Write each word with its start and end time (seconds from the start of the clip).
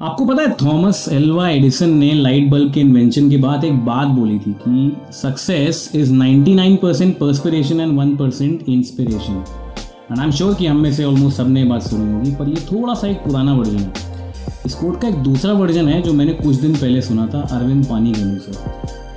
आपको 0.00 0.24
पता 0.26 0.42
है, 0.42 0.52
थॉमस 0.52 1.08
एल्वा 1.12 1.48
एडिसन 1.48 1.90
ने 1.90 2.12
लाइट 2.12 2.48
बल्ब 2.50 2.72
के 2.72 2.80
इन्वेंशन 2.80 3.30
के 3.30 3.36
बाद 3.36 3.64
एक 3.64 3.84
बात 3.84 4.08
बोली 4.08 4.38
थी 4.38 4.52
कि 4.52 4.96
success 5.12 5.92
is 5.94 6.12
99% 6.12 6.78
percent 6.82 7.18
perspiration 7.18 7.80
and 7.80 7.98
one 7.98 8.16
percent 8.16 8.68
inspiration 8.68 9.44
and 10.12 10.18
I 10.18 10.24
am 10.24 10.30
sure 10.30 10.54
कि 10.54 10.66
हम 10.66 10.76
में 10.76 10.92
से 10.92 11.04
ऑलमोस्ट 11.04 11.36
सबने 11.36 11.64
बात 11.64 11.82
सुनी 11.82 12.12
होगी, 12.12 12.30
पर 12.30 12.48
ये 12.48 12.56
थोड़ा 12.72 12.94
सा 12.94 13.08
एक 13.08 13.16
पुराना 13.16 13.54
वर्जन 13.54 13.78
है। 13.78 13.92
इस 14.66 14.74
कोट 14.74 15.00
का 15.00 15.08
एक 15.08 15.14
दूसरा 15.14 15.52
वर्जन 15.52 15.88
है 15.88 16.02
जो 16.02 16.12
मैंने 16.12 16.32
कुछ 16.32 16.56
दिन 16.56 16.74
पहले 16.74 17.02
सुना 17.02 17.26
था, 17.26 17.40
अरविंद 17.40 17.86
पानी 17.86 18.12
के 18.12 18.24
मुँह 18.24 18.38
से। 18.38 18.52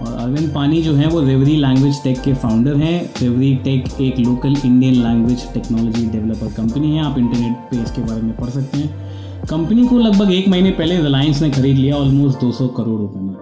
और 0.06 0.14
अरविंद 0.14 0.54
पानी 0.56 0.82
जो 0.82 0.94
है, 0.94 1.08
वो 1.08 1.22
रेवरी 1.22 1.56
लैंग्वेज 1.56 2.04
टेक 2.04 2.22
के 2.22 2.34
फाउंडर 2.34 2.76
हैं। 2.76 3.12
रेवरी 3.22 3.56
टेक 3.56 4.02
एक 4.02 4.20
local 4.20 4.56
Indian 4.66 4.94
language 4.94 5.54
technology 5.54 6.06
developer 6.08 6.54
company 6.54 6.96
है। 6.96 7.04
आप 7.04 7.18
इंटरनेट 7.18 7.58
पे 7.72 7.82
इसके 7.84 8.02
बारे 8.02 8.22
में 8.22 8.38
पढ़ 8.38 8.50
सकते 8.50 8.78
हैं। 8.78 9.05
कंपनी 9.50 9.86
को 9.88 9.98
लगभग 10.00 10.32
एक 10.34 10.48
महीने 10.48 10.70
पहले 10.72 10.96
रिलायंस 10.98 11.42
ने 11.42 11.50
खरीद 11.52 11.78
लिया 11.78 11.96
ऑलमोस्ट 11.96 12.40
200 12.40 12.68
करोड़ 12.68 13.00
रुपए 13.02 13.20
में। 13.20 13.34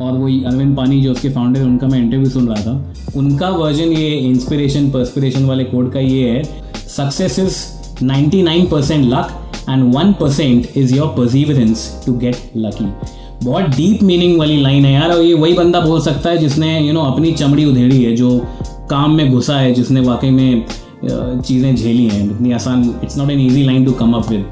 और 0.00 0.16
वही 0.18 0.42
अरविंद 0.44 0.76
पानी 0.76 1.00
जो 1.02 1.12
उसके 1.12 1.28
फाउंडर 1.28 1.62
उनका 1.62 1.86
मैं 1.86 1.98
इंटरव्यू 1.98 2.30
सुन 2.30 2.48
रहा 2.48 2.62
था। 2.62 2.94
उनका 3.16 3.48
वर्जन 3.48 3.92
ये 3.92 4.08
इंस्पिरेशन 4.18 4.90
पर्सपिरेशन 4.90 5.44
वाले 5.44 5.64
कोड 5.64 5.92
का 5.92 6.00
ये 6.00 6.28
है 6.28 6.42
success 6.88 7.38
is 7.38 7.58
99 8.04 8.66
percent 8.70 9.04
luck 9.04 9.28
and 9.68 9.94
one 9.94 10.12
percent 10.20 10.66
is 10.76 10.94
your 10.94 11.08
perseverance 11.18 12.02
to 12.06 12.12
get 12.18 12.50
lucky 12.56 12.86
बहुत 13.44 13.76
डीप 13.76 14.02
मीनिंग 14.02 14.38
वाली 14.38 14.60
लाइन 14.62 14.84
है 14.84 14.92
यार 14.92 15.10
और 15.10 15.22
ये 15.22 15.34
वही 15.34 15.52
बंदा 15.52 15.80
बोल 15.80 16.00
सकता 16.00 16.30
है 16.30 16.38
जिसने 16.38 16.78
यू 16.78 16.84
you 16.84 16.94
नो 16.94 17.00
know, 17.00 17.12
अपनी 17.12 17.32
चमड़ी 17.32 17.64
उधेड़ी 17.64 18.02
है 18.04 18.16
जो 18.16 18.38
काम 18.90 19.14
में 19.16 19.30
घुसा 19.32 19.58
है 19.58 19.72
जिसने 19.74 20.00
वाकई 20.00 20.30
में 20.30 20.64
चीज़ें 21.04 21.74
झेली 21.76 22.06
हैं। 22.06 22.24
इतनी 22.30 22.52
आसान 22.52 22.82
it's 23.04 23.18
not 23.18 23.30
an 23.30 23.40
easy 23.40 23.62
line 23.62 23.84
to 23.84 23.92
come 23.92 24.12
up 24.12 24.28
with 24.30 24.44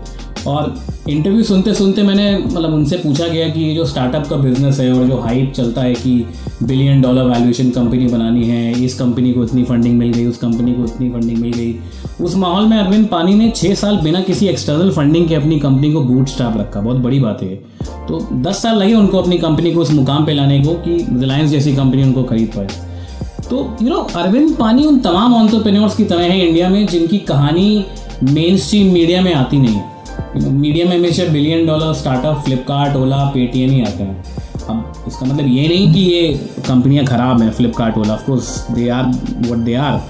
और 0.48 0.75
इंटरव्यू 1.09 1.43
सुनते 1.45 1.75
सुनते 1.75 2.02
मैंने 2.02 2.37
मतलब 2.38 2.75
उनसे 2.75 2.97
पूछा 2.97 3.27
गया 3.29 3.49
कि 3.49 3.60
ये 3.60 3.74
जो 3.74 3.85
स्टार्टअप 3.87 4.27
का 4.27 4.37
बिज़नेस 4.37 4.80
है 4.80 4.93
और 4.93 5.07
जो 5.07 5.16
हाइप 5.21 5.52
चलता 5.52 5.82
है 5.82 5.95
कि 5.95 6.24
बिलियन 6.63 7.01
डॉलर 7.02 7.24
वैल्यूएशन 7.24 7.71
कंपनी 7.71 8.07
बनानी 8.07 8.45
है, 8.45 8.85
इस 8.85 8.99
कंपनी 8.99 9.32
को 9.32 9.45
इतनी 9.45 9.65
फंडिंग 9.65 9.99
मिल 9.99 10.13
गई, 10.13 10.26
उस 10.26 10.37
कंपनी 10.37 10.73
को 10.74 10.85
इतनी 10.85 11.10
फंडिंग 11.10 11.38
मिल 11.38 11.52
गई। 11.52 11.74
उस 12.21 12.35
माहौल 12.37 12.66
में 12.66 12.76
अरविंद 12.79 13.07
पानी 13.09 13.35
ने 13.35 13.51
छः 13.57 13.74
साल 13.74 13.96
बिना 13.99 14.21
किसी 14.21 14.46
एक्सटर्नल 14.46 14.91
फंडिंग 14.91 15.29
के 15.29 15.35
अपनी 15.35 15.59
कंपनी 15.60 15.93
को 15.93 16.01
बूट 16.02 16.29
स्टाप 16.29 16.57
रखा। 16.59 16.80
बहुत 16.80 16.96
बड़ी 16.99 17.21
बात 17.21 17.43
है 17.43 17.54
तो 18.09 18.26
दस 18.43 18.63
साल 18.63 18.79
लगे 18.79 18.95
उनको 18.95 19.19
अपनी 19.19 19.38
कंपनी 19.38 19.73
को 19.73 19.80
उस 19.80 19.91
मुकाम 19.93 20.26
पर 20.26 20.35
लाने 20.35 20.60
को 20.60 20.74
कि 20.85 20.96
रिलायंस 21.13 21.51
जैसी 21.51 21.74
कंपनी 21.76 22.02
उनको 22.02 22.23
खरीद 22.24 22.52
पाए। 22.57 22.66
तो 23.51 23.76
यू 23.82 23.88
नो 23.88 23.96
अरविंद 24.16 24.54
पानी 24.57 24.85
उन 24.87 24.99
तमाम 25.01 25.35
ऑन्टरप्रेन्योर्स 25.35 25.96
की 25.96 26.04
तरह 26.04 26.23
है 26.23 26.46
इंडिया 26.46 26.69
में 26.69 26.87
जिनकी 26.87 27.19
कहानी 27.29 27.85
मेन 28.24 28.57
स्ट्रीम 28.57 28.93
मीडिया 28.93 29.21
में 29.23 29.32
आती 29.35 29.59
नहीं 29.59 29.74
है। 29.74 29.98
मीडिया 30.37 30.87
में 30.87 30.96
हमेशा 30.96 31.24
billion 31.24 31.66
dollar 31.66 31.93
startup 31.95 32.43
Flipkart 32.45 32.96
Ola 32.96 33.24
Paytm 33.34 33.71
ही 33.71 33.80
आते 33.82 34.02
हैं। 34.02 34.24
अब 34.68 35.04
इसका 35.09 35.26
मतलब 35.26 35.46
ये 35.46 35.68
नहीं 35.68 35.93
कि 35.95 36.01
ये 36.01 36.32
कंपनियाँ 36.68 37.04
ख़राब 37.07 37.43
हैं 37.43 37.51
Flipkart 37.51 37.98
Ola 37.98 38.15
of course 38.15 38.48
they 38.70 38.88
are 38.88 39.04
what 39.51 39.59
they 39.59 39.74
are 39.74 40.01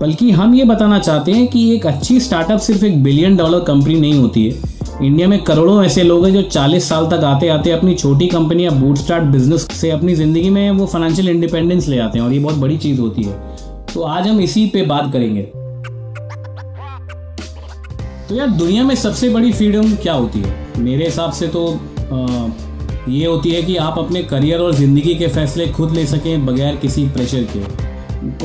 बल्कि 0.00 0.30
हम 0.30 0.54
ये 0.54 0.64
बताना 0.64 0.98
चाहते 0.98 1.32
हैं 1.32 1.46
कि 1.48 1.70
एक 1.74 1.86
अच्छी 1.86 2.18
स्टार्टअप 2.20 2.58
सिर्फ़ 2.60 2.84
एक 2.84 3.02
बिलियन 3.02 3.36
डॉलर 3.36 3.60
कंपनी 3.60 3.94
नहीं 4.00 4.14
होती 4.14 4.44
है। 4.46 4.76
इंडिया 5.02 5.28
में 5.28 5.42
करोड़ों 5.44 5.84
ऐसे 5.84 6.02
लोग 6.02 6.24
हैं 6.26 6.32
जो 6.32 6.42
40 6.42 6.88
साल 6.88 7.06
तक 7.06 7.24
आते 7.24 7.48
आते 7.48 7.70
अपनी 7.70 7.94
छोटी 7.94 8.26
कंपनी 8.28 8.64
या 8.64 8.70
बूट 8.70 8.98
स्टार्ट 8.98 9.24
बिज़नेस 9.24 9.68
से 9.72 9.90
अपनी 9.90 10.14
ज़िंदगी 10.14 10.50
में 10.50 10.70
वो 10.70 10.86
फाइनेंशियल 10.86 11.28
इंडिपेंडेंस 11.28 11.88
ले 11.88 11.98
आते 11.98 12.18
हैं 12.18 12.26
और 12.26 12.32
ये 12.32 12.38
बहुत 12.38 12.56
बड़ी 12.56 12.78
चीज़ 12.78 13.00
होती 13.00 13.22
है। 13.22 13.32
तो 13.94 14.02
आज 14.02 14.26
हम 14.28 14.40
इसी 14.40 14.66
पे 14.66 14.82
बात 14.86 15.12
करेंगे। 15.12 15.48
तो 18.28 18.34
यार 18.34 18.48
दुनिया 18.50 18.82
में 18.84 18.94
सबसे 18.94 19.28
बड़ी 19.28 19.52
फ्रीडम 19.52 19.92
क्या 19.92 20.12
होती 20.12 20.38
है? 20.38 20.66
मेरे 20.78 21.04
हिसाब 21.04 21.32
से 21.32 21.46
तो 21.48 21.66
आ, 22.12 22.48
ये 23.08 23.26
होती 23.26 23.50
है 23.50 23.62
कि 23.62 23.76
आप 23.76 23.98
अपने 23.98 24.22
करियर 24.22 24.60
और 24.60 24.74
ज़िंदगी 24.74 25.14
के 25.14 25.26
फैसले 25.26 25.66
खुद 25.66 25.92
ले 25.92 26.06
सकें 26.06 26.46
बगैर 26.46 26.76
किसी 26.76 27.08
प्रेशर 27.08 27.42
के। 27.42 27.60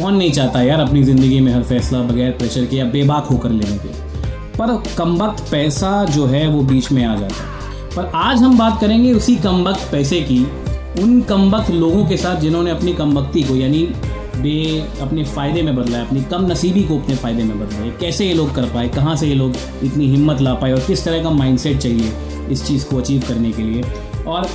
कौन 0.02 0.16
नहीं 0.16 0.32
चाहता 0.32 0.62
यार 0.62 0.80
अपनी 0.80 1.04
ज़िंदगी 1.04 1.40
में 1.40 1.54
हर 1.54 1.64
फैसला 1.64 2.00
बगैर 2.00 2.32
प्रेशर 2.32 2.66
के 2.66 2.76
या 2.76 2.86
बेबाक 2.86 3.26
होकर 3.26 3.50
लेने 3.50 3.78
के। 3.78 3.90
पर 4.58 4.84
कम 4.98 5.18
वक्त 5.18 5.44
पैसा 5.52 6.06
जो 6.06 6.26
है 6.26 6.48
वो 6.48 6.62
बीच 6.62 6.92
में 6.92 7.06
आ 7.06 7.16
जाता 7.16 7.36
है। 7.36 7.96
पर 7.96 8.12
आज 8.16 8.38
हम 8.38 8.58
बात 8.58 8.82
करेंगे 8.82 9.14
उसी 9.14 9.36
कम 9.36 9.64
वक्त 9.64 9.92
पैसे 9.92 10.22
की 10.22 10.44
उन 11.04 11.22
कम 11.22 11.56
वक्त 11.56 11.72
लोगों 11.72 12.06
के 12.06 12.18
साथ 12.18 12.36
जिन्होंने 12.36 12.72
अपनी 12.72 12.94
कम 12.94 13.16
को 13.16 13.56
यानी 13.56 13.88
बे 14.38 14.80
अपने 15.02 15.24
फ़ायदे 15.26 15.62
में 15.62 15.76
बदला 15.76 15.98
है, 15.98 16.06
अपनी 16.08 16.22
कम 16.32 16.46
नसीबी 16.46 16.84
को 16.84 16.98
अपने 17.00 17.16
फ़ायदे 17.16 17.44
में 17.44 17.60
बदला 17.60 17.80
है। 17.80 17.92
कैसे 18.00 18.26
ये 18.28 18.34
लोग 18.34 18.54
कर 18.56 18.66
पाए, 18.74 18.90
कहाँ 18.90 19.16
से 19.16 19.28
ये 19.28 19.36
लोग 19.36 19.56
इतनी 19.84 20.08
हिम्मत 20.08 20.42
ला 20.42 20.54
पाए 20.54 20.72
और 20.72 20.80
किस 20.80 21.06
तरह 21.06 21.24
का 21.24 21.30
माइंडसेट 21.32 21.78
चाहिए 21.78 22.12
इस 22.52 22.66
चीज़ 22.68 22.86
को 22.86 22.98
अचीव 22.98 23.24
करने 23.28 23.52
के 23.52 23.64
लिए? 23.64 23.84
और 24.28 24.48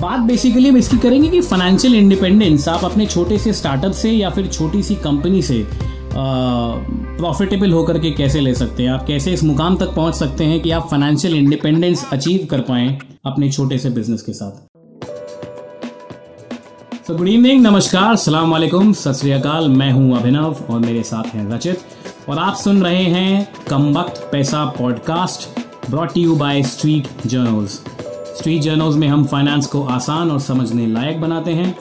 बात 0.00 0.20
बेसिकली 0.20 0.68
हम 0.68 0.76
इसकी 0.76 0.98
करेंगे 0.98 1.28
कि 1.28 1.40
फाइनेंशियल 1.40 1.94
इंडिपेंडेंस 1.94 2.68
आप 2.68 2.84
अपने 2.84 3.06
छोटे 3.06 3.38
से 3.38 3.52
स्टार्टअप 3.52 3.92
से 3.92 4.10
या 4.10 4.30
फिर 4.30 4.46
छोटी 4.46 4.82
सी 4.82 4.94
कंपनी 4.94 5.42
से 5.42 5.64
प्रॉफिटेबल 6.12 7.72
होकर 7.72 7.98
के 7.98 8.10
कैसे 8.10 8.40
ले 8.40 8.54
सकते 8.54 8.82
हैं? 8.82 8.90
आप 8.90 9.06
कैसे 9.06 9.32
इस 9.32 9.42
मुकाम 9.44 9.76
तक 9.76 9.94
पहुँच 9.94 10.14
सकते 10.14 10.44
हैं 10.44 10.60
कि 10.60 10.70
आप 10.70 10.88
फाइनेंशियल 10.90 11.34
इंडिपेंडेंस 11.34 12.06
अचीव 12.12 12.46
कर 12.50 12.60
पाएँ 12.60 12.98
अपने 13.26 13.50
छोटे 13.52 13.78
से 13.78 13.90
बिज़नेस 13.90 14.22
के 14.22 14.32
साथ? 14.32 14.65
तो 17.08 17.14
गुड 17.14 17.28
इवनिंग 17.28 17.60
नमस्कार 17.62 18.16
सलाम 18.16 18.50
वालेकुम 18.50 18.92
सत 18.92 19.20
मैं 19.70 19.90
हूँ 19.92 20.16
अभिनव 20.16 20.56
और 20.70 20.78
मेरे 20.80 21.02
साथ 21.02 21.24
हैं 21.34 21.46
रचित 21.50 22.28
और 22.28 22.38
आप 22.38 22.54
सुन 22.54 22.82
रहे 22.82 23.04
हैं 23.04 23.48
कम 23.70 23.86
वक्त 23.98 24.18
पैसा 24.32 24.64
podcast 24.78 25.48
brought 25.90 26.16
you 26.16 26.34
by 26.36 26.62
Street 26.62 27.26
Journals 27.26 27.80
Street 28.38 28.62
Journals 28.62 28.96
में 28.96 29.08
हम 29.08 29.24
फाइनेंस 29.24 29.66
को 29.66 29.82
आसान 29.92 30.30
और 30.30 30.40
समझने 30.40 30.86
लायक 30.86 31.20
बनाते 31.20 31.52
हैं 31.52 31.74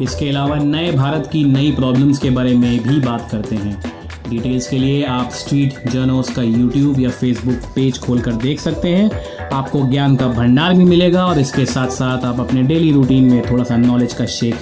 इसके 0.00 0.28
अलावा 0.28 0.56
नए 0.56 0.92
भारत 0.92 1.28
की 1.32 1.44
नई 1.44 1.72
प्रॉब्लम्स 1.72 2.18
के 2.18 2.30
बारे 2.30 2.54
में 2.54 2.78
भी 2.82 3.00
बात 3.00 3.28
करते 3.30 3.56
हैं 3.56 3.99
डिटेल्स 4.28 4.68
के 4.68 4.78
लिए 4.78 5.04
आप 5.06 5.30
स्ट्रीट 5.34 5.88
जर्नोस 5.90 6.30
का 6.34 6.42
यूट्यूब 6.42 7.00
या 7.00 7.10
फेसबुक 7.10 7.70
पेज 7.74 7.98
खोलकर 8.00 8.32
देख 8.42 8.60
सकते 8.60 8.88
हैं। 8.88 9.48
आपको 9.52 9.86
ज्ञान 9.90 10.16
का 10.16 10.26
भंडार 10.28 10.74
भी 10.74 10.84
मिलेगा 10.84 11.26
और 11.26 11.38
इसके 11.40 11.64
साथ 11.66 11.88
साथ 11.92 12.24
आप 12.24 12.40
अपने 12.40 12.62
डेली 12.64 12.92
रूटीन 12.92 13.30
में 13.32 13.50
थोड़ा 13.50 13.64
सा 13.64 13.76
नॉलेज 13.78 14.14
का 14.14 14.26
शेक 14.36 14.54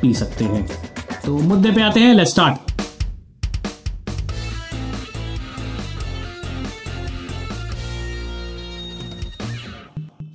पी 0.00 0.12
सकते 0.14 0.44
हैं। 0.44 0.66
तो 1.26 1.38
मुद्दे 1.38 1.70
पे 1.72 1.82
आते 1.82 2.00
हैं 2.00 2.14
let's 2.14 2.30
start 2.30 2.64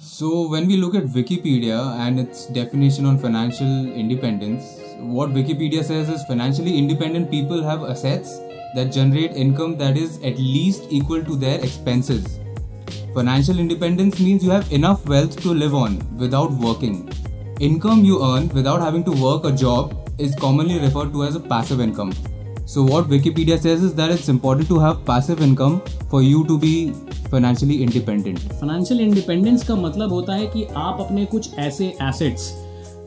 so 0.01 0.47
when 0.49 0.67
we 0.67 0.75
look 0.77 0.95
at 0.95 1.05
Wikipedia 1.15 1.77
and 1.99 2.19
its 2.19 2.47
definition 2.53 3.05
on 3.05 3.17
financial 3.17 3.93
independence 3.99 4.77
what 5.01 5.29
Wikipedia 5.33 5.81
says 5.83 6.09
is 6.09 6.21
financially 6.27 6.71
independent 6.71 7.27
people 7.27 7.63
have 7.63 7.85
assets 7.85 8.39
that 8.74 8.92
generate 8.92 9.32
income 9.32 9.76
that 9.78 9.97
is 9.97 10.16
at 10.22 10.38
least 10.38 10.86
equal 10.91 11.22
to 11.24 11.36
their 11.36 11.58
expenses. 11.60 12.38
Financial 13.14 13.58
independence 13.58 14.20
means 14.20 14.44
you 14.44 14.50
have 14.50 14.70
enough 14.72 15.06
wealth 15.06 15.41
to 15.42 15.54
live 15.54 15.74
on 15.74 15.98
without 16.19 16.50
working. 16.52 17.10
Income 17.60 18.04
you 18.04 18.22
earn 18.22 18.48
without 18.48 18.82
having 18.82 19.04
to 19.04 19.12
work 19.12 19.44
a 19.44 19.52
job 19.52 20.10
is 20.19 20.34
commonly 20.34 20.78
referred 20.78 21.12
to 21.12 21.24
as 21.24 21.36
a 21.36 21.41
passive 21.41 21.80
income. 21.80 22.12
So, 22.66 22.82
what 22.82 23.04
Wikipedia 23.08 23.58
says 23.58 23.82
is 23.82 23.94
that 23.94 24.10
it's 24.10 24.28
important 24.28 24.69
to 24.69 24.78
have 24.80 25.04
passive 25.04 25.41
income 25.41 25.80
for 26.10 26.20
you 26.20 26.44
to 26.47 26.58
be 26.58 26.92
financially 27.30 27.82
independent. 27.82 28.41
Financial 28.60 29.00
independence 29.00 29.64
का 29.64 29.74
मतलब 29.76 30.12
होता 30.12 30.34
है 30.34 30.47
कि 30.47 30.64
आप 30.76 31.00
अपने 31.00 31.24
कुछ 31.24 31.54
ऐसे 31.58 31.97
assets 32.02 32.50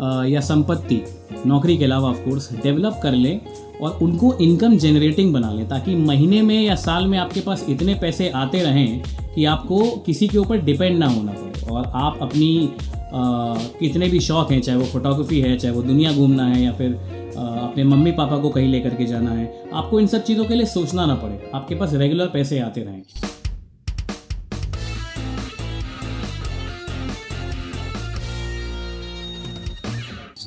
या 0.02 0.40
संपत्ति 0.40 1.00
नौकरी 1.46 1.76
के 1.76 1.84
अलावा 1.84 2.08
ऑफकोर्स 2.10 2.52
डेवलप 2.62 3.00
कर 3.02 3.12
लें 3.12 3.40
और 3.82 3.98
उनको 4.02 4.32
इनकम 4.34 4.76
जनरेटिंग 4.76 5.32
बना 5.32 5.52
लें 5.52 5.68
ताकि 5.68 5.94
महीने 5.96 6.42
में 6.42 6.62
या 6.62 6.74
साल 6.74 7.06
में 7.06 7.18
आपके 7.18 7.40
पास 7.40 7.64
इतने 7.68 7.94
पैसे 7.94 8.28
आते 8.28 8.62
रहें 8.62 9.02
कि 9.34 9.44
आपको 9.44 9.80
किसी 10.06 10.28
के 10.28 10.38
ऊपर 10.38 10.60
डिपेंड 10.60 10.98
ना 10.98 11.06
होना 11.06 11.32
पड़े। 11.32 11.66
और 11.70 11.90
आप 11.94 12.18
अपनी 12.22 12.74
कितने 13.14 14.08
भी 14.08 14.20
शौक 14.20 14.52
हैं 14.52 14.60
चाहे 14.60 14.78
वो 14.78 14.84
फोटोग्राफी 14.84 15.40
है 15.40 15.56
चाहे 15.58 15.74
वो 15.74 15.82
दुनिया 15.82 16.12
घूमना 16.12 16.46
है 16.46 16.62
या 16.62 16.72
फिर 16.72 16.98
आ, 17.38 17.42
अपने 17.42 17.84
मम्मी 17.84 18.12
पापा 18.12 18.36
को 18.38 18.48
कहीं 18.48 18.68
लेकर 18.68 18.94
के 18.94 19.06
जाना 19.06 19.30
है 19.30 19.62
आपको 19.74 20.00
इन 20.00 20.06
सब 20.06 20.22
चीज़ों 20.24 20.44
के 20.44 20.54
लिए 20.54 20.66
सोचना 20.66 21.06
ना 21.06 21.14
पड़े। 21.14 21.50
आपके 21.54 21.74
पास 21.74 21.94
रेगुलर 21.94 22.26
पैसे 22.26 22.58
आते 22.58 22.80
रहें। 22.80 23.02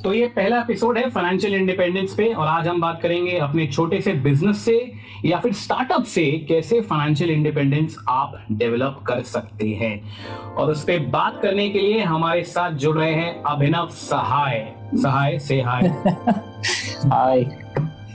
तो 0.04 0.14
ये 0.14 0.26
पहला 0.28 0.60
एपिसोड 0.60 0.98
है 0.98 1.10
फाइनेंशियल 1.10 1.54
इंडिपेंडेंस 1.56 2.14
पे 2.16 2.26
और 2.34 2.48
आज 2.48 2.68
हम 2.68 2.82
बात 2.82 3.00
करेंगे 3.02 3.38
अपने 3.38 3.66
छोटे 3.68 4.02
से 4.02 4.14
बिज़नेस 4.26 4.58
से 4.58 4.76
या 5.26 5.40
फिर 5.40 5.54
स्टार्टअप 5.54 6.04
से 6.04 6.26
कैसे 6.50 6.82
फाइनेंशियल 6.82 7.30
इंडिपेंडेंस 7.30 7.96
आप 8.10 8.46
डेवलप 8.52 9.00
कर 9.08 9.22
सकते 9.22 9.70
हैं। 9.72 10.54
और 10.56 10.72
उस 10.72 10.84
पर 10.84 11.00
बात 11.10 11.40
करने 11.42 11.70
के 11.70 11.80
लिए 11.80 12.02
हमारे 12.02 12.44
साथ 12.44 12.72
जुड़ 12.72 12.98
रहे 12.98 13.14
हैं 13.14 13.44
अभिनव 13.44 13.88
सहाय। 13.92 14.74
सहाय 14.96 15.40
से 15.40 15.62
हाय 15.62 15.88
हाय 17.06 17.42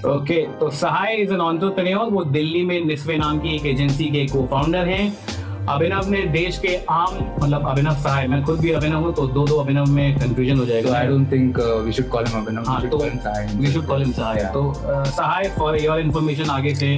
ओके 0.06 0.40
तो 0.60 0.70
सहाय 0.70 1.16
इज़ 1.16 1.32
एन 1.34 1.40
ऑन्टरप्रेन्योर 1.40 2.10
वो 2.10 2.24
दिल्ली 2.24 2.64
में 2.64 2.84
निस्वे 2.84 3.16
नाम 3.16 3.38
की 3.38 3.54
एक 3.56 3.66
एजेंसी 3.66 4.04
के 4.04 4.26
को 4.26 4.46
फाउंडर 4.46 4.88
हैं। 4.88 5.31
अभिनव 5.70 6.08
ने 6.10 6.20
देश 6.26 6.56
के 6.58 6.74
आम 6.90 7.18
मतलब 7.42 7.66
अभिनव 7.68 7.94
सहाय 8.02 8.26
मैं 8.28 8.42
खुद 8.44 8.58
भी 8.60 8.70
अभिनव 8.72 9.04
हूँ 9.04 9.12
तो 9.14 9.26
दो 9.26 9.44
दो 9.46 9.56
अभिनव 9.56 9.90
में 9.90 10.18
कंफ्यूजन 10.18 10.58
हो 10.58 10.64
जाएगा। 10.66 10.96
I 10.98 11.06
don't 11.06 11.30
think 11.32 11.58
we 11.84 11.92
should 11.92 12.08
call 12.08 12.24
him 12.26 12.40
Abhinav 12.40 12.68
हाँ 12.68 12.88
तो 12.88 12.98
we 12.98 13.72
should 13.72 13.86
call 13.86 14.02
him 14.02 14.12
Sahay 14.12 14.44
तो 14.54 14.72
सहाय 15.06 15.48
फॉर 15.58 15.78
योर 15.80 16.00
इन्फॉर्मेशन 16.00 16.50
आगे 16.50 16.74
से 16.74 16.96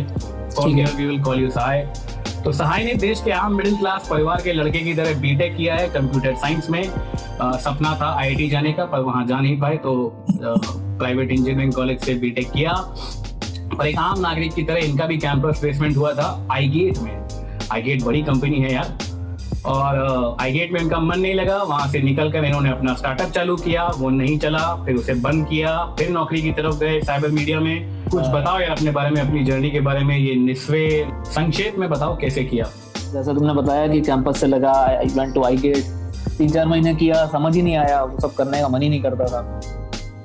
we 0.61 1.07
will 1.07 1.21
call 1.23 1.43
you 1.43 1.51
Sahay 1.51 1.83
तो 2.45 2.53
सहाय 2.53 2.85
ने 2.85 2.95
देश 3.03 3.23
के 3.25 3.31
आम 3.33 3.55
मिडिल 3.57 3.77
क्लास 3.77 4.09
परिवार 4.11 4.41
के 4.43 4.53
लड़के 4.53 4.79
की 4.79 4.95
तरह 4.95 5.21
बीटेक 5.21 5.57
किया 5.57 5.75
है 5.75 5.89
कंप्यूटर 5.91 6.35
साइंस 6.37 6.71
में। 6.71 6.83
आ, 7.41 7.53
सपना 7.53 7.95
था 8.01 8.13
आईआईटी 8.17 8.49
जाने 8.51 8.73
का 8.73 8.85
पर 8.87 9.01
वहाँ 9.03 9.27
जा 9.27 9.41
नहीं 9.41 9.61
पाए 9.61 9.77
तो 9.77 9.95
प्राइवेट 10.33 11.31
इंजीनियरिंग 11.31 11.73
कॉलेज 11.73 12.01
से 12.01 12.15
बीटेक 12.17 12.51
किया। 12.53 12.73
और 12.73 13.87
एक 13.87 13.99
आम 13.99 14.21
नागरिक 14.21 14.55
की 14.55 14.63
तरह 14.63 14.85
इनका 14.85 15.07
भी 15.07 15.17
कैंपस 15.19 15.61
प्लेसमेंट 15.61 15.97
हुआ 15.97 16.13
था 16.15 16.47
आई 16.53 16.93
में। 17.03 17.44
आई 17.73 17.83
गेट 17.83 18.03
बड़ी 18.03 18.23
कंपनी 18.23 18.61
है 18.61 18.73
यार। 18.73 18.97
और 19.67 20.37
आई 20.41 20.53
गेट 20.53 20.73
में 20.73 20.81
इनका 20.81 20.99
मन 21.01 21.19
नहीं 21.21 21.35
लगा 21.35 21.57
वहाँ 21.63 21.89
से 21.89 22.01
निकल 22.03 22.31
कर 22.33 22.45
इन्होंने 22.45 22.71
अपना 22.71 22.95
स्टार्टअप 22.95 23.31
चालू 23.31 23.57
किया 23.57 23.87
वो 23.99 24.11
नहीं 24.11 24.39
चला 24.39 24.59
फिर 24.85 24.97
उसे 24.97 25.15
बंद 25.21 25.47
किया 25.49 25.77
फिर 25.99 26.11
नौकरी 26.11 26.43
की 26.43 26.53
तरफ़ 26.53 26.79
गए 26.79 27.01
साइबर 27.01 27.31
मीडिया 27.31 27.61
में। 27.61 28.09
कुछ 28.11 28.25
बताओ 28.25 28.59
यार 28.61 28.71
अपने 28.71 28.91
बारे 28.91 29.11
में 29.11 29.21
अपनी 29.23 29.45
जर्नी 29.45 29.71
के 29.71 29.81
बारे 29.81 30.05
में 30.05 30.17
ये 30.19 30.35
निस्वे 30.35 31.07
संक्षेप 31.27 31.79
में 31.79 31.89
बताओ 31.91 32.17
कैसे 32.17 32.45
किया? 32.45 32.65
जैसा 33.13 33.33
तुमने 33.33 33.55
बताया 33.55 33.87
कि 33.89 34.01
कैंपस 34.01 34.41
से 34.41 34.47
लगा 34.47 34.73
I 34.73 35.07
went 35.07 35.35
to 35.35 35.45
I 35.45 35.57
get 35.57 35.85
तीन 36.39 36.51
चार 36.51 36.67
महीने 36.67 36.95
किया 36.95 37.27
समझ 37.27 37.55
ही 37.57 37.63
नहीं 37.63 37.77
आया 37.77 38.03
वो 38.03 38.21
सब 38.21 38.35
करने 38.35 38.61
का 38.61 38.69
मन 38.69 38.83
ही 38.83 38.89
नहीं 38.89 39.03
करता 39.03 39.27
था। 39.27 39.61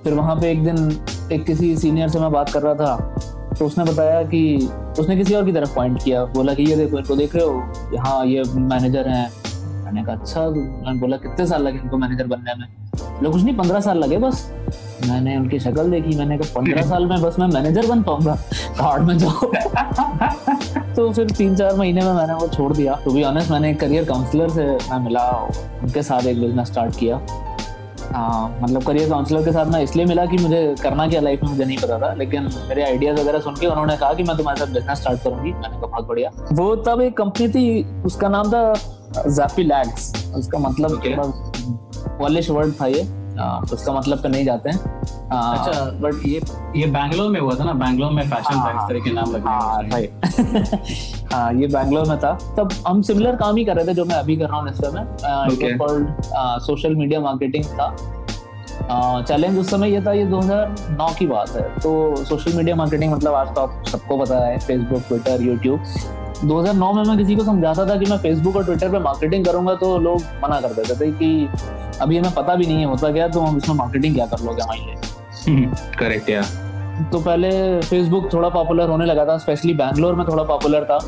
फिर 0.04 0.14
वहाँ 0.14 0.36
पे 0.36 0.52
एक 0.52 0.64
दिन 0.64 1.06
एक 1.32 1.46
किसी 1.46 1.76
सीनियर 1.78 2.10
से 2.10 2.20
मैं 2.20 2.32
बात 2.32 2.50
कर 2.50 2.62
रहा 2.62 2.74
था 2.74 3.16
तो 3.60 3.66
उसने 3.66 3.84
बताया 3.84 4.24
कि 4.24 4.70
उसने 5.00 5.16
किसी 5.18 5.34
और 5.34 5.46
की 5.46 5.52
तरफ़ 5.52 5.76
पॉइंट 5.76 6.04
किया। 6.04 6.26
बोला 6.26 6.54
कि 6.54 6.64
ये 6.64 6.76
देखो, 6.76 6.98
इनको 6.98 7.16
देख 7.16 7.36
रहे 7.36 7.46
हो? 7.46 7.74
हाँ 8.00 8.26
ये 8.26 8.44
मैनेजर 8.56 9.08
हैं। 9.08 9.32
मैंने 9.86 10.04
कहा 10.04 10.16
अच्छा 10.16 10.42
मैंने 10.42 11.00
बोला, 11.00 11.18
कितने 11.18 11.48
साल 11.48 11.64
लगे 11.64 11.80
इनको 11.80 11.98
मैनेजर 11.98 12.28
बनने 12.28 12.54
में? 12.56 12.68
लोग 13.24 13.34
कुछ 13.34 13.44
नहीं, 13.44 13.56
पंद्रह 13.58 13.80
साल 13.80 13.98
लगे 13.98 14.18
बस। 14.18 14.54
मैंने 15.08 15.38
उनकी 15.38 15.60
शक्ल 15.60 15.92
देखी, 15.92 16.18
मैंने 16.18 16.38
कहा, 16.38 16.62
पंद्रह 16.62 16.82
साल 16.82 17.06
में 17.06 17.22
बस 17.22 17.40
मैं 17.40 17.48
मैनेजर 17.48 17.88
बन 17.88 18.04
पाऊँगा। 18.04 18.36
कार्ड 18.54 19.04
में 19.04 19.18
जाओ। 19.18 19.32
तो 20.96 21.12
फिर 21.12 21.30
तीन 21.30 21.56
चार 21.56 21.76
महीने 21.76 22.02
में 22.02 22.14
मैंने 22.14 22.34
वो 22.34 22.48
छोड़ 22.48 22.74
दिया। 22.74 23.00
टू 23.06 23.12
बी 23.12 23.24
ऑनेस्ट 23.24 23.52
मैंने 23.52 23.72
एक 23.72 23.80
करियर 23.80 24.06
काउंसलर 24.06 24.50
से 24.50 24.66
मैं 24.66 25.00
मिला 25.00 25.30
उनके 25.84 26.04
साथ 26.04 26.26
एक 26.26 26.42
बिज़नेस 26.42 26.68
स्टार्ट 26.68 26.96
किया। 26.96 27.16
मतलब 28.12 28.84
करियर 28.84 29.10
काउंसलर 29.10 29.44
के 29.46 29.52
साथ 29.52 29.66
ना 29.66 29.80
इसलिए 29.80 30.06
मिला 30.06 30.26
कि 30.26 30.38
मुझे 30.38 30.76
करना 30.82 31.08
क्या 31.08 31.22
लाइफ 31.22 31.44
में 31.44 31.50
मुझे 31.50 31.66
नहीं 31.66 31.78
पता 31.78 32.00
था। 32.00 32.14
लेकिन 32.14 32.50
मेरे 32.70 32.84
आइडियाज़ 32.84 33.20
वगैरह 33.22 33.40
सुन 33.40 33.56
के 33.56 33.68
उन्होंने 33.68 33.98
कहा 33.98 34.14
कि 34.14 34.24
मैं 34.24 34.38
तुम्हारे 34.38 34.60
साथ 34.60 34.74
बिज़नेस 34.74 35.00
स्टार्ट 35.00 35.24
करूँगी। 35.24 35.52
मैंने 35.52 35.68
कहा 35.70 35.88
बहुत 35.88 36.08
बढ़िया। 36.08 36.32
वो 36.54 36.76
तब 36.88 37.02
एक 37.02 37.18
कंपनी 37.18 37.48
थी 37.50 37.84
उसका 38.06 38.30
नाम 38.30 38.52
था 38.52 38.74
जैपी 39.28 39.64
लैग्स 39.64 40.34
उसका 40.36 40.60
मतलब 40.60 41.02
पॉलिश 42.20 42.50
वर्ड 42.50 42.74
था 42.82 42.88
ये। 42.88 43.08
उसका 43.74 43.94
मतलब 43.94 44.22
तो 44.22 44.30
नहीं 44.30 44.46
जाते 44.46 44.70
हैं। 44.70 44.78
हाँ। 45.32 45.58
अच्छा 45.58 45.84
बट 46.02 46.26
ये 46.26 46.42
ये 46.76 46.86
बैंगलोर 46.92 47.30
में 47.32 47.40
हुआ 47.40 47.56
था 47.56 47.64
ना? 47.64 47.74
बैंगलोर 47.74 48.12
में 48.12 48.24
फ़ैशन 48.30 48.56
हाँ, 48.56 48.74
इस 48.74 48.90
तरह 48.90 49.00
के 49.00 49.12
नाम 49.12 49.32
लगे 49.32 49.50
हाँ 49.50 49.82
राइट 49.84 51.32
हाँ 51.34 51.54
ये 51.54 51.68
बैंगलोर 51.68 52.08
में 52.10 52.18
था। 52.20 52.34
तब 52.58 52.70
हम 52.88 53.02
सिमिलर 53.02 53.36
काम 53.36 53.56
ही 53.56 53.66
कर 53.66 53.76
रहे 53.76 53.88
थे 53.88 53.94
जो 53.94 54.06
मैं 54.06 54.16
अभी 54.16 54.36
कर 54.38 54.50
रहा 54.50 54.60
हूँ 54.60 54.70
इस 54.70 54.78
समय। 54.78 56.60
सोशल 56.66 56.96
मीडिया 56.96 57.20
मार्केटिंग 57.20 57.66
था। 57.66 57.96
चैलेंज 59.22 59.58
उस 59.60 59.70
समय 59.70 59.92
ये 59.92 60.02
था 60.02 60.12
ये 60.14 60.26
2009 60.26 61.14
की 61.20 61.28
बात 61.28 61.50
है। 61.56 61.62
तो 61.80 62.24
सोशल 62.26 62.54
मीडिया 62.54 62.76
मार्केटिंग 62.76 63.12
मतलब 63.14 63.34
आज 63.34 63.54
तो 63.56 63.62
आप 63.62 63.84
सबको 63.88 64.18
पता 64.18 64.46
है 64.46 64.58
फेसबुक 64.60 65.04
ट्विटर 65.08 65.42
यूट्यूब 65.42 65.84
2009 66.46 66.94
में 66.94 67.04
मैं 67.04 67.18
किसी 67.18 67.36
को 67.36 67.44
समझाता 67.44 67.86
था 67.86 67.96
कि 67.96 68.06
मैं 68.06 68.18
फेसबुक 68.18 68.56
और 68.56 68.66
ट्विटर 68.66 68.92
पे 68.92 69.00
मार्केटिंग 69.00 69.46
करूँगा 69.46 69.74
तो 69.76 69.98
लोग 69.98 70.22
मना 70.44 70.60
कर 70.62 70.74
देते 70.74 70.96
थे 71.00 71.12
कि 71.12 71.48
अभी 72.02 72.18
हमें 72.18 72.32
पता 72.32 72.56
भी 72.56 72.66
नहीं 72.66 72.78
है 72.78 72.86
होता 72.86 73.12
क्या 73.12 73.28
तो 73.28 73.40
हम 73.40 73.58
इसमें 73.58 73.76
मार्केटिंग 73.76 74.16
क्या 74.16 74.26
कर 74.26 74.44
लोगे 74.46 74.62
हमारे 74.62 74.80
लिए 74.82 75.66
करेक्ट 76.00 76.30
या 76.30 76.42
तो 77.12 77.20
पहले 77.20 77.50
फेसबुक 77.82 78.34
थोड़ा 78.34 78.50
पॉपुलर 78.50 78.90
होने 78.90 79.06
लगा 79.06 79.26
था 79.26 79.38
स्पेशली 79.38 79.74
बैंगलोर 79.74 80.16
में 80.16 80.26
थोड़ा 80.28 80.44
पॉपुलर 80.44 80.84
था। 80.84 81.00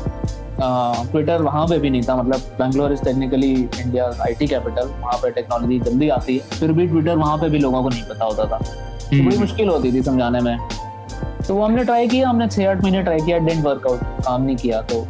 ट्विटर 1.10 1.42
वहाँ 1.42 1.66
पे 1.68 1.78
भी 1.78 1.90
नहीं 1.90 2.02
था 2.02 2.16
मतलब 2.16 2.40
Bangalore 2.58 2.92
is 2.92 3.02
technically 3.02 3.52
India 3.52 4.04
IT 4.22 4.46
capital 4.46 4.88
वहाँ 5.00 5.16
पे 5.22 5.30
टेक्नोलॉजी 5.30 5.78
जल्दी 5.80 6.08
आती 6.08 6.36
है 6.36 6.58
फिर 6.58 6.72
भी 6.72 6.86
ट्विटर 6.86 7.16
वहाँ 7.16 7.36
पे 7.38 7.48
भी 7.48 7.58
लोगों 7.58 7.82
को 7.82 7.88
नहीं 7.88 8.02
पता 8.02 8.24
होता 8.24 8.44
था। 8.44 8.58
तो 8.58 9.08
बड़ी 9.08 9.20
हम्म। 9.20 9.40
मुश्किल 9.40 9.68
होती 9.68 9.92
थी 9.92 10.02
समझाने 10.02 10.40
में। 10.40 10.56
तो 11.46 11.54
वो 11.54 11.64
हमने 11.64 11.84
ट्राई 11.84 12.08
किया 12.08 12.28
हमने 12.28 12.48
छह 12.48 12.70
आठ 12.70 12.82
महीने 12.82 13.02
ट्राई 13.02 13.20
किया 13.20 13.38
डेंट 13.38 13.64
वर्कआउट 13.64 14.00
काम 14.24 14.42
नहीं 14.42 14.56
किया 14.56 14.82
तो 14.82 15.06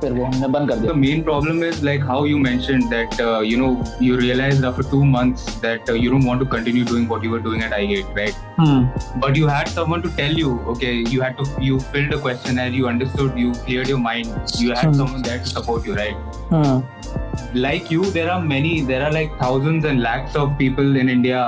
फिर 0.00 0.12
वो 0.12 0.24
हमने 0.24 0.48
बंद 0.54 0.70
कर 0.70 0.78
दिया 0.78 0.92
the 0.92 0.98
main 1.02 1.22
problem 1.26 1.62
is 1.68 1.82
like 1.88 2.02
how 2.10 2.18
you 2.30 2.38
mentioned 2.46 2.90
that 2.94 3.20
uh, 3.26 3.40
you 3.50 3.58
know 3.60 3.70
you 4.06 4.16
realized 4.22 4.64
after 4.70 4.84
two 4.94 5.04
months 5.12 5.46
that 5.66 5.92
uh, 5.92 5.96
you 6.04 6.10
don't 6.14 6.28
want 6.30 6.44
to 6.44 6.48
continue 6.54 6.84
doing 6.90 7.06
what 7.12 7.24
you 7.26 7.30
were 7.34 7.42
doing 7.46 7.62
at 7.68 7.76
iGate 7.78 8.20
right 8.20 8.42
hmm. 8.58 8.82
but 9.24 9.40
you 9.42 9.46
had 9.52 9.72
someone 9.76 10.02
to 10.08 10.12
tell 10.20 10.42
you 10.42 10.52
okay 10.74 10.92
you 11.14 11.22
had 11.26 11.38
to 11.40 11.46
you 11.68 11.80
filled 11.94 12.18
a 12.18 12.20
questionnaire 12.26 12.76
you 12.80 12.90
understood 12.92 13.40
you 13.44 13.52
cleared 13.68 13.94
your 13.94 14.02
mind 14.08 14.52
you 14.64 14.74
had 14.74 14.84
hmm. 14.84 14.98
someone 15.02 15.22
there 15.30 15.38
to 15.46 15.54
support 15.54 15.90
you 15.90 15.96
right 16.02 16.42
hmm. 16.52 17.56
like 17.66 17.90
you 17.96 18.10
there 18.18 18.30
are 18.34 18.40
many 18.56 18.74
there 18.92 19.02
are 19.08 19.12
like 19.20 19.40
thousands 19.46 19.90
and 19.92 20.06
lakhs 20.08 20.36
of 20.44 20.52
people 20.58 21.02
in 21.04 21.14
india 21.16 21.42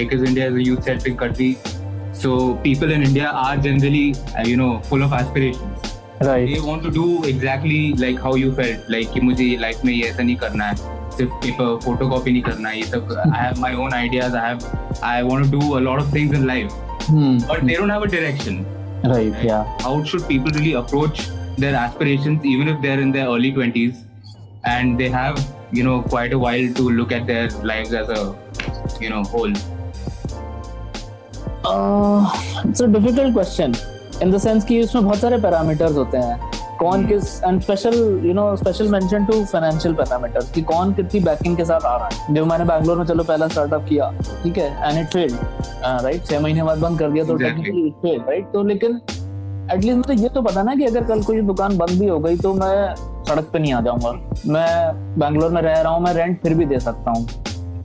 because 0.00 0.26
india 0.32 0.48
is 0.54 0.58
a 0.64 0.66
youth 0.70 0.90
centric 0.90 1.18
country 1.26 1.52
so 2.24 2.34
people 2.66 2.98
in 2.98 3.08
india 3.12 3.28
are 3.46 3.56
generally 3.68 4.06
uh, 4.38 4.46
you 4.52 4.56
know 4.64 4.72
full 4.90 5.08
of 5.08 5.12
aspirations 5.22 5.89
right. 6.21 6.47
they 6.47 6.59
want 6.59 6.83
to 6.83 6.91
do 6.91 7.23
exactly 7.23 7.93
like 8.03 8.19
how 8.19 8.35
you 8.35 8.53
felt 8.59 8.89
like 8.89 9.13
कि 9.13 9.21
मुझे 9.21 9.55
life 9.61 9.85
में 9.85 9.93
ये 9.93 10.07
ऐसा 10.09 10.23
नहीं 10.23 10.35
करना 10.43 10.65
है 10.65 10.75
सिर्फ 11.17 11.31
paper 11.43 11.79
photo 11.85 12.09
copy 12.09 12.31
नहीं 12.31 12.41
करना 12.43 12.69
है 12.69 12.77
ये 12.77 12.85
सब 12.85 13.11
I 13.33 13.43
have 13.43 13.59
my 13.61 13.75
own 13.83 13.93
ideas 13.93 14.35
I 14.35 14.47
have 14.47 15.01
I 15.03 15.21
want 15.23 15.51
to 15.51 15.59
do 15.59 15.71
a 15.71 15.79
lot 15.79 16.01
of 16.01 16.13
things 16.15 16.37
in 16.37 16.45
life 16.47 16.71
but 17.11 17.63
they 17.63 17.75
don't 17.75 17.91
have 17.91 18.01
a 18.01 18.11
direction 18.15 18.65
right 19.09 19.43
yeah 19.45 19.77
how 19.81 19.89
should 20.03 20.23
people 20.27 20.53
really 20.57 20.73
approach 20.77 21.19
their 21.63 21.75
aspirations 21.81 22.45
even 22.51 22.69
if 22.71 22.81
they're 22.85 23.01
in 23.01 23.11
their 23.11 23.25
early 23.33 23.51
20s 23.57 23.99
and 24.71 24.99
they 25.01 25.09
have 25.15 25.41
you 25.71 25.83
know 25.83 26.01
quite 26.13 26.33
a 26.33 26.39
while 26.39 26.73
to 26.79 26.89
look 26.99 27.11
at 27.11 27.27
their 27.27 27.49
lives 27.71 27.93
as 27.93 28.09
a 28.09 28.21
you 28.99 29.09
know 29.09 29.23
whole 29.23 29.53
uh, 31.65 32.23
it's 32.63 32.79
a 32.79 32.87
difficult 32.87 33.33
question 33.33 33.75
In 34.22 34.32
the 34.32 34.38
sense 34.38 34.64
कि 34.64 34.82
उसमें 34.82 35.04
बहुत 35.04 35.18
सारे 35.18 35.36
parameters 35.38 35.96
होते 35.96 36.18
हैं। 36.18 36.50
कौन 36.78 37.06
किस 37.06 37.42
and 37.44 37.60
special 37.62 37.94
you 38.24 38.32
know 38.34 38.44
special 38.56 38.88
mention 38.88 39.24
to 39.26 39.44
financial 39.44 39.94
parameters 39.94 40.50
कि 40.52 40.62
कौन 40.62 40.92
कितनी 40.94 41.20
बैकिंग 41.20 41.56
के 41.56 41.64
साथ 41.64 41.80
आ 41.80 41.96
रहा 41.96 42.08
है। 42.08 42.34
जब 42.34 42.46
मैंने 42.46 42.64
बैंगलोर 42.64 42.98
में 42.98 43.04
चलो 43.06 43.24
पहला 43.24 43.48
स्टार्टअप 43.48 43.84
किया 43.88 44.10
ठीक 44.42 44.58
है 44.58 44.88
एंड 44.88 44.98
इट 44.98 45.12
फेल्ड 45.12 45.34
राइट 46.04 46.24
छह 46.26 46.40
महीने 46.40 46.62
बाद 46.62 46.78
बंद 46.78 46.98
कर 46.98 47.10
दिया 47.10 47.24
तो 47.24 47.36
टेक्निकली 47.36 47.86
इट 47.86 47.94
फेल्ड 48.02 48.28
राइट 48.28 48.52
तो 48.52 48.62
लेकिन 48.64 49.00
एटलीस्ट 49.72 49.96
मुझे 49.98 50.22
ये 50.22 50.28
तो 50.28 50.42
पता 50.42 50.62
ना 50.62 50.74
कि 50.74 50.84
अगर 50.84 51.04
कल 51.04 51.22
कोई 51.22 51.40
दुकान 51.42 51.76
बंद 51.78 51.98
भी 52.00 52.06
हो 52.08 52.18
गई 52.18 52.36
तो 52.36 52.54
मैं 52.54 52.94
सड़क 53.28 53.50
पे 53.52 53.58
नहीं 53.58 53.72
आ 53.72 53.80
जाऊँगा। 53.80 54.10
मैं 54.46 55.18
बैंगलोर 55.18 55.50
में 55.50 55.60
रह 55.62 55.80
रहा 55.80 55.92
हूँ 55.92 56.02
मैं 56.02 56.12
रेंट 56.14 56.40
फिर 56.42 56.54
भी 56.54 56.64
दे 56.66 56.80
सकता 56.80 57.10
हूँ। 57.10 57.26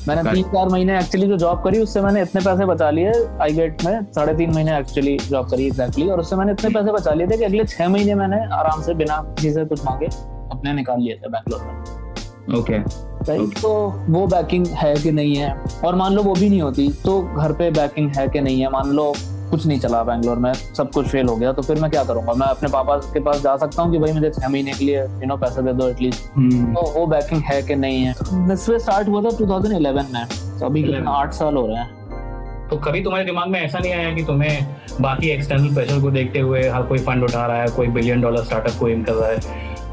मैंने 0.07 0.31
तीन 0.31 0.43
चार 0.43 0.69
महीने 0.69 0.97
एक्चुअली 0.99 1.27
जो 1.27 1.37
जॉब 1.37 1.63
करी 1.63 1.79
उससे 1.79 2.01
मैंने 2.01 2.21
इतने 2.21 2.41
पैसे 2.41 2.65
बचा 2.65 2.89
लिए 2.89 3.11
आई 3.41 3.53
गेट 3.53 3.83
में 3.85 4.03
साढ़े 4.15 4.33
तीन 4.35 4.53
महीने 4.53 4.77
एक्चुअली 4.77 5.17
जॉब 5.29 5.49
करी 5.49 5.65
एग्जैक्टली 5.67 6.07
और 6.07 6.19
उससे 6.19 6.35
मैंने 6.35 6.51
इतने 6.51 6.69
पैसे 6.69 6.91
बचा 6.91 7.13
लिए 7.13 7.27
थे 7.27 7.37
कि 7.37 7.43
अगले 7.43 7.63
छह 7.63 7.89
महीने 7.89 8.15
मैंने 8.15 8.45
आराम 8.55 8.81
से 8.81 8.93
बिना 8.93 9.17
किसी 9.17 9.53
से 9.53 9.65
कुछ 9.65 9.85
मांगे 9.85 10.05
अपने 10.05 10.73
निकाल 10.73 11.01
लिए 11.01 11.15
थे 11.15 11.29
बैंगलोर 11.29 11.61
में। 11.61 12.59
ओके 12.59 12.77
राइट 12.77 13.57
तो 13.61 13.69
वो 14.09 14.25
बैकिंग 14.27 14.67
है 14.67 14.95
कि 14.95 15.11
नहीं 15.11 15.35
है? 15.35 15.53
और 15.85 15.95
मान 15.95 16.13
लो 16.13 16.23
वो 16.23 16.33
भी 16.33 16.49
नहीं 16.49 16.61
होती 16.61 16.89
तो 17.05 17.21
घर 17.37 17.51
पे 17.51 17.71
बैकिंग 17.71 18.11
है 18.17 18.27
कि 18.27 18.41
नहीं 18.41 18.61
है? 18.61 18.69
मान 18.69 18.91
लो 18.91 19.13
कुछ 19.55 19.65
नहीं 19.67 19.79
चला 19.79 20.03
बैंगलोर 20.03 20.37
में 20.37 20.51
सब 20.53 20.91
कुछ 20.91 21.07
फेल 21.07 21.27
हो 21.27 21.35
गया 21.35 21.51
तो 21.53 21.61
फिर 21.61 21.79
मैं 21.81 21.89
क्या 21.91 22.03
करूँगा? 22.03 22.33
मैं 22.33 22.47
अपने 22.47 22.69
पापा 22.69 22.95
के 23.13 23.19
पास 23.23 23.41
जा 23.41 23.55
सकता 23.57 23.81
हूँ 23.81 23.91
कि 23.91 23.97
भाई 23.99 24.13
मुझे 24.13 24.29
छह 24.31 24.47
महीने 24.49 24.71
के 24.73 24.85
लिए 24.85 25.01
यू 25.01 25.27
नो 25.27 25.37
पैसे 25.37 25.61
दे 25.61 25.73
दो 25.73 25.87
एटलीस्ट 25.89 26.31
हम्म। 26.35 26.73
तो 26.73 26.81
वो 26.99 27.05
बैकिंग 27.07 27.41
है 27.45 27.61
कि 27.63 27.75
नहीं 27.75 28.01
है? 28.03 28.13
निस्वे 28.47 28.79
स्टार्ट 28.79 29.07
हुआ 29.07 29.21
था 29.21 29.29
2011 29.37 30.09
में 30.13 30.25
तो 30.59 30.65
अभी 30.65 30.83
आठ 31.07 31.33
साल 31.33 31.55
हो 31.55 31.65
रहे 31.67 31.77
हैं। 31.77 32.67
तो 32.69 32.77
कभी 32.77 33.03
तुम्हारे 33.03 33.25
दिमाग 33.25 33.47
में 33.49 33.59
ऐसा 33.61 33.79
नहीं 33.79 33.93
आया 33.93 34.13
कि 34.13 34.23
तुम्हें 34.23 34.75
बाकी 35.01 35.29
एक्सटर्नल 35.29 35.73
प्रेशर 35.75 36.01
को 36.01 36.11
देखते 36.11 36.39
हुए 36.39 36.67
हर 36.69 36.83
कोई 36.83 36.99
फंड 36.99 37.23
उठा 37.23 37.45
रहा 37.45 37.61
है 37.61 37.67
कोई 37.75 37.87
बिलियन 37.87 38.21
डॉलर 38.21 38.43
स्टार्टअप 38.43 38.79
को 38.79 38.87
एम 38.87 39.03
कर 39.03 39.13
रहा 39.13 39.29
है? 39.29 39.37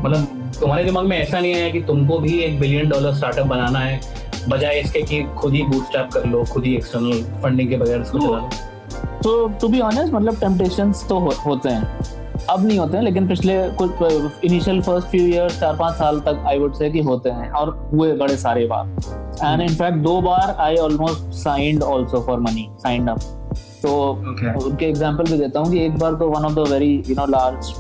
मतलब 0.02 0.50
तुम्हारे 0.61 0.85
दिमाग 0.85 1.07
में 1.07 1.16
ऐसा 1.19 1.40
नहीं 1.40 1.54
आया 1.54 1.69
कि 1.71 1.81
तुमको 1.83 2.19
भी 2.19 2.38
एक 2.38 2.59
बिलियन 2.61 2.88
डॉलर 2.88 3.14
स्टार्टअप 3.14 3.47
बनाना 3.47 3.78
है 3.78 4.00
बजाय 4.49 4.81
इसके 4.81 5.02
कि 5.02 5.23
खुद 5.38 5.54
ही 5.54 5.62
बूटस्ट्रैप 5.62 6.09
कर 6.14 6.25
लो 6.26 6.45
खुद 6.45 6.64
ही 6.64 6.75
एक्सटर्नल 6.76 7.23
फंडिंग 7.42 7.69
के 7.71 7.76
बगैर 7.76 8.00
उसको 8.00 8.19
चला 8.19 8.38
लो? 8.38 8.49
तो 9.22 9.46
टू 9.60 9.68
बी 9.68 9.80
ऑनेस्ट 9.80 10.12
मतलब 10.14 10.36
टेम्पटेशंस 10.40 11.04
तो 11.08 11.18
हो, 11.18 11.32
होते 11.46 11.68
हैं। 11.68 11.98
अब 12.50 12.64
नहीं 12.66 12.78
होते 12.78 12.96
हैं 12.96 13.04
लेकिन 13.04 13.26
पिछले 13.28 13.56
कुछ 13.80 14.44
इनिशियल 14.44 14.80
फ़र्स्ट 14.82 15.08
फ्यू 15.08 15.26
इयर्स 15.26 15.58
चार 15.60 15.76
पाँच 15.76 15.94
साल 15.96 16.18
तक 16.20 16.44
आई 16.48 16.58
वुड 16.58 16.74
से 16.74 16.90
कि 16.90 17.00
होते 17.02 17.30
हैं 17.30 17.50
और 17.50 17.70
हुए 17.92 18.12
बड़े 18.16 18.36
सारे 18.36 18.66
बार। 18.66 18.86
एंड 19.44 19.62
इनफैक्ट 19.62 19.98
दो 20.04 20.20
बार 20.20 20.56
I 20.60 20.76
almost 20.76 21.32
signed 21.34 21.82
also 21.84 22.20
for 22.26 22.40
money 22.40 22.68
signed 22.82 23.10
up 23.10 23.20
तो 23.82 23.92
उनके 24.64 24.86
एग्जांपल 24.86 25.30
भी 25.30 25.38
देता 25.38 25.60
हूँ 25.60 25.70
कि 25.72 25.84
एक 25.84 25.98
बार 25.98 26.14
तो 26.14 26.28
one 26.30 26.44
of 26.44 26.54
the 26.54 26.68
very 26.72 26.92
you 27.08 27.14
know 27.16 27.26
large 27.28 27.72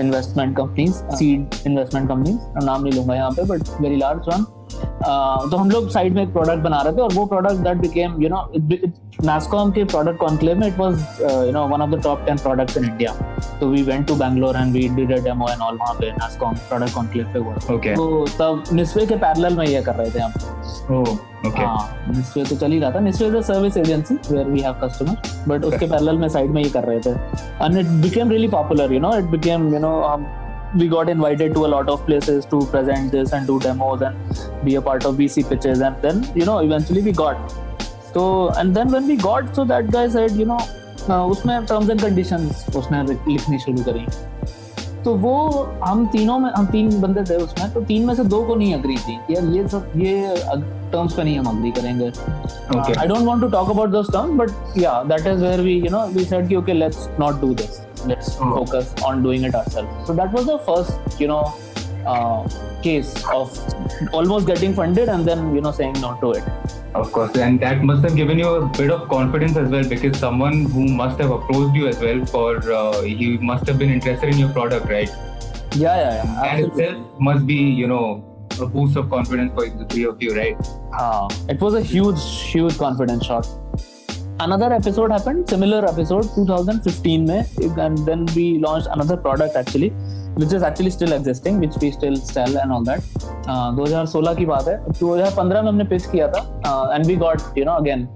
investment 0.00 0.56
companies 0.56 1.02
seed 1.16 1.66
investment 1.66 2.08
companies 2.08 2.64
नाम 2.64 2.82
नहीं 2.82 2.92
लूँगा 2.92 3.14
यहाँ 3.14 3.30
पे 3.30 3.44
बट 3.46 3.80
वेरी 3.80 3.96
लार्ज 3.96 4.28
वन 4.28 4.44
तो 5.02 5.56
हम 5.56 5.70
लोग 5.70 5.88
साइड 5.90 6.14
में 6.14 6.22
एक 6.22 6.32
प्रोडक्ट 6.32 6.62
बना 6.62 6.80
रहे 6.82 6.92
थे 6.92 7.00
और 7.02 7.12
वो 7.14 7.24
product 7.26 7.56
that 7.64 7.76
became 7.76 8.22
you 8.22 8.28
know 8.28 8.48
NASSCOM 9.24 9.70
के 9.72 9.84
प्रोडक्ट 9.84 10.18
कॉन्क्लेव 10.18 10.58
में 10.58 10.66
it 10.66 10.78
was 10.78 10.94
you 11.22 11.52
know 11.52 11.66
one 11.68 11.82
of 11.82 11.90
the 11.90 12.02
top 12.02 12.26
10 12.28 12.40
products 12.42 12.76
in 12.76 12.84
India 12.84 13.12
तो 13.60 13.68
we 13.70 13.82
went 13.82 14.06
to 14.08 14.14
Bangalore 14.16 14.56
and 14.56 14.72
we 14.72 14.88
did 14.88 15.12
a 15.12 15.22
demo 15.24 15.48
and 15.48 15.62
all 15.62 15.76
वहाँ 15.76 15.94
पे 15.94 16.10
नासकॉम 16.12 16.54
प्रोडक्ट 16.68 16.94
कॉन्क्लेव 16.94 17.32
पे 17.32 17.38
हुआ। 17.38 17.54
Okay 17.74 17.94
तो 17.96 18.26
तब 18.38 18.62
निस्वे 18.72 19.06
के 19.06 19.16
पैरेलल 19.16 19.56
में 19.58 19.66
ये 19.66 19.82
कर 19.82 19.94
रहे 19.94 20.10
थे 20.10 20.20
हम। 20.20 20.32
ओह 20.96 21.48
ओके 21.48 21.62
हाँ 21.62 22.06
निस्वे 22.08 22.44
तो 22.44 22.56
चल 22.56 22.72
ही 22.72 22.78
रहा 22.80 22.90
था। 22.90 23.00
निस्वे 23.00 23.28
is 23.28 23.40
service 23.46 23.76
agency 23.76 24.14
where 24.30 24.46
we 24.46 24.60
have 24.60 24.74
customer 24.82 25.48
but 25.48 25.64
उसके 25.64 25.86
पैरेलल 25.86 26.18
में 26.18 26.28
साइड 26.28 26.50
में 26.50 26.62
ये 26.62 26.70
कर 26.70 26.84
रहे 26.84 27.00
थे। 27.00 27.10
And 27.64 27.78
it 27.78 27.86
became 28.02 28.30
really 28.30 28.48
popular 28.48 28.92
you 28.92 29.00
know 29.00 29.16
it 29.18 29.24
became 29.30 29.72
you 29.74 29.80
know 29.80 30.00
हम 30.02 30.26
we 30.75 30.87
got 30.87 31.09
invited 31.09 31.53
to 31.53 31.65
a 31.65 31.69
lot 31.73 31.89
of 31.89 32.05
places 32.05 32.45
to 32.45 32.65
present 32.67 33.11
this 33.11 33.33
and 33.33 33.47
do 33.47 33.59
demos 33.59 34.01
and 34.01 34.65
be 34.65 34.75
a 34.75 34.81
part 34.81 35.05
of 35.05 35.15
VC 35.15 35.47
pitches 35.47 35.81
and 35.81 36.01
then 36.01 36.25
you 36.35 36.45
know 36.45 36.59
eventually 36.59 37.01
we 37.01 37.13
got 37.13 37.55
so 38.13 38.49
and 38.57 38.75
then 38.75 38.91
when 38.91 39.07
we 39.07 39.15
got 39.15 39.55
so 39.55 39.63
that 39.65 39.91
guy 39.91 40.07
said 40.09 40.31
you 40.31 40.45
know 40.45 40.59
uh, 41.09 41.23
उसमें 41.33 41.67
terms 41.67 41.89
and 41.89 42.07
conditions 42.07 42.65
उसने 42.75 43.03
लिखनी 43.03 43.59
शुरू 43.59 43.83
करी 43.83 44.05
तो 45.03 45.13
वो 45.23 45.33
हम 45.83 46.05
तीनों 46.11 46.37
में 46.39 46.49
हम 46.51 46.65
तीन 46.67 46.99
बंदे 47.01 47.23
थे 47.29 47.35
उसमें 47.43 47.73
तो 47.73 47.81
तीन 47.85 48.05
में 48.05 48.13
से 48.15 48.23
दो 48.33 48.41
को 48.45 48.55
नहीं 48.55 48.73
अग्री 48.75 48.95
थी 48.97 49.17
यार 49.33 49.49
ये 49.55 49.67
सब 49.69 49.91
ये 49.97 50.35
टर्म्स 50.91 51.13
पे 51.13 51.23
नहीं 51.23 51.37
हम 51.39 51.57
अग्री 51.57 51.71
करेंगे 51.71 52.11
Okay. 52.75 52.97
I 52.99 53.07
don't 53.07 53.25
want 53.25 53.41
to 53.41 53.47
talk 53.49 53.69
about 53.69 53.89
those 53.89 54.07
terms 54.11 54.39
but 54.39 54.77
yeah 54.81 55.01
that 55.09 55.27
is 55.27 55.41
where 55.41 55.61
we 55.61 55.73
you 55.73 55.89
know 55.91 56.05
we 56.13 56.23
said 56.25 56.47
कि 56.49 56.55
okay 56.55 56.75
let's 56.77 57.03
not 57.23 57.39
do 57.43 57.49
this 57.59 57.77
let's 58.06 58.34
focus 58.36 58.94
on 59.04 59.22
doing 59.22 59.44
it 59.44 59.54
ourselves 59.54 60.06
so 60.06 60.14
that 60.14 60.32
was 60.32 60.46
the 60.46 60.58
first 60.60 61.20
you 61.20 61.26
know 61.28 61.42
uh, 62.06 62.48
case 62.82 63.12
of 63.32 63.52
almost 64.12 64.46
getting 64.46 64.74
funded 64.74 65.08
and 65.08 65.26
then 65.26 65.54
you 65.54 65.60
know 65.60 65.72
saying 65.72 65.94
no 66.00 66.16
to 66.20 66.32
it 66.32 66.44
Of 67.00 67.10
course, 67.16 67.36
and 67.46 67.60
that 67.64 67.82
must 67.88 68.02
have 68.04 68.14
given 68.20 68.38
you 68.42 68.48
a 68.52 68.66
bit 68.76 68.90
of 68.94 69.02
confidence 69.10 69.56
as 69.60 69.68
well 69.74 69.84
because 69.90 70.16
someone 70.22 70.56
who 70.76 70.86
must 71.00 71.20
have 71.22 71.30
approached 71.34 71.76
you 71.80 71.84
as 71.90 72.00
well 72.06 72.22
for 72.32 72.46
uh, 72.78 73.02
he 73.02 73.28
must 73.50 73.68
have 73.72 73.78
been 73.82 73.92
interested 73.96 74.32
in 74.32 74.38
your 74.44 74.48
product, 74.56 74.88
right? 74.94 75.12
yeah 75.82 76.00
yeah, 76.00 76.14
yeah 76.14 76.24
That 76.24 76.48
absolutely. 76.54 76.84
itself 76.84 77.20
must 77.28 77.46
be, 77.46 77.58
you 77.82 77.86
know, 77.92 78.02
a 78.60 78.66
boost 78.66 78.96
of 79.02 79.08
confidence 79.08 79.52
for 79.58 79.68
the 79.82 79.86
three 79.92 80.04
of 80.12 80.20
you, 80.26 80.34
right? 80.40 80.56
Ah, 81.04 81.28
it 81.48 81.60
was 81.60 81.74
a 81.74 81.84
huge, 81.92 82.24
huge 82.54 82.76
confidence 82.76 83.24
shot. 83.32 83.46
Another 84.42 84.72
episode 84.72 85.12
happened, 85.12 85.46
similar 85.50 85.84
episode, 85.86 86.26
2015 86.34 87.26
में, 87.26 87.78
and 87.78 87.98
then 88.06 88.24
we 88.34 88.58
launched 88.58 88.88
another 88.90 89.14
product 89.14 89.54
actually, 89.54 89.90
which 90.34 90.54
is 90.54 90.62
actually 90.62 90.88
still 90.88 91.12
existing, 91.12 91.60
which 91.60 91.74
we 91.82 91.90
still 91.90 92.16
sell 92.16 92.56
and 92.56 92.72
all 92.72 92.82
that. 92.82 93.02
Uh, 93.46 93.70
2016 93.76 94.34
की 94.36 94.46
बात 94.46 94.68
है 94.68 94.76
2015 95.00 95.62
में 95.62 95.68
हमने 95.68 95.84
pitch 95.90 96.06
किया 96.06 96.28
था 96.28 96.42
uh, 96.62 96.94
and 96.94 97.10
we 97.10 97.16
got 97.24 97.58
you 97.58 97.66
know 97.66 97.76
again 97.82 98.06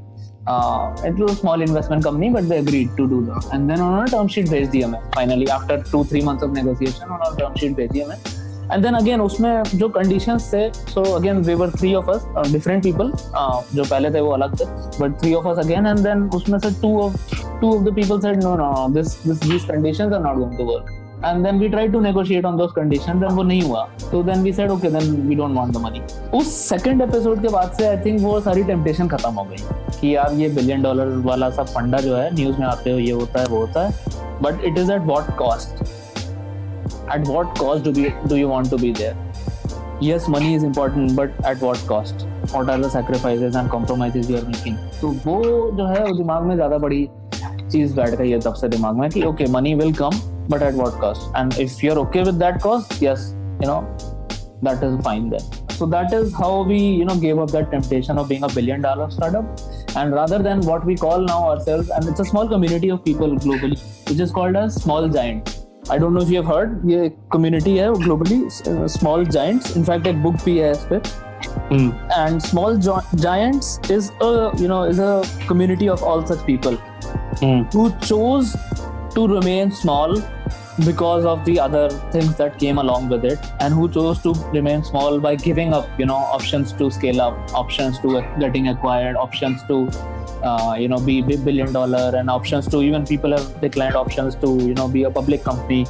uh, 0.46 1.10
it 1.10 1.20
was 1.22 1.32
a 1.32 1.36
small 1.36 1.66
investment 1.66 2.04
company 2.04 2.30
but 2.30 2.48
they 2.48 2.58
agreed 2.58 2.96
to 3.00 3.06
do 3.08 3.20
that 3.26 3.50
and 3.56 3.70
then 3.70 3.84
उन्होंने 3.88 4.10
term 4.14 4.32
sheet 4.36 4.50
भेज 4.50 4.68
दी 4.70 4.82
हमें 4.82 4.98
finally 5.18 5.50
after 5.58 5.78
two 5.90 6.02
three 6.04 6.24
months 6.30 6.48
of 6.48 6.56
negotiation 6.60 7.12
उन्होंने 7.12 7.36
term 7.42 7.60
sheet 7.60 7.76
भेज 7.76 8.02
हमें 8.02 8.43
and 8.72 8.82
then 8.82 8.94
again 8.94 9.20
उसमें 9.20 9.62
जो 9.74 9.88
conditions 9.90 10.48
थे 10.52 10.68
so 10.90 11.02
again 11.14 11.40
we 11.44 11.54
were 11.54 11.70
three 11.70 11.94
of 11.94 12.10
us 12.10 12.50
different 12.52 12.82
people 12.84 13.12
जो 13.74 13.84
पहले 13.84 14.10
थे 14.10 14.20
वो 14.20 14.30
अलग 14.32 14.58
थे 14.60 14.64
but 15.00 15.20
three 15.20 15.34
of 15.34 15.48
us 15.48 15.64
again 15.64 15.86
and 15.86 15.98
then 15.98 16.28
उसमें 16.34 16.58
से 16.58 16.70
two 16.82 16.98
of 17.00 17.16
two 17.60 17.74
of 17.76 17.82
the 17.84 17.94
people 17.94 18.20
said 18.20 18.42
no 18.44 18.54
no 18.56 18.86
this 18.94 19.16
this 19.26 19.42
these 19.42 19.64
conditions 19.64 20.12
are 20.12 20.20
not 20.20 20.36
going 20.36 20.56
to 20.58 20.64
work 20.64 21.00
and 21.24 21.44
then 21.44 21.58
we 21.58 21.68
try 21.68 21.88
to 21.88 22.00
negotiate 22.00 22.44
on 22.44 22.56
those 22.56 22.72
conditions 22.76 23.22
and 23.22 23.32
वो 23.32 23.42
नहीं 23.42 23.62
हुआ. 23.62 23.82
तो 24.10 24.22
then 24.22 24.42
we 24.42 24.52
said 24.52 24.70
okay 24.70 24.90
then 24.90 25.10
we 25.28 25.34
don't 25.34 25.56
want 25.56 25.72
the 25.72 25.80
money 25.84 26.00
उस 26.38 26.52
second 26.68 27.02
episode 27.02 27.42
के 27.42 27.48
बाद 27.48 27.72
से 27.78 27.86
I 27.86 27.96
think 28.04 28.20
वो 28.20 28.38
सारी 28.40 28.62
टेम्पटेशन 28.64 29.08
खत्म 29.08 29.32
हो 29.32 29.44
गई, 29.44 29.56
कि 30.00 30.14
यार 30.14 30.32
ये 30.34 30.48
बिलियन 30.48 30.82
डॉलर 30.82 31.16
वाला 31.26 31.50
सब 31.50 31.66
फंडा 31.66 31.98
जो 31.98 32.16
है 32.16 32.34
न्यूज़ 32.34 32.58
में 32.60 32.66
आते 32.66 32.90
हो, 32.90 32.98
ये 32.98 33.12
होता 33.12 33.40
है, 33.40 33.46
वो 33.46 33.60
होता 33.60 33.86
है. 33.86 34.22
But 34.42 34.64
it 34.64 34.78
is 34.78 34.92
at 34.92 35.02
what 35.06 35.36
cost 35.38 35.84
at 37.15 37.27
what 37.35 37.55
cost 37.59 37.83
do 37.83 37.91
we 37.91 38.13
do 38.27 38.37
you 38.41 38.47
want 38.47 38.69
to 38.69 38.77
be 38.83 38.91
there 38.91 39.15
yes 40.01 40.27
money 40.27 40.53
is 40.55 40.63
important 40.63 41.15
but 41.15 41.45
at 41.53 41.65
what 41.67 41.85
cost 41.87 42.25
what 42.51 42.69
are 42.69 42.77
the 42.83 42.89
sacrifices 42.89 43.55
and 43.61 43.71
compromises 43.77 44.29
you 44.29 44.37
are 44.41 44.47
making 44.51 44.77
तो 45.01 45.09
वो 45.25 45.39
जो 45.77 45.85
है 45.87 46.03
वो 46.03 46.17
दिमाग 46.17 46.43
में 46.45 46.55
ज्यादा 46.55 46.77
बड़ी 46.85 47.07
चीज 47.71 47.95
बैठ 47.95 48.15
गई 48.15 48.29
है 48.29 48.39
तब 48.41 48.53
से 48.61 48.69
दिमाग 48.69 48.95
में 48.97 49.09
कि 49.09 49.23
okay 49.25 49.45
money 49.51 49.73
will 49.81 49.93
come 49.95 50.21
but 50.51 50.61
at 50.61 50.75
what 50.75 50.99
cost 51.01 51.37
and 51.37 51.53
if 51.61 51.83
you 51.83 51.91
are 51.91 51.97
okay 51.97 52.23
with 52.23 52.39
that 52.43 52.61
cost 52.61 53.03
yes 53.03 53.33
you 53.63 53.69
know 53.69 53.81
that 54.67 54.81
is 54.83 54.95
fine 55.03 55.29
then 55.29 55.43
so 55.73 55.85
that 55.85 56.13
is 56.15 56.33
how 56.37 56.63
we 56.69 56.77
you 56.77 57.05
know 57.05 57.15
gave 57.25 57.37
up 57.39 57.51
that 57.51 57.69
temptation 57.71 58.17
of 58.17 58.27
being 58.31 58.43
a 58.43 58.49
billion 58.49 58.81
dollar 58.81 59.09
startup 59.09 59.95
and 59.95 60.13
rather 60.13 60.39
than 60.47 60.61
what 60.61 60.85
we 60.85 60.95
call 60.95 61.21
now 61.27 61.37
ourselves 61.51 61.89
and 61.89 62.09
it's 62.13 62.19
a 62.19 62.25
small 62.25 62.47
community 62.47 62.89
of 62.95 63.03
people 63.05 63.35
globally 63.45 63.79
which 64.09 64.19
is 64.19 64.31
called 64.31 64.55
as 64.63 64.75
small 64.83 65.07
giants 65.07 65.55
I 65.90 65.98
don't 65.98 66.14
know 66.14 66.22
if 66.22 66.30
you 66.30 66.42
have 66.42 66.50
heard 66.54 66.74
ये 66.90 67.10
community 67.32 67.72
है 67.78 67.88
globally 68.04 68.36
uh, 68.72 68.88
small 68.96 69.24
giants 69.36 69.74
in 69.76 69.84
fact 69.88 70.06
एक 70.06 70.22
book 70.26 70.44
भी 70.44 70.56
है 70.58 70.70
इस 70.72 70.86
पे 70.92 71.00
and 72.18 72.42
small 72.42 72.76
gi- 72.86 73.18
giants 73.24 73.72
is 73.96 74.06
a 74.28 74.30
you 74.62 74.68
know 74.72 74.78
is 74.92 75.00
a 75.08 75.10
community 75.48 75.88
of 75.94 76.02
all 76.10 76.24
such 76.30 76.44
people 76.46 76.78
who 77.74 77.84
chose 78.06 78.54
to 79.16 79.26
remain 79.32 79.70
small 79.82 80.16
because 80.84 81.24
of 81.24 81.44
the 81.44 81.58
other 81.60 81.88
things 82.10 82.34
that 82.36 82.58
came 82.58 82.78
along 82.78 83.08
with 83.08 83.24
it. 83.24 83.38
And 83.60 83.72
who 83.74 83.88
chose 83.88 84.22
to 84.22 84.32
remain 84.52 84.82
small 84.82 85.20
by 85.20 85.36
giving 85.36 85.72
up 85.72 85.88
you 85.98 86.06
know 86.06 86.16
options 86.16 86.72
to 86.74 86.90
scale 86.90 87.20
up 87.20 87.54
options 87.54 87.98
to 88.00 88.20
getting 88.40 88.68
acquired 88.68 89.16
options 89.16 89.62
to 89.64 89.88
uh, 90.42 90.76
you 90.78 90.88
know 90.88 90.98
be, 90.98 91.22
be 91.22 91.36
billion 91.36 91.72
dollar 91.72 92.12
and 92.16 92.28
options 92.28 92.68
to 92.68 92.82
even 92.82 93.06
people 93.06 93.30
have 93.30 93.60
declined 93.60 93.94
options 93.94 94.34
to 94.36 94.56
you 94.58 94.74
know 94.74 94.88
be 94.88 95.04
a 95.04 95.10
public 95.10 95.44
company. 95.44 95.86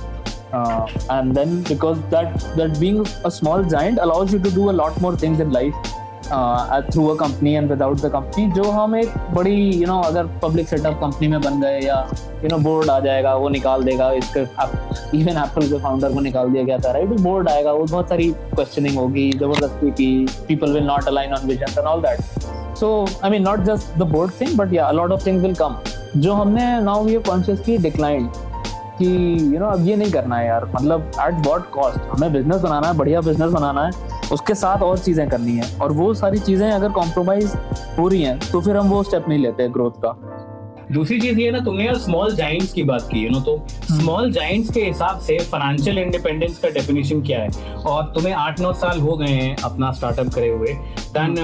Uh, 0.53 0.87
and 1.11 1.35
then 1.35 1.63
because 1.65 1.99
that 2.11 2.39
that 2.57 2.79
being 2.79 3.05
a 3.25 3.31
small 3.31 3.65
giant 3.65 3.99
allows 3.99 4.33
you 4.33 4.39
to 4.39 4.51
do 4.51 4.71
a 4.71 4.77
lot 4.83 5.01
more 5.01 5.17
things 5.17 5.41
in 5.41 5.51
life 5.51 5.75
through 6.91 7.07
a 7.07 7.15
company 7.19 7.53
and 7.55 7.71
without 7.71 8.01
the 8.01 8.11
company 8.13 8.47
जो 8.53 8.71
हम 8.71 8.97
एक 8.97 9.15
बड़ी 9.35 9.55
you 9.55 9.73
you 9.73 9.89
no 9.89 9.95
know, 9.95 10.07
अगर 10.07 10.27
public 10.43 10.69
setup 10.69 11.01
company 11.01 11.29
में 11.29 11.41
बन 11.41 11.61
गए 11.61 11.81
या 11.81 11.99
you 12.45 12.49
know 12.49 12.59
board 12.65 12.91
आ 12.91 12.99
जाएगा 13.01 13.35
वो 13.35 13.49
निकाल 13.49 13.85
देगा 13.85 14.11
इसके 14.13 14.41
इवन 15.19 15.43
एप्पल 15.45 15.69
के 15.69 15.79
फाउंडर 15.79 16.13
को 16.13 16.21
निकाल 16.21 16.51
दिया 16.51 16.65
गया 16.65 16.79
था 16.79 16.93
राइट 16.93 17.21
बोर्ड 17.21 17.49
तो 17.49 17.55
आएगा 17.55 17.73
वो 17.73 17.85
बहुत 17.85 18.09
सारी 18.09 18.31
क्वेश्चनिंग 18.55 18.99
होगी 18.99 19.31
ज़बरदस्ती 19.33 19.91
की 19.93 20.27
people 20.49 20.73
will 20.73 20.87
not 20.87 21.09
align 21.09 21.35
on 21.35 21.47
vision 21.47 21.79
and 21.79 21.87
all 21.87 22.03
that 22.03 22.21
so 22.79 22.95
I 23.25 23.31
mean 23.31 23.43
not 23.43 23.61
just 23.65 23.99
the 23.99 24.11
board 24.13 24.41
thing 24.41 24.57
but 24.59 24.73
yeah 24.73 24.91
lot 24.93 25.13
of 25.13 25.27
thing 25.27 25.43
will 25.43 25.55
come 25.55 25.77
जो 26.17 26.33
हमने 26.35 26.65
नाउ 26.83 27.07
ये 27.09 27.19
कॉन्शियसली 27.21 27.79
डिक्लाइंट 27.81 28.33
कि 28.99 29.07
यू 29.55 29.61
नो 29.61 29.67
अब 29.67 29.87
ये 29.87 29.97
नहीं 29.97 30.13
करना 30.13 30.37
है 30.37 30.47
यार। 30.47 30.65
मतलब 30.75 31.11
एट 31.21 31.47
वॉट 31.47 31.71
कॉस्ट 31.71 31.99
हमें 32.11 32.33
बिज़नेस 32.33 32.61
बनाना 32.61 32.89
है 32.89 32.97
बढ़िया 32.97 33.21
बिज़नेस 33.21 33.53
बनाना 33.53 33.85
है 33.87 34.13
उसके 34.33 34.55
साथ 34.55 34.83
और 34.83 34.99
चीज़ें 34.99 35.29
करनी 35.29 35.57
है। 35.57 35.77
और 35.79 35.93
वो 35.93 36.13
सारी 36.15 36.39
चीज़ें 36.41 36.71
अगर 36.71 36.93
कॉम्प्रोमाइज 36.93 37.55
हो 37.99 38.09
रही 38.09 38.23
हैं 38.23 38.39
तो 38.51 38.61
फिर 38.61 38.77
हम 38.77 38.89
वो 38.89 39.03
स्टेप 39.03 39.29
नहीं 39.29 39.39
लेते 39.39 39.69
ग्रोथ 39.69 40.01
का। 40.05 40.17
दूसरी 40.93 41.21
चीज़ 41.21 41.39
ये 41.41 41.51
ना 41.51 41.59
तुमने 41.65 41.85
यार 41.85 41.99
स्मॉल 41.99 42.35
जाइंट्स 42.37 42.73
की 42.73 42.83
बात 42.85 43.09
की 43.13 43.23
है 43.23 43.31
ना 43.33 43.39
तो 43.41 43.57
स्मॉल 43.69 44.31
जाइंट्स 44.33 44.71
के 44.73 44.81
हिसाब 44.81 45.19
से 45.21 45.39
फाइनेंशियल 45.53 45.99
इंडिपेंडेंस 45.99 46.59
का 46.59 46.69
डेफिनेशन 46.71 47.23
क्या 47.23 47.39
है? 47.41 47.49
और 47.87 48.13
तुम्हें 48.15 48.33
आठ 48.35 48.61
नौ 48.61 48.73
साल 48.75 49.01
हो 49.01 49.17
गए 49.17 49.29
हैं 49.29 49.57
अपना 49.65 49.91
स्टार्टअप 49.93 50.29
करे 50.35 50.49
हुए 50.49 50.73
then 51.17 51.35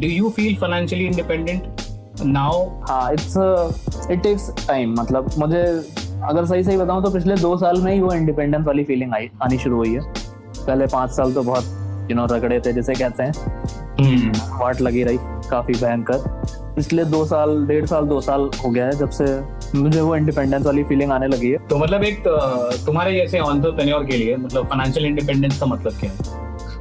do 0.00 0.08
you 0.08 0.30
feel 0.36 0.56
financially 0.56 1.06
independent 1.06 2.22
now 2.24 2.64
हाँ 2.88 3.12
इट्स 3.12 3.36
इट 4.10 4.22
टेक्स 4.22 4.50
टाइम 4.66 4.94
मतलब 5.00 5.30
मुझे 5.38 5.64
अगर 6.24 6.44
सही 6.44 6.64
सही 6.64 6.76
बताऊँ 6.76 7.02
तो 7.04 7.10
पिछले 7.10 7.34
दो 7.36 7.56
साल 7.56 7.80
में 7.80 7.92
ही 7.92 8.00
वो 8.00 8.12
इंडिपेंडेंस 8.12 8.66
वाली 8.66 8.84
फीलिंग 8.84 9.14
आई 9.14 9.30
आनी 9.42 9.58
शुरू 9.58 9.76
हुई 9.76 9.94
है। 9.94 10.00
पहले 10.00 10.86
पाँच 10.86 11.10
साल 11.10 11.32
तो 11.32 11.42
बहुत 11.42 12.08
यू 12.10 12.16
नो 12.16 12.24
रगड़े 12.26 12.60
थे 12.60 12.72
जैसे 12.72 12.94
कहते 12.94 13.22
हैं। 13.22 13.32
वाट 14.60 14.80
लगी 14.80 15.02
रही 15.04 15.18
काफ़ी 15.50 15.74
भयंकर। 15.74 16.18
पिछले 16.76 17.04
दो 17.04 17.24
साल 17.24 17.66
डेढ़ 17.66 17.86
साल 17.86 18.06
दो 18.06 18.20
साल 18.20 18.50
हो 18.64 18.70
गया 18.70 18.86
है 18.86 18.92
जब 18.92 19.10
से 19.10 19.24
मुझे 19.74 20.00
वो 20.00 20.16
इंडिपेंडेंस 20.16 20.66
वाली 20.66 20.84
फीलिंग 20.84 21.12
आने 21.12 21.26
लगी 21.26 21.50
है। 21.50 21.58
तो 21.68 21.78
मतलब 21.78 22.04
एक 22.04 22.22
तुम्हारे 22.86 23.12
जैसे 23.12 23.38
ऑन्टरप्रेन्योर 23.40 24.04
के 24.04 24.16
लिए 24.16 24.36
मतलब 24.36 24.66
फाइनेंशियल 24.66 25.06
इंडिपेंडेंस 25.06 25.58
का 25.60 25.66
मतलब 25.66 25.98
क्या 26.00 26.10
है? 26.10 26.34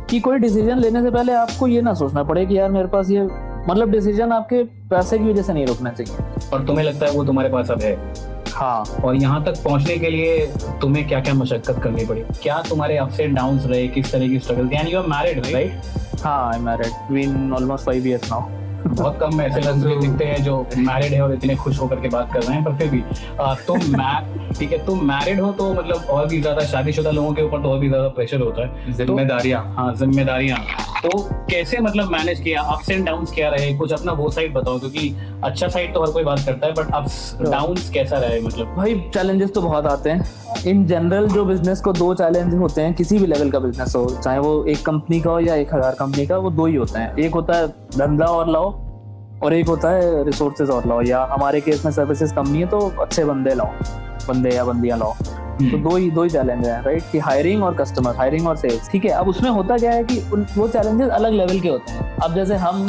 कि 0.09 0.19
कोई 0.19 0.39
डिसीज़न 0.39 0.79
लेने 0.79 1.01
से 1.03 1.11
पहले 1.11 1.33
आपको 1.33 1.67
ये 1.67 1.81
ना 1.81 1.93
सोचना 1.93 2.23
पड़े 2.23 2.45
कि 2.45 2.57
यार 2.57 2.69
मेरे 2.71 2.87
पास 2.87 3.09
ये 3.09 3.23
मतलब 3.69 3.91
डिसीज़न 3.91 4.31
आपके 4.31 4.63
पैसे 4.89 5.17
की 5.19 5.23
वजह 5.23 5.41
से 5.41 5.53
नहीं 5.53 5.65
रुकना 5.65 5.89
चाहिए। 5.91 6.49
और 6.53 6.65
तुम्हें 6.65 6.85
लगता 6.85 7.05
है 7.05 7.11
वो 7.11 7.23
तुम्हारे 7.25 7.49
पास 7.49 7.71
अब 7.71 7.81
है? 7.81 7.93
हाँ 8.55 8.83
और 9.05 9.15
यहाँ 9.15 9.43
तक 9.45 9.63
पहुँचने 9.63 9.97
के 9.97 10.09
लिए 10.09 10.45
तुम्हें 10.81 11.07
क्या 11.07 11.19
क्या 11.21 11.33
मशक्कत 11.33 11.81
करनी 11.83 12.05
पड़ी? 12.05 12.21
क्या 12.43 12.61
तुम्हारे 12.69 12.97
अप्स 12.97 13.19
एंड 13.19 13.35
डाउन 13.35 13.59
रहे? 13.59 13.87
किस 13.87 14.11
तरह 14.11 14.27
की 14.27 14.39
struggle 14.39 14.69
and 14.73 14.89
you 14.89 14.99
are 14.99 15.07
married 15.07 15.45
right 15.45 16.21
हाँ 16.23 16.53
I 16.53 16.59
married 16.59 17.11
been 17.13 17.53
almost 17.53 17.85
five 17.85 18.07
years 18.07 18.31
now 18.31 18.64
बहुत 18.87 19.17
कम 19.19 19.41
ऐसे 19.41 19.61
लोग 19.61 20.01
दिखते 20.01 20.25
हैं 20.25 20.43
जो 20.43 20.57
मैरिड 20.77 21.13
है 21.13 21.21
और 21.21 21.33
इतने 21.33 21.55
खुश 21.55 21.79
होकर 21.81 21.99
के 22.01 22.09
बात 22.09 22.33
कर 22.33 22.41
रहे 22.41 22.55
हैं 22.55 22.63
पर 22.65 22.75
फिर 22.75 22.89
भी 22.89 23.03
तुम 23.67 23.79
ठीक 24.59 24.71
है 24.71 24.85
तुम 24.85 25.03
मैरिड 25.07 25.39
हो 25.41 25.51
तो 25.51 25.73
मतलब 25.73 26.09
और 26.09 26.27
भी 26.27 26.39
ज़्यादा 26.41 26.65
शादीशुदा 26.65 27.11
लोगों 27.11 27.33
के 27.33 27.41
ऊपर 27.41 27.61
तो 27.61 27.69
और 27.69 27.79
भी 27.79 27.87
ज़्यादा 27.87 28.07
प्रेशर 28.09 28.41
होता 28.41 28.61
है। 28.61 28.85
तो 28.87 29.03
जिम्मेदारियाँ। 29.05 29.63
हाँ 29.75 29.93
जिम्मेदारियाँ। 29.95 30.57
तो 31.01 31.17
कैसे 31.49 31.79
मतलब 31.79 32.11
मैनेज 32.11 32.39
किया? 32.39 32.61
अप्स 32.63 32.89
एंड 32.89 33.05
डाउन्स 33.05 33.31
क्या 33.31 33.49
रहे? 33.49 33.73
कुछ 33.77 33.91
अपना 33.93 34.11
वो 34.11 34.29
साइड 34.31 34.53
बताओ 34.53 34.79
क्योंकि 34.79 35.15
अच्छा 35.43 35.67
साइड 35.67 35.93
तो 35.93 36.03
हर 36.03 36.11
कोई 36.11 36.23
बात 36.23 36.39
करता 36.45 36.67
है 36.67 36.73
बट 36.73 36.93
अप्स 36.93 37.35
डाउन्स 37.41 37.89
कैसा 37.89 38.17
रहे 38.17 38.39
मतलब? 38.41 38.73
भाई 38.77 38.95
चैलेंजेस 39.13 39.53
तो 39.53 39.61
बहुत 39.61 39.85
आते 39.85 40.09
हैं। 40.09 40.63
इन 40.67 40.85
जनरल 40.85 41.27
जो 41.27 41.45
बिज़नेस 41.45 41.81
को 41.81 41.93
दो 41.93 42.13
चैलेंज 42.15 42.53
होते 42.53 42.81
हैं 42.81 42.93
किसी 42.93 43.19
भी 43.19 43.25
लेवल 43.25 43.51
का 43.51 43.59
बिज़नेस 43.59 43.95
हो 43.95 44.05
चाहे 44.15 44.39
वो 44.39 44.63
एक 44.65 44.85
कंपनी 44.85 45.21
का 45.21 45.31
हो 45.31 45.39
या 45.39 45.55
एक 45.55 45.73
हज़ार 45.73 45.95
कंपनी 45.99 46.25
का 46.25 46.37
वो 46.37 46.51
दो 46.51 46.65
ही 46.65 46.75
होते 46.75 46.99
हैं। 46.99 47.15
एक 47.17 47.33
होता 47.33 47.57
है 47.57 47.67
धंधा 47.97 48.25
और 48.25 48.49
लाओ 48.51 48.73
और 49.43 49.53
एक 49.53 49.67
होता 49.67 49.89
है 49.89 50.23
रिसोर्सेज 50.25 50.69
और 50.69 50.87
लाओ 50.87 51.01
या 51.01 51.23
हमारे 51.31 51.61
केस 51.61 51.85
में 51.85 51.91
सर्विसेज़ 51.91 52.33
कम 52.35 52.47
नहीं 52.49 52.61
है 52.61 52.67
तो 52.69 52.79
अच्छे 53.01 53.25
बंदे 53.25 53.53
लाओ 53.55 53.71
बंदे 54.27 54.49
या 54.49 54.63
बंदियाँ 54.65 54.97
लाओ। 54.97 55.13
तो 55.13 55.63
हम्म। 55.63 55.81
दो 55.83 55.95
ही 55.95 56.09
दो 56.11 56.23
ही 56.23 56.29
चैलेंज 56.29 56.65
है 56.67 56.81
राइट 56.83 57.03
कि 57.11 57.19
हायरिंग 57.19 57.63
और 57.63 57.75
कस्टमर 57.75 58.15
हायरिंग 58.15 58.47
और 58.47 58.55
सेल्स 58.57 58.89
ठीक 58.91 59.05
है? 59.05 59.11
अब 59.11 59.27
उसमें 59.29 59.49
होता 59.49 59.77
क्या 59.77 59.91
है 59.91 60.03
कि 60.03 60.19
वो 60.57 60.67
चैलेंजेस 60.67 61.09
अलग 61.09 61.33
लेवल 61.33 61.59
के 61.59 61.69
होते 61.69 61.91
हैं। 61.91 62.15
अब 62.17 62.35
जैसे 62.35 62.55
हम 62.55 62.87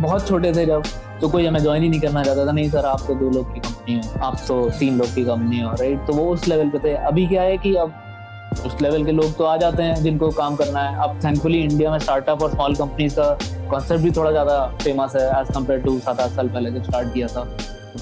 बहुत 0.00 0.26
छोटे 0.28 0.52
थे 0.52 0.66
जब 0.66 0.82
तो 1.20 1.28
कोई 1.28 1.46
हमें 1.46 1.60
ज्वाइन 1.62 1.82
ही 1.82 1.88
नहीं 1.88 2.00
करना 2.00 2.22
चाहता 2.24 2.46
था 2.46 2.52
नहीं 2.52 2.68
सर 2.70 2.86
आप 2.86 3.00
तो 3.06 3.14
दो 3.14 3.30
लोग 3.30 3.52
की 3.54 3.60
कंपनी 3.60 3.94
हो 3.96 4.24
आप 4.26 4.36
तो 4.48 4.60
तीन 4.78 4.98
लोग 4.98 5.14
की 5.14 5.24
कंपनी 5.24 5.60
हो 5.60 5.70
राइट 5.80 6.06
तो 6.06 6.12
वो 6.12 6.24
उस 6.32 6.48
लेवल 6.48 6.68
पे 6.68 6.78
थे। 6.78 6.94
अभी 7.06 7.26
क्या 7.26 7.42
है 7.42 7.56
कि 7.58 7.74
अब 7.76 7.92
उस 8.66 8.80
लेवल 8.82 9.04
के 9.04 9.12
लोग 9.12 9.36
तो 9.36 9.44
आ 9.44 9.56
जाते 9.56 9.82
हैं 9.82 9.94
जिनको 10.02 10.30
काम 10.30 10.56
करना 10.56 10.80
है। 10.80 10.98
अब 11.02 11.18
थैंकफुली 11.24 11.60
इंडिया 11.60 11.90
में 11.90 11.98
स्टार्टअप 11.98 12.42
और 12.42 12.50
स्मॉल 12.50 12.74
कंपनीज़ 12.76 13.14
का 13.18 13.32
कॉन्सेप्ट 13.72 14.02
भी 14.02 14.10
थोड़ा 14.10 14.30
ज़्यादा 14.30 14.64
फ़ेमस 14.82 15.16
है 15.16 15.28
एज 15.40 15.54
कंपेयर 15.54 15.80
टू 15.82 15.98
सात 16.00 16.20
आठ 16.20 16.30
साल 16.30 16.48
पहले 16.48 16.70
जब 16.70 16.82
स्टार्ट 16.84 17.12
किया 17.14 17.26
था। 17.28 17.46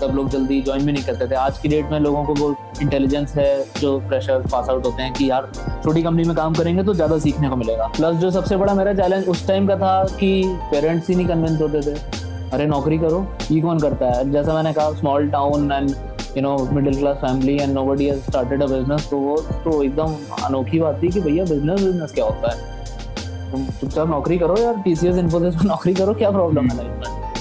तब 0.00 0.14
लोग 0.16 0.28
जल्दी 0.30 0.60
ज्वाइन 0.62 0.84
भी 0.86 0.92
नहीं 0.92 1.04
करते 1.04 1.26
थे। 1.26 1.34
आज 1.34 1.58
की 1.58 1.68
डेट 1.68 1.90
में 1.92 1.98
लोगों 2.00 2.24
को 2.24 2.34
वो 2.34 2.54
इंटेलिजेंस 2.82 3.34
है, 3.36 3.64
जो 3.80 3.98
प्रेशर 4.00 4.42
पास 4.52 4.68
आउट 4.70 4.86
होते 4.86 5.02
हैं 5.02 5.12
कि 5.12 5.30
यार, 5.30 5.50
छोटी 5.84 6.02
कंपनी 6.02 6.24
में 6.24 6.34
काम 6.36 6.54
करेंगे 6.54 6.82
तो 6.82 6.94
ज़्यादा 6.94 7.18
सीखने 7.18 7.48
को 7.48 7.56
मिलेगा। 7.56 7.86
प्लस 7.96 8.16
जो 8.16 8.30
सबसे 8.30 8.56
बड़ा 8.56 8.74
मेरा 8.74 8.92
चैलेंज 8.94 9.28
उस 9.28 9.46
टाइम 9.48 9.66
का 9.68 9.76
था 9.76 10.02
कि 10.20 10.30
पेरेंट्स 10.70 11.08
ही 11.08 11.14
नहीं 11.14 11.26
कन्विंस 11.26 11.60
होते 11.60 11.80
थे। 11.82 11.98
अरे 12.52 12.66
नौकरी 12.66 12.98
करो, 12.98 13.26
ये 13.50 13.60
कौन 13.60 13.78
करता 13.80 14.10
है? 14.10 14.30
जैसा 14.32 14.54
मैंने 14.54 14.72
कहा 14.72 14.92
small 14.94 15.28
town 15.30 15.72
and 15.72 15.90
you 16.36 16.42
know 16.42 16.56
middle 16.72 16.98
class 16.98 17.16
family 17.18 17.56
and 17.58 17.72
nobody 17.84 18.12
started 18.20 18.62
a 18.62 18.66
business 18.68 19.08
तो 19.10 19.18
वो 19.18 19.36
तो 19.64 19.82
एकदम 19.82 20.16
अनोखी 20.46 20.80
बात 20.80 21.02
थी 21.02 21.08
कि 21.08 21.20
भैया 21.20 21.44
बिज़नेस 21.44 21.82
बिज़नेस 21.82 22.12
क्या 22.12 22.24
होता 22.24 22.52
है? 22.52 22.78
तुम 23.50 23.66
चुपचाप 23.80 24.08
नौकरी 24.08 24.38
करो 24.38 24.56
यार 24.60 24.80
टीसीएस 24.84 25.16
इन्फोसिस 25.18 25.54
में 25.56 25.64
नौकरी 25.68 25.94
करो 25.94 26.14
क्या 26.14 26.30
प्रॉब्लम 26.30 26.68
है 26.70 26.76
लाइफ 26.76 26.90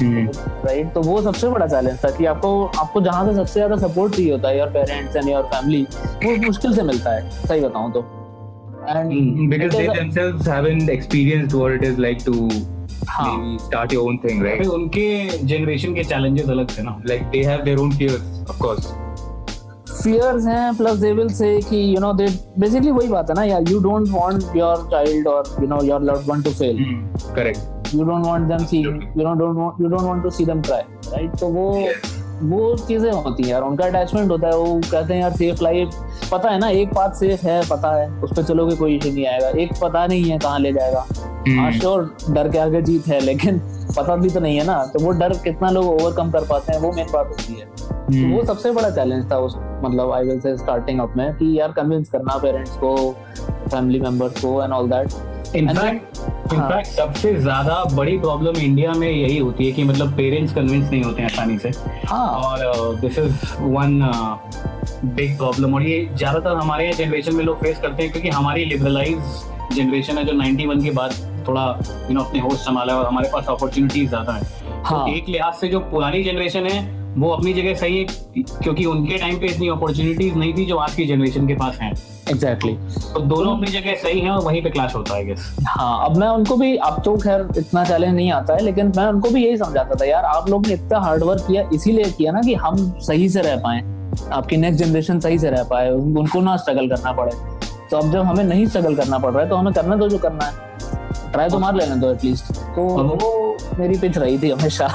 में? 0.01 0.25
राइट 0.65 0.85
हम्म। 0.85 0.89
तो 0.93 1.01
वो 1.01 1.21
सबसे 1.21 1.49
बड़ा 1.49 1.67
चैलेंज 1.67 1.97
था 2.03 2.09
कि 2.17 2.25
आपको 2.25 2.49
आपको 2.79 3.01
जहाँ 3.01 3.25
से 3.27 3.35
सबसे 3.35 3.53
ज़्यादा 3.53 3.75
सपोर्ट 3.87 4.15
चाहिए 4.15 4.31
होता 4.31 4.49
है 4.49 4.57
your 4.57 4.69
parents 4.77 5.15
and 5.15 5.29
your 5.29 5.43
family 5.53 5.81
वो 6.25 6.35
मुश्किल 6.45 6.75
से 6.75 6.83
मिलता 6.91 7.15
है 7.15 7.29
सही 7.47 7.61
बताऊँ 7.61 7.91
तो। 7.93 8.05
And 8.91 9.49
because 9.51 9.73
they 9.75 9.87
themselves 9.95 10.47
haven't 10.47 10.89
experienced 10.91 11.53
what 11.53 11.73
it 11.73 11.83
is 11.87 11.99
like 12.05 12.23
to 12.27 12.35
हाँ. 13.09 13.25
maybe 13.25 13.59
start 13.65 13.91
your 13.95 14.05
own 14.07 14.17
thing 14.23 14.41
right? 14.45 14.65
उनके 14.77 15.07
जनरेशन 15.47 15.93
के 15.95 16.03
चैलेंजेस 16.03 16.49
अलग 16.49 16.77
थे 16.77 16.83
ना। 16.83 16.95
Like 17.11 17.29
they 17.33 17.43
have 17.49 17.65
their 17.67 17.79
own 17.83 17.91
fears 17.99 18.23
of 18.49 18.57
course 18.65 18.89
fears 20.03 20.45
हैं 20.47 20.65
plus 20.77 21.01
they 21.03 21.11
will 21.19 21.33
say 21.39 21.51
कि 21.69 21.81
you 21.93 22.03
know 22.05 22.13
they 22.21 22.29
basically 22.63 22.91
वही 22.99 23.07
बात 23.07 23.29
है 23.29 23.35
ना 23.35 23.43
यार 23.43 23.63
you 23.71 23.81
don't 23.87 24.15
want 24.19 24.55
your 24.61 24.75
child 24.93 25.27
or 25.33 25.41
you 25.63 25.69
know 25.73 25.81
your 25.89 25.99
loved 26.11 26.31
one 26.33 26.43
to 26.47 26.55
fail 26.61 26.79
mm, 26.85 27.01
correct 27.39 27.93
you 27.97 28.05
don't 28.11 28.29
want 28.31 28.47
them 28.53 28.65
see 28.71 28.81
you 28.85 29.27
know 29.27 29.35
don't 29.43 29.61
want 29.63 29.83
you 29.85 29.89
don't 29.95 30.09
want 30.11 30.23
to 30.23 30.31
see 30.39 30.47
them 30.51 30.63
cry 30.69 30.81
right 31.15 31.39
तो 31.39 31.49
वो 31.57 31.67
वो 32.41 32.75
चीज़ें 32.77 33.11
होती 33.11 33.43
हैं 33.43 33.49
यार 33.49 33.61
उनका 33.61 33.85
attachment 33.85 34.31
होता 34.31 34.47
है 34.47 34.57
वो 34.57 34.79
कहते 34.91 35.13
हैं 35.13 35.21
यार 35.21 35.31
सेफ़ 35.31 35.63
लाइफ 35.63 35.89
पता 36.31 36.49
है 36.49 36.59
ना 36.59 36.69
एक 36.69 36.93
बात 36.93 37.15
सेफ़ 37.15 37.45
है 37.47 37.61
पता 37.69 37.95
है 37.95 38.09
उस 38.21 38.31
पर 38.37 38.43
चलोगे 38.43 38.75
कोई 38.75 38.95
इशू 38.95 39.09
नहीं 39.09 39.25
आएगा। 39.27 39.49
एक 39.61 39.73
पता 39.81 40.05
नहीं 40.07 40.29
है 40.31 40.37
कहाँ 40.39 40.59
ले 40.59 40.73
जाएगा। 40.73 41.05
हाँ 41.49 41.71
श्योर 41.71 42.01
हम्म। 42.01 42.33
डर 42.33 42.49
के 42.51 42.57
आगे 42.57 42.81
जीत 42.81 43.07
है 43.07 43.19
लेकिन 43.19 43.59
पता 43.97 44.15
भी 44.15 44.29
तो 44.29 44.39
नहीं 44.39 44.57
है 44.57 44.65
ना। 44.65 44.83
तो 44.85 44.99
वो 44.99 45.11
डर 45.19 45.33
कितना 45.43 45.69
लोग 45.69 45.85
ओवरकम 45.85 46.31
कर 46.31 46.45
पाते 46.49 46.73
हैं 46.73 46.79
वो 46.79 46.91
मेन 46.91 47.07
बात 47.13 47.27
होती 47.27 47.53
है। 47.53 47.65
तो 47.65 47.93
वो 47.93 48.35
हम्म। 48.35 48.45
सबसे 48.45 48.71
बड़ा 48.71 48.89
चैलेंज 48.89 49.31
था 49.31 49.37
उस 49.37 49.55
मतलब 49.83 50.11
I 50.11 50.25
will 50.25 50.39
say 50.39 50.55
starting 50.57 50.99
up 51.01 51.13
में 51.17 51.33
कि 51.33 51.59
यार 51.59 51.71
कन्विंस 51.71 52.09
करना 52.09 52.37
पेरेंट्स 52.37 52.71
को 52.77 52.95
फैमिली 53.71 53.99
मेंबर्स 53.99 54.41
को 54.41 54.61
and 54.63 54.73
all 54.73 54.89
that 54.89 55.07
in fact 55.55 56.53
in fact 56.53 56.87
सबसे 56.87 57.33
ज़्यादा 57.35 57.83
बड़ी 57.93 58.17
प्रॉब्लम 58.17 58.57
इंडिया 58.57 58.91
में 58.93 59.09
यही 59.09 59.37
होती 59.37 59.65
है 59.65 59.71
कि 59.71 59.83
मतलब 59.83 60.15
पेरेंट्स 60.17 60.53
कन्विंस 60.53 60.89
नहीं 60.89 61.03
होते 61.03 61.21
हैं 61.21 61.29
आसानी 61.29 61.57
से 61.57 61.71
हाँ. 62.05 62.27
और 62.29 62.99
this 62.99 63.19
is 63.19 63.45
one 63.59 63.99
big 65.05 65.37
problem 65.37 65.73
और 65.75 65.83
ये 65.83 66.05
ज़्यादातर 66.13 66.55
हमारे 66.55 66.91
जनरेशन 66.93 67.35
में 67.35 67.43
लोग 67.43 67.61
फेस 67.61 67.79
करते 67.79 68.03
हैं 68.03 68.11
क्योंकि 68.11 68.29
हमारी 68.29 68.65
लिबरलाइज 68.65 69.17
जनरेशन 69.73 70.17
है 70.17 70.25
जो 70.25 70.33
91 70.33 70.83
के 70.83 70.91
बाद 70.91 71.11
थोड़ा 71.47 71.65
यू 72.09 72.13
नो 72.13 72.21
अपने 72.21 72.39
होश 72.39 72.59
संभाला 72.59 72.93
है 72.93 72.99
और 72.99 73.05
हमारे 73.05 73.29
पास 73.33 73.45
अपॉर्चुनिटीज़ 73.49 74.09
ज़्यादा 74.09 74.33
है 74.33 74.43
हाँ. 74.83 74.99
तो 74.99 75.13
एक 75.13 75.29
लिहाज 75.29 75.53
से 75.53 75.67
जो 75.67 75.79
पुरानी 75.91 76.23
जनरेशन 76.23 76.65
है 76.65 76.98
वो 77.17 77.29
अपनी 77.29 77.53
जगह 77.53 77.73
सही 77.75 77.97
है 77.97 78.43
क्योंकि 78.63 78.85
उनके 78.85 79.17
टाइम 79.17 79.39
पे 79.39 79.45
इतनी 79.45 79.67
अपॉर्चुनिटीज़ 79.69 80.35
नहीं 80.35 80.53
थी 80.53 80.65
जो 80.65 80.77
आज 80.77 80.95
की 80.95 81.05
जनरेशन 81.05 81.47
के 81.47 81.53
पास 81.53 81.77
हैं। 81.81 81.91
Exactly 82.31 82.73
exactly. 82.73 83.13
तो 83.13 83.19
दोनों 83.19 83.55
अपनी 83.55 83.67
जगह 83.67 83.95
सही 83.95 84.19
हैं 84.19 84.31
और 84.31 84.43
वहीं 84.43 84.61
पे 84.63 84.69
क्लास 84.69 84.95
होता 84.95 85.15
है 85.15 85.25
गेस 85.25 85.55
हाँ 85.67 86.05
अब 86.05 86.17
मैं 86.17 86.27
उनको 86.27 86.55
भी 86.57 86.75
अब 86.77 87.01
तो 87.05 87.15
खैर 87.17 87.47
इतना 87.57 87.83
चैलेंज 87.85 88.13
नहीं 88.15 88.31
आता 88.31 88.53
है 88.53 88.63
लेकिन 88.63 88.91
मैं 88.97 89.05
उनको 89.05 89.29
भी 89.29 89.45
यही 89.45 89.57
समझाता 89.57 89.95
था 89.95 90.05
यार 90.05 90.25
आप 90.25 90.49
लोग 90.49 90.67
ने 90.67 90.73
इतना 90.73 90.99
हार्डवर्क 90.99 91.45
किया 91.47 91.69
इसीलिए 91.73 92.05
किया 92.17 92.31
ना 92.31 92.41
कि 92.41 92.53
हम 92.55 92.91
सही 93.01 93.29
से 93.29 93.41
रह 93.41 93.55
पाए 93.57 93.81
आपकी 94.33 94.57
नेक्स्ट 94.57 94.83
जनरेशन 94.83 95.19
सही 95.19 95.39
से 95.39 95.49
रह 95.49 95.63
पाए 95.63 95.89
उनको 95.89 96.41
ना 96.41 96.55
स्ट्रगल 96.57 96.89
करना 96.89 97.11
पड़े। 97.11 97.31
तो 97.91 97.97
अब 97.97 98.11
जब 98.11 98.21
हमें 98.21 98.43
नहीं 98.43 98.65
स्ट्रगल 98.65 98.95
करना 98.95 99.17
पड़ 99.17 99.31
रहा 99.31 99.43
है 99.43 99.49
तो 99.49 99.55
हमें 99.55 99.73
करना 99.73 99.97
तो 99.97 100.09
जो 100.09 100.17
करना 100.17 100.45
है। 100.45 101.31
ट्राई 101.31 101.49
तो 101.49 101.59
मार 101.59 101.75
लेना 101.75 101.95
दो 101.95 102.11
एटलीस्ट 102.11 102.51
तो 102.75 102.81
वो 102.83 103.48
मेरी 103.77 103.97
पिच 103.99 104.17
रही 104.17 104.37
थी 104.39 104.49
हमेशा। 104.49 104.85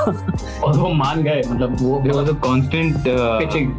और 0.65 0.77
वो 0.79 0.89
मान 0.95 1.23
गए 1.23 1.43
मतलब 1.49 1.77
वो 1.81 2.01
there 2.01 2.15
was 2.17 2.29
a 2.29 2.33
constant 2.45 2.97
pitching 3.09 3.73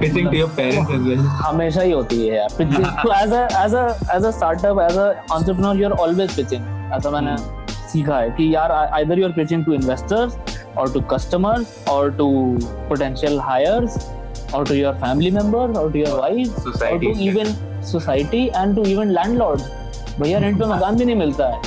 pitching 0.00 0.28
to 0.28 0.36
your 0.36 0.48
parents 0.56 0.90
as 0.90 1.08
well 1.08 1.18
हमेशा 1.18 1.82
ही 1.82 1.92
होती 1.92 2.26
है 2.26 2.36
यार 2.36 2.54
pitching 2.58 2.86
as 3.16 3.32
a 3.32 3.64
as 3.64 3.74
a 3.74 3.86
as 4.16 4.24
a 4.24 4.30
startup 4.38 4.80
as 4.90 4.96
a 4.98 5.10
entrepreneur 5.10 5.76
you 5.76 5.88
are 5.88 5.92
always 6.06 6.36
pitching 6.36 6.92
ऐसा 6.94 7.10
मैंने 7.10 7.36
सीखा 7.92 8.16
है 8.16 8.30
कि 8.30 8.54
यार 8.54 8.72
either 8.72 9.18
you 9.18 9.26
are 9.26 9.32
pitching 9.32 9.64
to 9.64 9.72
investors 9.72 10.38
or 10.80 10.88
to 10.88 11.00
customers 11.02 11.72
or 11.86 12.10
to 12.10 12.58
potential 12.88 13.38
hires 13.40 13.96
or 14.54 14.64
to 14.64 14.76
your 14.76 14.94
family 14.94 15.30
members 15.30 15.76
or 15.76 15.90
to 15.90 15.98
your 15.98 16.18
wife 16.18 16.54
society. 16.58 17.08
or 17.08 17.14
to 17.14 17.20
even 17.20 17.54
society 17.82 18.50
and 18.52 18.76
to 18.76 18.86
even 18.94 19.12
landlords. 19.18 19.64
भैया 20.20 20.38
rent 20.38 20.58
पे 20.58 20.66
मकान 20.74 20.96
भी 20.96 21.04
नहीं 21.04 21.16
मिलता 21.16 21.46
है। 21.46 21.60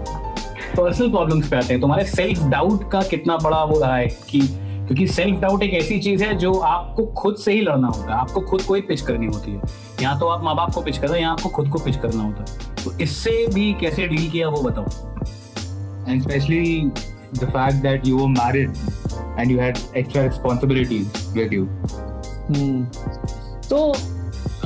personal 0.76 1.10
problems 1.10 1.48
पे 1.48 1.56
आते 1.56 1.72
हैं। 1.72 1.80
तुम्हारे 1.80 2.04
सेल्फ 2.04 2.42
डाउट 2.50 2.90
का 2.92 3.02
कितना 3.10 3.36
बड़ा 3.36 3.62
वो 3.64 3.78
रहा 3.80 3.96
है 3.96 4.06
कि 4.30 4.40
क्योंकि 4.40 5.06
सेल्फ 5.08 5.40
डाउट 5.40 5.62
एक 5.62 5.72
ऐसी 5.74 5.98
चीज़ 6.00 6.24
है 6.24 6.34
जो 6.38 6.52
आपको 6.54 7.06
खुद 7.18 7.36
से 7.36 7.52
ही 7.52 7.60
लड़ना 7.60 7.88
होता 7.88 8.12
है। 8.12 8.18
आपको 8.20 8.40
खुद 8.40 8.62
को 8.62 8.74
ही 8.74 8.80
पिच 8.80 9.00
करनी 9.00 9.26
होती 9.26 9.52
है। 9.52 9.60
यहाँ 10.02 10.18
तो 10.20 10.26
आप 10.26 10.44
माँ 10.44 10.54
बाप 10.56 10.72
को 10.74 10.80
पिच 10.80 10.98
कर 10.98 11.06
रहे 11.06 11.16
हैं 11.16 11.22
यहाँ 11.22 11.32
आपको 11.32 11.48
खुद 11.48 11.68
को 11.68 11.78
पिच 11.84 11.96
करना 11.96 12.22
होता 12.22 12.44
है। 12.52 12.84
तो 12.84 12.98
इससे 13.04 13.46
भी 13.54 13.72
कैसे 13.80 14.06
डील 14.08 14.30
किया 14.30 14.48
वो 14.48 14.62
बताओ। 14.62 14.86
And 16.08 16.22
specially 16.22 16.90
the 17.34 17.44
fact 17.44 17.82
that 17.82 18.06
you 18.06 18.18
were 18.18 18.28
married 18.28 18.74
and 19.38 19.50
you 19.50 19.58
had 19.60 19.78
extra 19.96 20.22
responsibilities 20.22 21.32
with 21.34 21.52
you 21.52 21.64
तो 23.70 23.92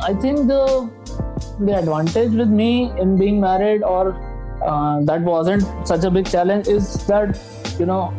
I 0.04 0.14
think 0.24 0.38
the 0.50 0.88
the 1.60 1.72
advantage 1.76 2.34
with 2.36 2.52
me 2.58 2.66
in 3.02 3.10
being 3.20 3.38
married 3.40 3.82
or 3.88 4.02
uh, 4.62 5.00
that 5.10 5.22
wasn't 5.22 5.86
such 5.86 6.04
a 6.04 6.10
big 6.10 6.26
challenge. 6.26 6.68
Is 6.68 6.88
that 7.06 7.38
you 7.78 7.86
know 7.86 8.12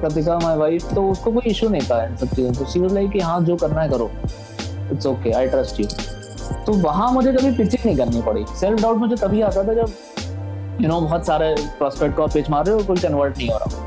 Pratika 0.00 0.36
my 0.42 0.54
wife 0.60 0.94
तो 0.94 1.08
उसको 1.10 1.32
कोई 1.32 1.50
issue 1.50 1.68
नहीं 1.68 1.88
था 1.90 2.02
इन 2.04 2.16
सब 2.16 2.34
चीज़ों 2.34 2.52
से। 2.52 2.64
She 2.72 2.80
was 2.80 2.92
like 2.94 3.10
कि 3.10 3.20
हाँ 3.20 3.40
जो 3.44 3.56
करना 3.56 3.80
है 3.80 3.88
करो। 3.90 4.10
It's 4.92 5.06
okay 5.06 5.30
I 5.38 5.48
trust 5.48 5.80
you 5.80 5.86
तो 6.66 6.72
वहाँ 6.82 7.10
मुझे 7.12 7.32
कभी 7.32 7.50
पिचिंग 7.56 7.86
नहीं 7.86 7.96
करनी 7.96 8.22
पड़ी। 8.22 8.44
सेल्फ 8.60 8.82
डाउट 8.82 8.96
मुझे 8.96 9.16
तभी 9.16 9.40
आता 9.42 9.62
था 9.68 9.74
जब 9.74 9.78
यू 9.80 10.80
you 10.80 10.88
नो 10.88 10.94
know, 10.94 11.02
बहुत 11.02 11.26
सारे 11.26 11.54
प्रोस्पेक्ट 11.78 12.16
को 12.16 12.26
पिच 12.34 12.50
मार 12.50 12.66
रहे 12.66 12.74
हो 12.74 12.84
कोई 12.86 12.96
कन्वर्ट 12.96 13.38
नहीं 13.38 13.48
हो 13.50 13.58
रहा। 13.58 13.84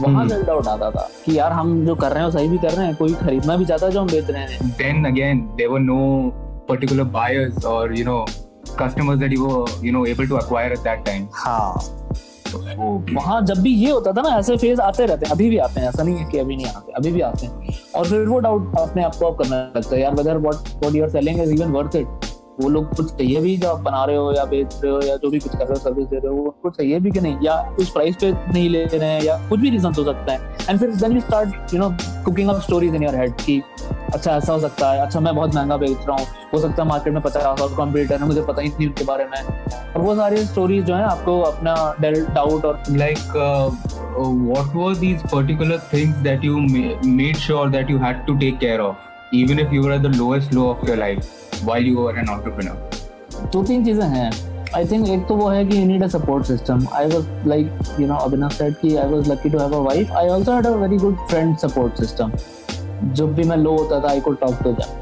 वहाँ 0.00 0.28
सेल्फ 0.28 0.46
डाउट 0.46 0.66
आता 0.66 0.90
था 0.90 1.08
कि 1.24 1.38
यार 1.38 1.52
हम 1.52 1.84
जो 1.86 1.94
कर 1.94 2.12
रहे 2.12 2.22
हैं 2.24 2.30
सही 2.30 2.48
भी 2.48 2.58
कर 2.58 2.72
रहे 2.72 2.86
हैं 2.86 2.94
कोई 2.96 3.14
खरीदना 3.14 3.56
भी 3.56 3.64
चाहता 3.64 3.86
है 3.86 3.92
जो 3.92 4.00
हम 4.00 4.06
बेच 4.06 4.30
रहे 4.30 4.42
हैं। 4.42 4.70
Then 4.78 5.04
again 5.12 5.40
there 5.56 5.70
were 5.70 5.80
no 5.80 5.98
particular 6.70 7.04
buyers 7.14 7.64
or 7.68 7.84
you 7.98 8.04
know 8.06 8.18
customers 8.82 9.20
that 9.22 9.36
you 9.36 9.46
were 9.46 9.64
you 9.86 9.94
know 9.96 10.04
able 10.14 10.28
to 10.32 10.38
acquire 10.42 10.70
at 10.76 10.84
that 10.88 11.06
time. 11.08 11.26
हाँ। 11.34 11.78
तो 12.52 12.58
वहाँ 13.14 13.40
जब 13.42 13.58
भी 13.62 13.70
ये 13.70 13.90
होता 13.90 14.12
था 14.12 14.22
ना 14.22 14.28
ऐसे 14.28 14.56
फ़ेज़ 14.56 14.80
आते 14.80 15.06
रहते 15.06 15.26
हैं। 15.26 15.32
अभी 15.32 15.50
भी 15.50 15.58
आते 15.58 15.80
हैं। 15.80 15.88
ऐसा 15.88 16.02
नहीं 16.02 16.16
है 16.16 16.30
कि 16.30 16.38
अभी 16.38 16.56
नहीं 16.56 16.66
आते। 16.66 16.92
अभी 16.92 17.12
भी 17.12 17.20
आते 17.20 17.46
हैं। 17.46 17.78
और 17.96 18.06
फिर 18.06 18.26
वो 18.28 18.38
डाउट 18.38 18.78
अपने 18.78 19.04
आप 19.04 19.14
को 19.14 19.26
आप 19.26 19.38
करने 19.38 19.56
लगता 19.56 19.96
है। 19.96 20.02
यार 20.02 20.14
whether 20.14 20.38
what 20.38 20.54
what 20.54 20.94
you 20.94 21.02
are 21.02 21.10
selling 21.10 21.42
is 21.42 21.52
even 21.52 21.72
worth 21.72 21.96
it 21.96 22.06
वो 22.60 22.68
लोग 22.68 22.94
कुछ 22.96 23.12
चाहिए 23.12 23.40
भी 23.40 23.56
जो 23.56 23.68
आप 23.68 23.80
बना 23.80 24.04
रहे 24.04 24.16
हो 24.16 24.32
या 24.32 24.44
बेच 24.44 24.74
रहे 24.84 24.92
हो 24.92 25.00
या 25.00 25.16
जो 25.16 25.30
भी 25.30 25.38
कुछ 25.38 25.52
कर 25.52 25.58
रहे 25.58 25.68
हो 25.68 25.74
सर्विस 25.74 26.06
दे 26.06 26.16
रहे 26.16 26.28
हो 26.28 26.34
वो 26.34 26.56
कुछ 26.62 26.76
चाहिए 26.76 26.98
भी 27.00 27.10
कि 27.10 27.20
नहीं? 27.20 27.36
या 27.42 27.76
उस 27.80 27.90
प्राइस 27.90 28.16
पे 28.16 28.32
नहीं 28.32 28.68
ले 28.70 28.84
रहे 28.84 29.10
हैं 29.10 29.22
या 29.22 29.36
कुछ 29.48 29.60
भी 29.60 29.70
रीजन 29.70 29.92
हो 29.98 30.04
सकता 30.04 30.32
है। 30.32 30.56
एंड 30.68 30.80
फिर 30.80 30.90
then 30.90 31.12
you 31.12 31.20
start 31.20 31.74
you 31.74 31.80
know 31.80 31.90
cooking 32.24 32.48
up 32.48 32.60
stories 32.60 32.94
in 32.94 33.02
your 33.02 33.16
head 33.16 33.32
की 33.32 33.62
अच्छा 34.14 34.36
ऐसा 34.36 34.52
हो 34.52 34.58
सकता 34.60 34.90
है। 34.92 35.00
अच्छा 35.00 35.20
मैं 35.20 35.34
बहुत 35.34 35.54
महँगा 35.54 35.76
बेच 35.76 36.06
रहा 36.08 36.16
हूँ। 36.16 36.26
हो 36.52 36.58
सकता 36.58 36.82
है 36.82 36.88
मार्केट 36.88 37.12
में 37.12 37.22
पचास 37.22 37.60
और 37.60 37.74
कॉम्पिटिटर 37.74 38.20
है 38.20 38.26
मुझे 38.26 38.42
पता 38.42 38.62
ही 38.62 38.68
नहीं 38.68 38.86
उनके 38.86 39.04
बारे 39.04 39.24
में। 39.24 39.40
और 39.42 40.00
वो 40.02 40.14
सारी 40.16 40.44
स्टोरीज 40.46 40.84
जो 40.84 40.94
है 40.94 41.04
आपको 41.04 41.40
अपना 41.40 41.74
डाउट 42.00 42.64
और 42.64 42.82
like 42.90 43.18
were 44.74 44.94
these 45.00 45.22
particular 45.32 45.76
things 45.90 46.16
that 46.24 46.44
you 46.46 46.60
ma- 46.70 46.96
made 47.18 47.38
sure 47.46 47.66
that 47.74 47.90
you 47.92 47.98
had 48.04 48.22
to 48.26 48.34
take 48.40 48.60
care 48.60 48.80
of? 48.86 49.08
Even 49.40 49.60
if 49.64 49.72
you 49.74 49.82
were 49.84 49.92
at 49.96 50.02
the 50.06 50.12
lowest 50.20 50.54
low 50.58 50.68
of 50.70 50.86
your 50.88 50.96
life 50.96 51.28
while 51.68 51.90
you 51.90 51.98
were 51.98 52.14
an 52.22 52.30
दो 53.52 53.62
तीन 53.62 53.84
चीज़ें 53.84 54.04
हैं। 54.04 54.30
I 54.76 54.84
think 54.86 55.08
एक 55.08 55.26
तो 55.28 55.34
वो 55.34 55.48
है 55.48 55.64
कि 55.66 55.80
you 55.80 55.86
need 55.86 56.02
a 56.02 56.06
support 56.06 56.44
system 56.46 56.86
I 56.94 57.06
was 57.06 57.46
like 57.48 57.78
you 58.00 58.06
know 58.06 58.14
Abhinav 58.14 58.48
said 58.48 58.74
कि 58.74 58.94
I 58.96 59.08
was 59.08 59.28
lucky 59.30 59.50
to 59.50 59.58
have 59.58 59.74
a 59.74 59.78
wife 59.86 60.12
I 60.12 60.28
also 60.28 60.52
had 60.52 60.66
a 60.66 60.70
very 60.70 60.96
good 60.96 61.16
friend 61.30 61.56
support 61.58 61.98
system 62.00 62.32
जब 63.04 63.34
भी 63.34 63.44
मैं 63.44 63.56
लो 63.56 63.76
होता 63.76 64.00
था 64.00 64.10
I 64.10 64.20
could 64.20 64.40
talk 64.40 64.62
to 64.62 64.72
them 64.72 65.00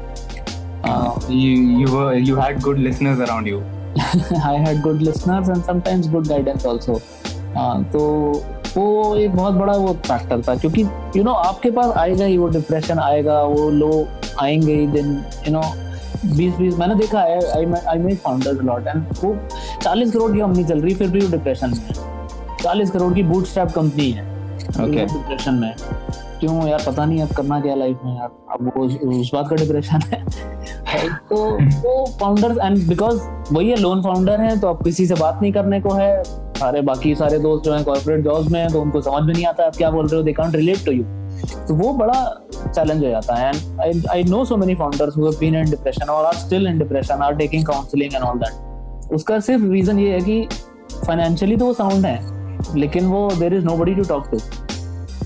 you 1.29 1.55
you 1.79 1.87
were 1.87 2.13
you 2.27 2.35
had 2.35 2.61
good 2.63 2.79
listeners 2.79 3.19
around 3.19 3.47
you. 3.47 3.61
I 4.45 4.57
had 4.57 4.81
good 4.83 5.01
listeners 5.01 5.49
and 5.49 5.63
sometimes 5.63 6.07
good 6.07 6.27
guidance 6.27 6.65
also. 6.65 6.93
Uh, 7.55 7.83
तो 7.83 8.31
वो 8.77 9.15
एक 9.15 9.35
बहुत 9.35 9.53
बड़ा 9.53 9.73
वो 9.73 9.93
फैक्टर 9.93 10.41
था 10.41 10.55
क्योंकि 10.55 10.81
यू 10.81 10.87
you 11.15 11.25
नो 11.25 11.31
know, 11.31 11.45
आपके 11.45 11.71
पास 11.71 11.97
आएगा 11.97 12.25
ही 12.25 12.37
वो 12.37 12.47
डिप्रेशन 12.47 12.99
आएगा 12.99 13.41
वो 13.41 13.69
लो 13.69 14.07
आएँगे 14.41 14.75
ही 14.75 14.87
दिन 14.87 15.25
यू 15.47 15.51
नो 15.51 15.61
बीस 16.25 16.53
बीस 16.53 16.77
मैंने 16.77 16.95
देखा 16.95 17.19
है 17.19 17.51
I 17.57 17.65
I 17.87 17.97
made 17.97 18.17
founders 18.17 18.61
lot 18.61 18.87
and 18.87 19.05
वो 19.23 19.37
चालीस 19.81 20.11
करोड़ 20.11 20.31
की 20.31 20.39
कंपनी 20.39 20.63
चल 20.63 20.81
रही 20.81 20.95
फिर 20.95 21.07
भी 21.07 21.19
वो 21.19 21.31
डिप्रेशन 21.31 21.69
में 21.69 21.93
चालीस 22.63 22.91
करोड़ 22.91 23.13
की 23.13 23.23
बूट 23.23 23.45
कंपनी 23.57 24.11
है. 24.11 24.25
डिप्रेशन 24.95 25.53
में 25.53 25.75
क्यों 26.39 26.67
यार? 26.67 26.83
पता 26.87 27.05
नहीं 27.05 27.21
अब 27.21 27.29
करना 27.35 27.59
क्या 27.61 27.75
लाइफ 27.75 27.99
में 28.05 28.15
यार। 28.15 28.29
अब 28.51 28.71
वो 28.75 28.85
उस, 28.85 29.31
बात 29.33 29.49
का 29.49 29.55
डिप्रेशन 29.55 30.01
है। 30.07 30.23
तो 31.29 31.37
वो 31.81 32.05
फाउंडर्स 32.19 32.57
एंड 32.57 32.87
बिकॉज़ 32.87 33.21
वही 33.51 33.69
है 33.69 33.75
लोन 33.77 34.01
फाउंडर 34.03 34.41
है 34.41 34.59
तो 34.59 34.67
अब 34.67 34.83
किसी 34.83 35.05
से 35.07 35.15
बात 35.15 35.39
नहीं 35.41 35.51
करने 35.53 35.79
को 35.81 35.93
है। 35.93 36.23
सारे 36.23 36.81
बाकी 36.81 37.13
सारे 37.15 37.39
दोस्त 37.39 37.63
जो 37.65 37.73
हैं 37.73 37.83
कॉर्पोरेट 37.83 38.23
जॉब्स 38.23 38.51
में 38.51 38.59
हैं 38.59 38.69
तो 38.71 38.81
उनको 38.81 39.01
समझ 39.01 39.23
में 39.23 39.33
नहीं 39.33 39.45
आता 39.45 39.65
आप 39.65 39.75
क्या 39.75 39.91
बोल 39.91 40.07
रहे 40.07 40.17
हो। 40.17 40.23
They 40.23 40.33
can't 40.33 40.55
relate 40.55 40.85
to 40.85 40.91
you 40.91 41.03
तो 41.67 41.75
वो 41.75 41.91
बड़ा 41.93 42.23
चैलेंज 42.57 43.03
हो 43.03 43.09
जाता 43.09 43.35
है। 43.35 43.49
And 43.49 43.79
I 43.81 44.01
I 44.11 44.23
know 44.23 44.43
so 44.45 44.57
many 44.57 44.75
founders 44.75 45.17
who 45.17 45.25
have 45.25 45.39
been 45.39 45.55
in 45.55 45.69
depression 45.69 46.09
और 46.09 46.25
are 46.25 46.33
still 46.37 46.67
in 46.67 46.79
depression 46.79 47.21
are 47.23 47.35
taking 47.35 47.65
counselling 47.65 48.15
and 48.15 48.23
all 48.23 48.39
that 48.39 49.13
उसका 49.13 49.39
सिर्फ़ 49.39 49.63
रीजन 49.71 49.99
ये 49.99 50.11
है 50.13 50.19
कि 50.21 50.47
फाइनेंशियली 51.05 51.57
तो 51.57 51.65
वो 51.65 51.73
साउंड 51.73 52.05
है 52.05 52.75
लेकिन 52.75 53.05
वो 53.07 53.29
there 53.39 53.53
is 53.53 53.65
nobody 53.77 53.95
to 53.95 54.03
talk 54.03 54.27
to 54.31 54.37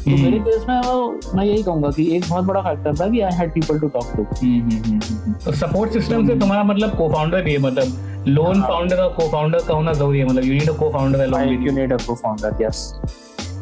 तो 0.06 0.12
मेरे 0.12 0.40
केस 0.40 0.66
में 0.70 0.82
वो 0.82 1.20
मैं 1.36 1.46
यही 1.46 1.64
कहूँगा 1.64 1.90
कि 1.90 2.16
एक 2.16 2.24
बहुत 2.30 2.46
बड़ा 2.46 2.62
फैक्टर 2.62 2.96
था 2.96 3.10
कि 3.10 3.20
I 3.20 3.32
had 3.32 3.54
people 3.54 3.80
to 3.80 3.88
talk 3.88 4.16
to 4.16 5.52
support 5.52 5.92
system 5.92 6.28
से 6.28 6.36
तुम्हारा 6.40 6.64
मतलब 6.64 6.98
को 6.98 7.10
फाउंडर 7.10 7.42
भी 7.42 7.52
है 7.52 7.58
मतलब 7.58 8.26
लोन 8.28 8.62
फाउंडर 8.62 8.98
और 8.98 9.14
को 9.14 9.28
फाउंडर 9.30 9.60
का 9.68 9.74
होना 9.74 9.94
ज़रूरी 9.94 10.20
है 10.20 10.26
मतलब 10.26 10.44
you 10.44 10.54
need 10.54 10.70
a 10.70 10.74
co-founder 10.90 11.20
along 11.20 11.66
you 11.68 11.72
need 11.72 11.94
a 11.94 11.98
co-founder 12.08 12.64
yes 12.64 13.02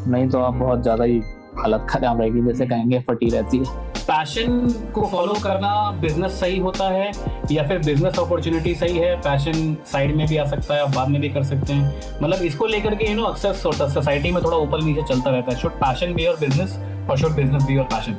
नहीं 0.08 0.30
तो 0.30 0.40
आप 0.40 0.54
बहुत 0.54 0.82
ज़्यादा 0.82 1.04
ही 1.04 1.22
हालत 1.60 1.88
खराब 1.90 2.22
रहेगी 2.22 2.42
जैसे 2.42 2.66
कहेंगे 2.66 3.00
फटी 3.00 3.30
रहती 3.30 3.58
है। 3.58 3.91
पैशन 4.02 4.68
को 4.96 5.06
फॉलो 5.08 5.34
करना 5.44 5.70
बिज़नेस 6.02 6.40
सही 6.40 6.58
होता 6.60 6.88
है, 6.90 7.12
या 7.52 7.68
फिर 7.68 7.80
बिज़नेस 7.80 8.20
अपॉर्चुनिटी 8.20 8.74
सही 8.76 8.98
है 8.98 9.16
पैशन 9.22 9.76
साइड 9.92 10.16
में 10.16 10.26
भी 10.28 10.38
आ 10.38 10.46
सकता 10.46 10.74
है, 10.74 10.82
आप 10.82 10.96
बाद 10.96 11.10
में 11.10 11.20
भी 11.22 11.30
कर 11.30 11.44
सकते 11.44 11.74
हैं। 11.74 12.20
मतलब 12.22 12.42
इसको 12.46 12.66
लेकर 12.68 12.96
के 12.96 13.10
यू 13.10 13.16
नो 13.16 13.24
अक्सर 13.24 13.54
सोसाइटी 13.54 14.32
में 14.32 14.44
थोड़ा 14.44 14.58
ऊपर 14.58 14.82
नीचे 14.84 15.02
चलता 15.10 15.32
रहता 15.32 15.52
है। 15.52 15.60
Should 15.60 15.72
passion 15.78 16.14
be 16.14 16.26
your 16.26 16.38
business 16.40 16.78
और 17.10 17.18
should 17.18 17.36
business 17.36 17.64
be 17.64 17.74
your 17.74 17.86
passion 17.94 18.18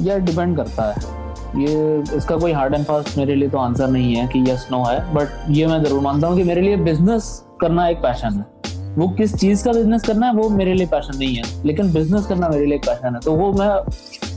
यह 0.00 0.18
डिपेंड 0.20 0.56
करता 0.56 0.90
है। 0.90 1.16
ये, 1.56 2.02
इसका 2.16 2.36
कोई 2.36 2.52
हार्ड 2.52 2.74
एंड 2.74 2.84
फास्ट 2.84 3.16
मेरे 3.18 3.34
लिए 3.34 3.48
तो 3.48 3.58
आंसर 3.58 3.88
नहीं 3.88 4.14
है 4.14 4.26
कि 4.28 4.44
यस 4.50 4.66
नो 4.72 4.82
है 4.84 5.00
बट 5.14 5.28
ये 5.50 5.66
मैं 5.66 5.82
ज़रूर 5.84 6.00
मानता 6.00 6.26
हूँ 6.28 6.36
कि 6.36 6.42
मेरे 6.44 6.60
लिए 6.60 6.76
बिज़नेस 6.78 7.30
करना 7.60 7.88
एक 7.88 7.98
पैशन 7.98 8.34
है। 8.34 8.56
वो 8.96 9.08
किस 9.08 9.34
चीज़ 9.34 9.64
का 9.64 9.72
बिज़नेस 9.72 10.02
करना 10.02 10.26
है, 10.26 10.32
वो 10.34 10.48
मेरे 10.50 10.74
लिए 10.74 10.86
पैशन 10.86 11.18
नहीं 11.18 11.34
है। 11.34 11.42
लेकिन 11.66 11.92
बिज़नेस 11.92 12.26
करना 12.26 12.48
मेरे 12.48 12.66
लिए 12.66 12.78
पैशन 12.86 13.14
है। 13.14 13.20
तो 13.20 13.32
वो 13.32 13.52
मैं 13.52 13.68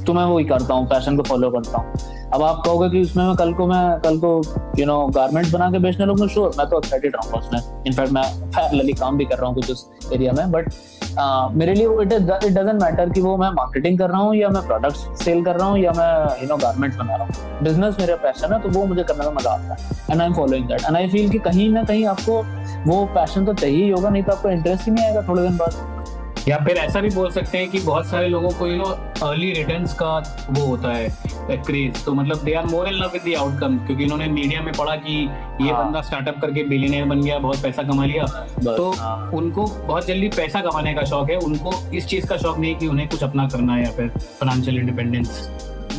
तो 0.05 0.13
मैं 0.13 0.23
वही 0.25 0.45
करता 0.45 0.73
हूँ 0.73 0.87
पैशन 0.89 1.17
को 1.17 1.23
फॉलो 1.23 1.49
करता 1.51 1.77
हूँ। 1.77 1.93
अब 2.33 2.43
आप 2.43 2.61
कहोगे 2.65 2.89
कि 2.89 3.01
उसमें 3.01 3.23
मैं 3.25 3.35
कल 3.35 3.53
को 3.53 3.67
मैं, 3.67 3.99
कल 4.01 4.17
को 4.19 4.41
यू 4.79 4.85
नो 4.85 5.05
गारमेंट्स 5.15 5.51
बना 5.53 5.69
के 5.71 5.79
बेचने 5.79 6.05
लगूँगा 6.05 6.27
श्योर 6.33 6.51
मैं 6.57 6.67
तो 6.69 6.77
एक्साइटेड 6.77 7.15
रहूँगा 7.15 7.39
उसमें। 7.39 7.83
इनफैक्ट 7.87 8.11
मैं 8.11 8.23
पैरेलली 8.47 8.93
काम 8.93 9.17
भी 9.17 9.25
कर 9.25 9.37
रहा 9.37 9.47
हूँ 9.47 9.55
कुछ 9.55 9.71
उस 9.71 9.89
एरिया 10.13 10.33
में 10.33 10.51
बट 10.51 10.73
मेरे 11.55 11.73
लिए 11.73 11.87
इट 12.01 12.13
इट 12.13 12.51
डजेंट 12.53 12.81
मैटर 12.81 13.09
कि 13.09 13.21
वो 13.21 13.35
मैं 13.37 13.49
मार्केटिंग 13.51 13.97
कर 13.99 14.09
रहा 14.09 14.21
हूँ 14.21 14.35
या 14.35 14.49
मैं 14.49 14.65
प्रोडक्ट्स 14.67 15.23
सेल 15.23 15.43
कर 15.45 15.55
रहा 15.55 15.67
हूँ 15.67 15.79
या 15.79 15.91
मैं 15.97 16.41
यू 16.41 16.47
नो 16.49 16.57
गारमेंट्स 16.57 16.97
बना 16.97 17.15
रहा 17.15 17.25
हूँ। 17.25 17.63
बिज़नेस 17.63 17.95
मेरा 17.99 18.15
पैशन 18.23 18.53
है 18.53 18.59
तो 18.61 18.69
वो 18.69 18.85
मुझे 18.85 19.03
करने 19.03 19.25
में 19.25 19.35
मज़ा 19.35 19.51
आता 19.51 19.73
है 19.73 19.77
and 20.11 20.21
I 20.21 20.27
am 20.27 20.33
following 20.33 20.67
that 20.67 20.81
and 20.81 20.95
I 20.97 21.07
feel 21.09 21.29
कि 21.29 21.39
कहीं 21.39 21.69
ना 21.69 21.83
कहीं 21.83 22.05
आपको 22.07 22.41
वो 22.87 23.03
पैशन 23.15 23.45
तो 23.45 23.53
चाहिए 23.53 23.83
ही 23.83 23.89
होगा, 23.89 24.09
नहीं 24.09 24.23
तो 24.23 24.31
आपको 24.31 24.49
इंटरेस्ट 24.49 24.85
ही 24.85 24.91
नहीं 24.91 25.05
आएगा 25.05 25.21
थोड़े 25.27 25.41
दिन 25.41 25.57
बाद। 25.57 26.00
या 26.47 26.57
फिर 26.57 26.77
ऐसा 26.77 27.01
भी 27.01 27.09
बोल 27.09 27.29
सकते 27.31 27.57
हैं 27.57 27.69
कि 27.69 27.79
बहुत 27.79 28.05
सारे 28.05 28.27
लोगों 28.27 28.49
को 28.49 28.67
यू 28.67 28.75
नो 28.77 28.85
अर्ली 29.23 29.51
रिटर्न 29.53 29.85
का 29.99 30.17
वो 30.49 30.65
होता 30.65 30.93
है 30.93 31.57
क्रेज 31.65 32.03
तो 32.05 32.13
मतलब 32.13 32.43
they 32.43 32.53
are 32.53 32.65
more 32.65 32.87
in 32.87 32.93
love 32.93 33.11
with 33.13 33.21
the 33.27 33.35
outcome 33.37 33.77
क्योंकि 33.77 34.03
इन्होंने 34.03 34.27
मीडिया 34.27 34.61
में 34.61 34.73
पढ़ा 34.73 34.95
कि 34.95 35.17
ये 35.61 35.71
हाँ। 35.71 35.85
बंदा 35.85 36.01
स्टार्टअप 36.01 36.39
करके 36.41 36.63
बिलियनियर 36.63 37.05
बन 37.05 37.21
गया 37.21 37.39
बहुत 37.39 37.61
पैसा 37.63 37.83
कमा 37.83 38.05
लिया। 38.05 38.25
तो 38.65 38.91
हाँ। 38.91 39.31
उनको 39.33 39.65
बहुत 39.87 40.07
जल्दी 40.07 40.27
पैसा 40.27 40.61
कमाने 40.61 40.93
का 40.93 41.03
शौक 41.05 41.29
है 41.29 41.37
उनको 41.39 41.73
इस 41.93 42.07
चीज़ 42.07 42.27
का 42.27 42.37
शौक 42.37 42.57
नहीं 42.59 42.75
कि 42.75 42.87
उन्हें 42.87 43.07
कुछ 43.09 43.23
अपना 43.23 43.47
करना 43.47 43.75
है 43.75 43.83
या 43.83 43.91
फिर 43.91 44.09
फाइनेंशियल 44.09 44.77
इंडिपेंडेंस 44.77 45.49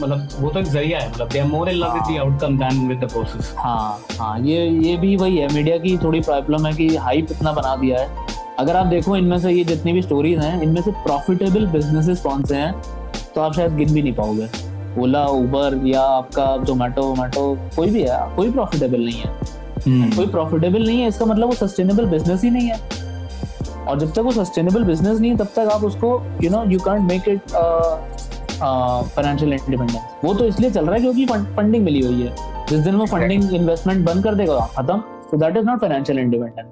मतलब 0.03 0.29
वो 0.41 0.51
तो 0.51 0.59
एक 0.61 0.67
ज़रिया 0.67 0.99
है 0.99 1.11
मतलब 1.11 1.29
they 1.29 1.39
are 1.39 1.47
more 1.47 1.69
in 1.69 1.77
love 1.77 1.95
with 1.95 2.03
the 2.11 2.19
outcome 2.21 2.59
than 2.59 2.87
with 2.89 3.05
the 3.05 3.11
process 3.13 3.55
हाँ 3.59 4.05
हाँ 4.19 4.39
ये 4.41 4.67
ये 4.67 4.97
भी 4.97 5.17
वही 5.17 5.39
है 5.39 5.53
मीडिया 5.55 5.79
की 5.79 5.97
थोड़ी 5.99 6.21
प्रॉब्लम 6.21 6.67
है 6.67 6.73
कि 6.73 6.95
हाइप 6.97 7.33
इतना 7.33 7.53
बना 7.53 7.77
दिया 7.77 8.01
है। 8.01 8.31
अगर 8.63 8.77
आप 8.77 8.87
देखो 8.87 9.17
इनमें 9.17 9.39
से 9.39 9.51
ये 9.53 9.65
जितनी 9.65 9.93
भी 9.93 10.03
स्टोरीज 10.03 10.39
हैं 10.39 10.61
इनमें 10.63 10.81
से 10.83 10.91
प्रॉफिटेबल 11.05 11.67
बिजनेसेस 11.69 12.21
कौन 12.23 12.45
से 12.45 12.57
हैं 12.57 12.73
तो 13.35 13.41
आप 13.41 13.55
शायद 13.55 13.77
गिन 13.77 13.93
भी 13.95 14.03
नहीं 14.03 14.13
पाओगे। 14.15 14.49
ओला 15.03 15.25
उबर 15.27 15.81
या 15.87 16.01
आपका 16.01 16.57
जोमेटो 16.65 17.03
वोमेटो 17.03 17.43
कोई 17.77 17.91
भी 17.91 18.03
है 18.03 18.19
कोई 18.37 18.51
प्रॉफिटेबल 18.53 19.01
नहीं 19.01 19.21
है। 19.21 19.31
कोई 20.17 20.27
प्रॉफिटेबल 20.27 20.87
नहीं 20.87 21.01
है 21.01 21.09
इसका 21.09 21.27
मतलब 21.27 21.49
वो 21.49 21.55
सस्टेनेबल 21.57 22.07
बिज़नेस 22.07 22.45
ही 22.45 22.51
नहीं 22.51 22.69
है। 22.69 22.77
और 23.83 23.99
जब 24.01 24.13
तक 24.13 24.19
वो 24.19 24.33
सस्टेनेबल 24.33 24.85
बिज़नेस 24.85 25.19
नहीं 25.21 25.31
है 25.31 25.37
तब 25.37 25.49
तक 25.57 25.71
आप 25.73 25.85
उसको 25.85 26.11
you 26.43 26.51
know 26.51 26.63
you 26.71 26.79
can't 26.79 27.11
make 27.11 27.29
it 27.29 27.51
financial 28.61 29.53
independence 29.53 30.01
वो 30.25 30.35
तो 30.35 30.45
इसलिए 30.45 30.71
चल 30.71 30.85
रहा 30.85 30.95
है 30.95 31.01
क्योंकि 31.01 31.27
फंडिंग 31.27 31.85
मिली 31.85 32.01
हुई 32.01 32.23
है। 32.23 32.67
जिस 32.69 32.81
दिन 32.81 32.95
वो 32.97 33.07
फंडिंग 33.07 33.55
इन्वेस्टमेंट 33.55 34.05
बंद 34.07 34.25
कर 34.25 34.35
देगा 34.35 34.61
खत्म। 34.77 34.99
तो 35.31 35.37
that 35.39 35.57
is 35.57 35.67
not 35.67 35.81
financial 35.81 36.19
independence 36.19 36.67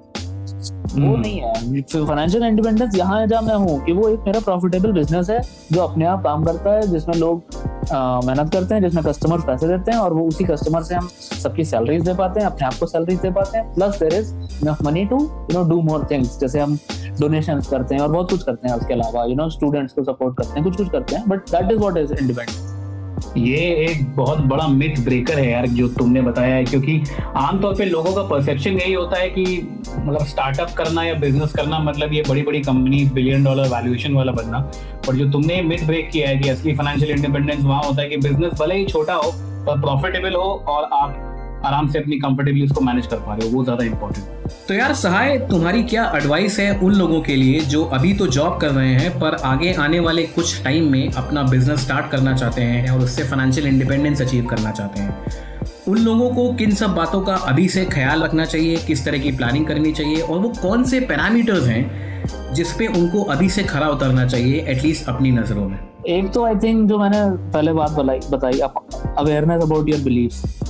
वो 0.91 1.15
नहीं 1.17 1.39
है। 1.39 1.81
फाइनेंशियल 1.83 2.43
इंडिपेंडेंस 2.43 2.95
यहाँ 2.95 3.19
है 3.19 3.27
जहाँ 3.27 3.41
मैं 3.41 3.55
हूँ 3.55 3.83
कि 3.85 3.93
वो 3.93 4.07
एक 4.09 4.19
मेरा 4.25 4.39
प्रॉफिटेबल 4.39 4.91
बिज़नेस 4.91 5.29
है 5.29 5.41
जो 5.71 5.81
अपने 5.81 6.05
आप 6.05 6.23
काम 6.23 6.43
करता 6.43 6.73
है 6.73 6.87
जिसमें 6.87 7.15
लोग 7.15 7.43
मेहनत 8.25 8.51
करते 8.53 8.75
हैं 8.75 8.81
जिसमें 8.81 9.03
कस्टमर 9.03 9.41
पैसे 9.47 9.67
देते 9.67 9.91
हैं 9.91 9.99
और 9.99 10.13
वो 10.13 10.27
उसी 10.27 10.43
कस्टमर 10.43 10.83
से 10.83 10.95
हम 10.95 11.07
सबकी 11.43 11.63
सैलरीज 11.65 12.03
दे 12.05 12.13
पाते 12.13 12.39
हैं 12.39 12.47
अपने 12.47 12.65
आप 12.67 12.73
को 12.79 12.85
सैलरीज 12.85 13.19
दे 13.19 13.31
पाते 13.31 13.57
हैं। 13.57 13.73
Plus 13.73 13.99
there 13.99 14.13
is 14.13 14.33
enough 14.65 14.81
money 14.83 15.05
to 15.05 15.19
you 15.19 15.57
know 15.57 15.63
do 15.69 15.81
more 15.81 16.07
things 16.11 16.39
जैसे 16.39 16.59
हम 16.59 16.77
डोनेशन 17.19 17.61
करते 17.69 17.95
हैं 17.95 18.01
और 18.01 18.11
बहुत 18.11 18.29
कुछ 18.29 18.43
करते 18.43 18.69
हैं 18.69 18.75
उसके 18.75 18.93
अलावा 18.93 19.25
यू 19.25 19.35
नो 19.35 19.49
स्टूडेंट्स 19.49 19.93
को 19.93 20.03
सपोर्ट 20.03 20.37
करते 20.37 20.59
हैं 20.59 20.63
कुछ 20.63 20.77
कुछ 20.77 20.89
करते 20.89 21.15
हैं 21.15 21.27
but 21.29 21.49
that 21.51 21.71
is 21.71 21.79
what 21.79 21.97
is 21.97 22.13
independence 22.13 22.70
ये 23.37 23.57
एक 23.81 24.05
बहुत 24.15 24.39
बड़ा 24.41 24.67
मिथ 24.67 25.03
ब्रेकर 25.05 25.39
है 25.39 25.49
यार, 25.51 25.67
जो 25.67 25.87
तुमने 25.89 26.21
बताया 26.21 26.55
है, 26.55 26.63
क्योंकि 26.65 27.01
आमतौर 27.37 27.75
पे 27.75 27.85
लोगों 27.85 28.13
का 28.13 28.23
परसेप्शन 28.29 28.77
यही 28.79 28.93
होता 28.93 29.17
है 29.17 29.29
कि 29.29 29.43
मतलब 29.95 30.25
स्टार्टअप 30.25 30.73
करना 30.77 31.03
या 31.03 31.13
बिज़नेस 31.13 31.51
करना 31.51 31.79
मतलब 31.79 32.13
ये 32.13 32.23
बड़ी 32.29 32.41
बड़ी 32.41 32.61
कंपनी 32.61 33.03
बिलियन 33.13 33.43
डॉलर 33.43 33.67
वैल्यूएशन 33.67 34.13
वाला 34.13 34.31
बनना 34.31 34.59
और 35.07 35.15
जो 35.15 35.29
तुमने 35.31 35.61
मिथ 35.61 35.85
ब्रेक 35.87 36.09
किया 36.11 36.29
है 36.29 36.37
कि 36.37 36.49
असली 36.49 36.75
फाइनेंशियल 36.75 37.11
इंडिपेंडेंस 37.11 37.63
वहाँ 37.63 37.83
होता 37.83 38.01
है 38.01 38.09
कि 38.09 38.17
बिज़नेस 38.19 38.59
भले 38.59 38.75
ही 38.75 38.85
छोटा 38.85 39.13
हो, 39.13 39.31
पर 39.65 39.81
प्रॉफिटेबल 39.81 40.35
हो 40.35 40.49
और 40.67 40.89
आप 40.93 41.30
आराम 41.65 41.87
से 41.87 41.99
अपनी 41.99 42.15
कंफर्टेबली 42.19 42.63
उसको 42.65 42.81
मैनेज 42.81 43.07
कर 43.07 43.17
पा 43.17 43.35
रहे 43.35 43.49
हो 43.49 43.57
वो 43.57 43.63
ज़्यादा 43.63 43.85
इंपॉर्टेंट 43.85 44.51
तो 44.67 44.73
यार 44.73 44.93
सहाय 44.93 45.37
तुम्हारी 45.37 45.83
क्या 45.83 46.11
एडवाइस 46.15 46.59
है 46.59 46.79
उन 46.79 46.93
लोगों 46.93 47.21
के 47.21 47.35
लिए 47.35 47.59
जो 47.59 47.83
अभी 47.83 48.13
तो 48.13 48.27
जॉब 48.27 48.57
कर 48.57 48.69
रहे 48.69 48.93
हैं 48.93 49.19
पर 49.19 49.35
आगे 49.35 49.73
आने 49.73 49.99
वाले 49.99 50.23
कुछ 50.23 50.63
टाइम 50.63 50.91
में 50.91 51.11
अपना 51.11 51.43
बिज़नेस 51.43 51.79
स्टार्ट 51.79 52.11
करना 52.11 52.33
चाहते 52.33 52.61
हैं 52.61 52.89
और 52.89 52.99
उससे 52.99 53.23
फाइनेंशियल 53.23 53.67
इंडिपेंडेंस 53.67 54.21
अचीव 54.21 54.45
करना 54.45 54.71
चाहते 54.71 55.01
हैं? 55.01 55.25
उन 55.87 55.97
लोगों 55.97 56.29
को 56.31 56.53
किन 56.53 56.71
सब 56.71 56.95
बातों 56.95 57.21
का 57.21 57.35
अभी 57.35 57.67
से 57.69 57.85
ख्याल 57.85 58.23
रखना 58.23 58.45
चाहिए 58.45 58.75
किस 58.77 59.05
तरह 59.05 59.17
की 59.17 59.31
प्लानिंग 59.31 59.67
करनी 59.67 59.91
चाहिए 59.91 60.21
और 60.21 60.39
वो 60.39 60.49
कौन 60.49 60.83
से 60.83 60.99
पैरामीटर्स 60.99 61.67
हैं 61.67 62.11
जिस 62.53 62.73
पे 62.73 62.87
उनको 62.87 63.23
अभी 63.23 63.49
से 63.49 63.63
खरा 63.63 63.87
उतरना 63.87 64.25
चाहिए 64.27 64.65
एटलीस्ट 64.67 65.09
अपनी 65.09 65.31
नज़रों 65.31 65.69
में? 65.69 65.79
एक 66.07 66.31
तो 66.31 66.45
आई 66.45 66.55
थिंक 66.55 66.89
जो 66.89 66.97
मैंने 66.97 67.51
पहले 67.51 67.73
बात 67.73 67.91
बताई 67.91 68.19
बताई 68.31 68.59
अवेयरनेस 69.17 69.63
अबाउट 69.63 69.89
योर 69.89 69.99
बिलीव्स 69.99 70.60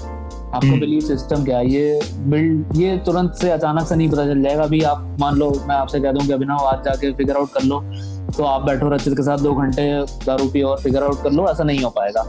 आपका 0.54 0.76
बिलीफ 0.80 1.04
सिस्टम 1.04 1.44
क्या 1.44 1.58
है? 1.58 1.68
ये 1.68 2.00
बिल्ड 2.30 2.78
ये 2.78 2.98
तुरंत 3.06 3.34
से 3.42 3.50
अचानक 3.52 3.88
से 3.88 3.96
नहीं 3.96 4.10
पता 4.10 4.26
चल 4.26 4.42
जाएगा। 4.42 4.64
अभी 4.64 4.82
आप 4.84 5.18
मान 5.20 5.36
लो 5.36 5.50
मैं 5.68 5.76
आपसे 5.76 6.00
कह 6.00 6.12
दूँ 6.12 6.26
कि 6.28 6.34
अभिनव 6.34 6.66
आज 6.68 6.84
जाके 6.86 7.12
फिगर 7.14 7.38
आउट 7.38 7.54
कर 7.54 7.64
लो 7.64 7.84
तो 8.38 8.44
आप 8.44 8.62
बैठो 8.66 8.90
रचित 8.90 9.14
के 9.14 9.24
साथ 9.24 9.38
दो 9.38 9.54
घंटे 9.54 9.84
दारू 10.26 10.48
पी 10.50 10.62
और 10.62 10.80
फिगर 10.82 11.04
आउट 11.04 11.24
कर 11.24 11.32
लो 11.32 11.48
ऐसा 11.50 11.64
नहीं 11.64 11.84
हो 11.84 11.90
पाएगा। 11.90 12.26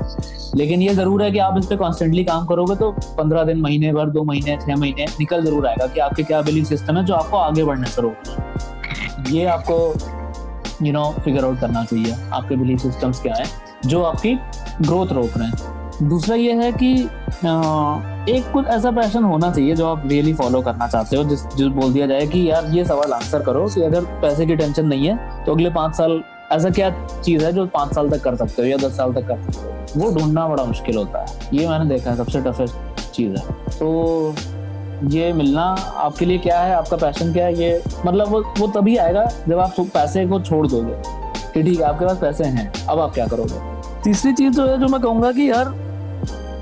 लेकिन 0.57 0.83
ये 0.83 0.95
ज़रूर 0.95 1.23
है 1.23 1.31
कि 1.33 1.39
आप 1.39 1.59
इस 1.59 1.67
पर 1.67 1.77
कॉन्स्टेंटली 1.77 2.25
काम 2.25 2.47
करोगे 2.47 2.77
तो 2.77 2.91
पंद्रह 3.19 3.45
दिन 3.45 3.61
महीने 3.61 3.93
भर 3.93 4.11
दो 4.11 4.25
महीने 4.25 4.57
छह 4.63 4.77
महीने 4.77 5.05
निकल 5.21 5.45
ज़रूर 5.45 5.67
आएगा 5.67 5.87
कि 5.87 6.01
आपके 6.01 6.23
क्या 6.23 6.41
बिलीफ 6.43 6.67
सिस्टम 6.69 6.97
है 6.97 7.05
जो 7.05 7.15
आपको 7.15 7.37
आगे 7.39 7.65
बढ़ने 7.65 7.87
से 7.87 8.03
रोक 8.03 9.29
ये 9.31 9.45
आपको 9.47 9.77
यू 10.83 10.93
नो 10.93 11.05
फिगर 11.25 11.45
आउट 11.45 11.61
करना 11.61 11.85
चाहिए 11.85 12.15
आपके 12.33 12.57
बिलीफ 12.57 12.81
सिस्टम्स 12.81 13.21
क्या 13.23 13.35
है 13.35 13.45
जो 13.87 14.03
आपकी 14.03 14.35
ग्रोथ 14.83 15.13
रोक 15.13 15.37
रहे 15.37 15.49
हैं। 15.49 16.09
दूसरा 16.09 16.37
ये 16.37 16.53
है 16.55 16.73
कि 16.73 16.95
एक 18.29 18.51
कुछ 18.53 18.67
ऐसा 18.67 18.91
पैशन 18.91 19.25
होना 19.25 19.51
चाहिए 19.53 19.75
जो 19.75 19.87
आप 19.87 20.03
रियली 20.07 20.33
फॉलो 20.35 20.61
करना 20.63 20.87
चाहते 20.89 21.17
हो, 21.17 21.23
जिस 21.25 21.41
जो 21.57 21.69
बोल 21.71 21.93
दिया 21.93 22.07
जाए 22.07 22.27
कि 22.27 22.51
यार 22.51 22.67
ये 22.71 22.85
सवाल 22.85 23.13
आंसर 23.13 23.43
करो 23.43 23.67
कि 23.69 23.83
अगर 23.83 24.05
पैसे 24.23 24.47
की 24.47 24.57
टेंशन 24.57 24.87
नहीं 24.87 25.07
है 25.07 25.45
तो 25.45 25.53
अगले 25.53 25.71
पाँच 25.71 25.97
साल 25.97 26.23
ऐसा 26.53 26.71
क्या 26.71 26.91
चीज़ 27.21 27.45
है 27.45 27.53
जो 27.53 27.67
पाँच 27.67 27.95
साल 27.95 28.11
तक 28.11 28.23
कर 28.25 28.37
सकते 28.37 28.63
हो 28.63 28.69
या 28.69 28.77
दस 28.77 28.97
साल 28.97 29.13
तक 29.13 29.27
कर 29.29 29.43
सकते 29.43 29.69
हो? 29.69 30.01
वो 30.01 30.15
ढूंढना 30.15 30.47
बड़ा 30.49 30.65
मुश्किल 30.65 30.97
होता 30.97 31.21
है। 31.21 31.59
ये 31.59 31.69
मैंने 31.69 31.89
देखा 31.89 32.11
है 32.11 32.17
सबसे 32.17 32.41
टफेस्ट 32.41 33.01
चीज़ 33.13 33.37
है। 33.37 33.55
तो 33.79 34.35
ये 35.09 35.33
मिलना 35.33 35.63
आपके 35.99 36.27
लिए 36.27 36.39
क्या 36.39 36.61
है? 36.61 36.75
आपका 36.75 36.97
पैशन 36.97 37.33
क्या 37.33 37.47
है? 37.47 37.55
ये 37.55 37.83
मतलब 38.07 38.29
वो 38.29 38.43
वो 38.59 38.67
तभी 38.71 38.97
आएगा 38.97 39.29
जब 39.49 39.59
आप 39.59 39.81
पैसे 39.81 40.27
को 40.27 40.41
छोड़ 40.41 40.67
दोगे 40.67 41.03
कि 41.55 41.63
ठीक 41.63 41.81
है, 41.81 41.87
आपके 41.87 42.07
पास 42.07 42.19
पैसे 42.19 42.45
हैं, 42.45 42.73
अब 42.89 43.01
आप 43.01 43.15
क्या 43.15 43.27
करोगे? 43.27 43.71
तीसरी 44.05 44.33
चीज़ 44.33 44.55
जो 44.55 44.67
है 44.67 44.79
जो 44.81 44.89
मैं 44.89 45.01
कहूँगा 45.01 45.33
कि 45.33 45.51
यार 45.51 45.75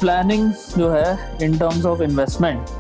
प्लानिंग 0.01 0.53
जो 0.79 0.91
है 0.91 1.19
इन 1.43 1.59
टर्म्स 1.59 1.85
ऑफ़ 1.87 2.03
इन्वेस्टमेंट 2.03 2.79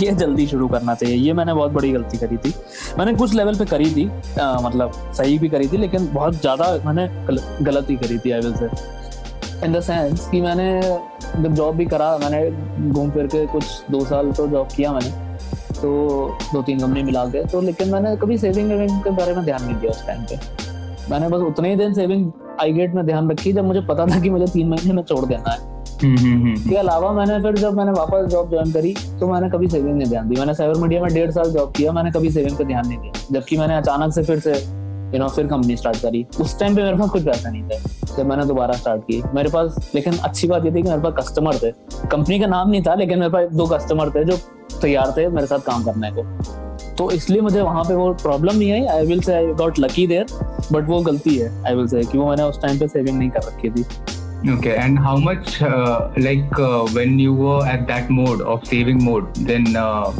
ये 0.00 0.10
जल्दी 0.12 0.46
शुरू 0.46 0.66
करना 0.68 0.94
चाहिए। 0.94 1.16
ये 1.16 1.32
मैंने 1.32 1.54
बहुत 1.54 1.72
बड़ी 1.72 1.90
गलती 1.92 2.18
करी 2.18 2.36
थी। 2.36 2.52
मैंने 2.98 3.14
कुछ 3.14 3.34
लेवल 3.34 3.58
पे 3.58 3.64
करी 3.66 3.90
थी 3.92 4.08
आ, 4.40 4.60
मतलब 4.60 4.92
सही 5.16 5.38
भी 5.38 5.48
करी 5.48 5.68
थी 5.68 5.76
लेकिन 5.76 6.08
बहुत 6.14 6.34
ज़्यादा 6.34 6.66
मैंने 6.86 7.08
गलती 7.64 7.96
करी 7.96 8.18
थी 8.18 8.30
I 8.30 8.42
say 8.42 8.68
in 9.66 9.72
the 9.72 9.80
sense 9.80 10.28
कि 10.30 10.40
मैंने 10.40 10.80
जब 11.42 11.54
जॉब 11.54 11.76
भी 11.76 11.86
करा 11.86 12.16
मैंने 12.18 12.90
घूम 12.90 13.10
फिर 13.10 13.26
के 13.26 13.46
कुछ 13.46 13.64
दो 13.90 14.04
साल 14.04 14.30
तो 14.32 14.46
जॉब 14.48 14.68
किया 14.76 14.92
मैंने 14.92 15.10
तो 15.72 15.88
दो 16.52 16.62
तीन 16.62 16.78
कंपनी 16.80 17.02
मिला 17.02 17.24
के 17.26 17.44
तो 17.48 17.60
लेकिन 17.60 17.88
मैंने 17.92 18.16
कभी 18.16 18.38
सेविंग 18.38 18.68
वेविंग 18.70 19.00
के 19.02 19.10
बारे 19.16 19.34
में 19.34 19.44
ध्यान 19.44 19.64
नहीं 19.64 19.76
दिया 19.76 19.90
उस 19.90 20.06
टाइम 20.06 20.22
पे। 20.24 20.38
मैंने 21.10 21.28
बस 21.28 21.42
उतने 21.42 21.70
ही 21.70 21.76
दिन 21.76 21.94
सेविंग 21.94 22.30
आई 22.60 22.72
गेट 22.72 22.94
में 22.94 23.04
ध्यान 23.06 23.30
रखी 23.30 23.52
जब 23.52 23.64
मुझे 23.64 23.80
पता 23.88 24.06
था 24.06 24.20
कि 24.20 24.30
मुझे 24.30 24.46
तीन 24.52 24.68
महीने 24.68 24.94
में 24.94 25.02
छोड़ 25.02 25.24
देना 25.26 25.50
है। 25.50 25.67
इसके 25.98 26.76
अलावा 26.76 27.12
मैंने 27.12 27.38
फिर 27.42 27.56
जब 27.58 27.76
मैंने 27.76 27.92
वापस 27.92 28.26
जॉब 28.30 28.50
ज्वाइन 28.50 28.72
करी 28.72 28.94
तो 29.20 29.28
मैंने 29.28 29.48
कभी 29.50 29.68
सेविंग 29.68 29.96
नहीं 29.96 30.08
ध्यान 30.08 30.28
दी। 30.28 30.36
मैंने 30.36 30.54
साइबर 30.54 30.80
मीडिया 30.80 31.02
में 31.02 31.12
डेढ़ 31.14 31.30
साल 31.30 31.50
जॉब 31.52 31.72
किया, 31.76 31.92
मैंने 31.92 32.10
कभी 32.10 32.30
सेविंग 32.30 32.56
पे 32.56 32.64
ध्यान 32.64 32.86
नहीं 32.88 32.98
दिया। 32.98 33.12
जबकि 33.32 33.56
मैंने 33.56 33.76
अचानक 33.76 34.12
से 34.14 34.22
फिर 34.22 34.40
से 34.40 34.52
यू 35.12 35.18
नो 35.18 35.28
फिर 35.28 35.46
कंपनी 35.46 35.76
स्टार्ट 35.76 35.96
करी। 35.96 36.24
उस 36.40 36.58
टाइम 36.60 36.76
पे 36.76 36.82
मेरे 36.82 36.96
पास 36.96 37.10
कुछ 37.10 37.24
पैसा 37.24 37.50
नहीं 37.50 37.62
था, 37.62 37.78
जब 38.16 38.26
मैंने 38.26 38.44
दोबारा 38.46 38.74
स्टार्ट 38.74 39.02
की। 39.02 39.22
मेरे 39.34 39.50
पास, 39.50 39.90
लेकिन 39.94 40.16
अच्छी 40.18 40.48
बात 40.48 40.64
ये 40.64 40.70
थी 40.70 40.82
कि 40.82 40.88
मेरे 40.88 41.02
पास 41.02 41.14
कस्टमर 41.18 41.56
थे। 41.56 41.70
कंपनी 42.10 42.38
का 42.40 42.46
नाम 42.46 42.70
नहीं 42.70 42.82
था, 42.82 42.94
लेकिन 42.94 43.18
मेरे 43.18 43.32
पास 43.32 43.52
दो 43.52 43.66
कस्टमर 43.66 44.10
थे 44.10 44.24
जो 44.24 44.36
तैयार 44.80 45.12
थे 45.16 45.28
मेरे 45.28 45.46
साथ 45.46 45.58
काम 45.66 45.84
करने 45.84 46.10
को। 46.10 46.22
तो 46.96 47.10
इसलिए 47.10 47.40
मुझे 47.40 47.60
वहाँ 47.60 47.82
पे 47.84 47.94
वो 47.94 48.12
प्रॉब्लम 48.22 48.56
नहीं 48.56 48.72
आई। 48.72 48.86
I 48.88 49.06
will 49.06 49.20
say 49.20 49.34
I 49.34 49.46
got 49.54 49.78
lucky 49.78 50.06
there 50.06 50.26
but 50.72 50.88
वो 50.88 51.00
गलती 51.02 51.36
है 51.36 51.50
आई 51.66 51.74
विल 51.74 51.86
से 51.86 52.02
कि 52.02 52.18
वो 52.18 52.28
मैंने 52.28 52.42
उस 52.42 52.60
टाइम 52.62 52.78
पे 52.78 52.88
सेविंग 52.88 53.18
नहीं 53.18 53.30
कर 53.30 53.42
रखी 53.42 53.70
थी। 53.70 53.84
Okay, 54.45 54.75
and 54.75 54.99
how 54.99 55.15
much, 55.15 55.61
uh, 55.61 56.09
like 56.17 56.59
uh, 56.59 56.85
when 56.87 57.17
you 57.17 57.33
were 57.33 57.65
at 57.65 57.87
that 57.87 58.09
mode 58.09 58.41
of 58.41 58.65
saving 58.67 59.01
mode, 59.03 59.33
then 59.35 59.75
uh, 59.75 60.11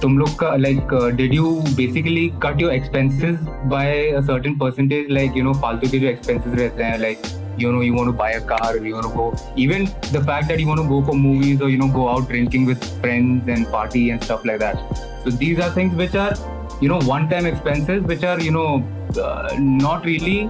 तुम 0.00 0.18
लोग 0.18 0.34
का 0.42 0.50
like 0.60 0.92
uh, 0.92 1.10
did 1.10 1.32
you 1.32 1.62
basically 1.76 2.24
cut 2.40 2.60
your 2.60 2.72
expenses 2.72 3.38
by 3.70 3.84
a 4.18 4.22
certain 4.22 4.58
percentage 4.58 5.08
like 5.18 5.40
you 5.40 5.44
know 5.46 5.54
फालतू 5.62 5.88
के 5.90 5.98
जो 5.98 6.08
expenses 6.08 6.58
रहते 6.58 6.84
हैं 6.84 6.98
like 7.04 7.26
you 7.62 7.70
know 7.72 7.80
you 7.86 7.94
want 7.94 8.10
to 8.10 8.14
buy 8.20 8.30
a 8.32 8.40
car 8.50 8.76
you 8.76 8.94
want 8.94 9.06
to 9.08 9.14
go 9.16 9.26
even 9.64 9.88
the 10.16 10.22
fact 10.30 10.48
that 10.48 10.60
you 10.60 10.66
want 10.66 10.80
to 10.82 10.86
go 10.88 11.00
for 11.08 11.14
movies 11.14 11.60
or 11.60 11.70
you 11.74 11.78
know 11.78 11.88
go 11.96 12.08
out 12.08 12.28
drinking 12.28 12.66
with 12.70 12.88
friends 13.00 13.48
and 13.56 13.70
party 13.74 14.04
and 14.10 14.24
stuff 14.24 14.44
like 14.44 14.58
that 14.58 15.02
so 15.24 15.30
these 15.44 15.60
are 15.66 15.70
things 15.78 15.94
which 16.02 16.16
are 16.26 16.32
you 16.80 16.88
know 16.88 17.00
one 17.12 17.28
time 17.28 17.46
expenses 17.46 18.02
which 18.12 18.24
are 18.24 18.38
you 18.40 18.50
know 18.50 18.82
uh, 19.26 19.54
not 19.58 20.04
really 20.04 20.48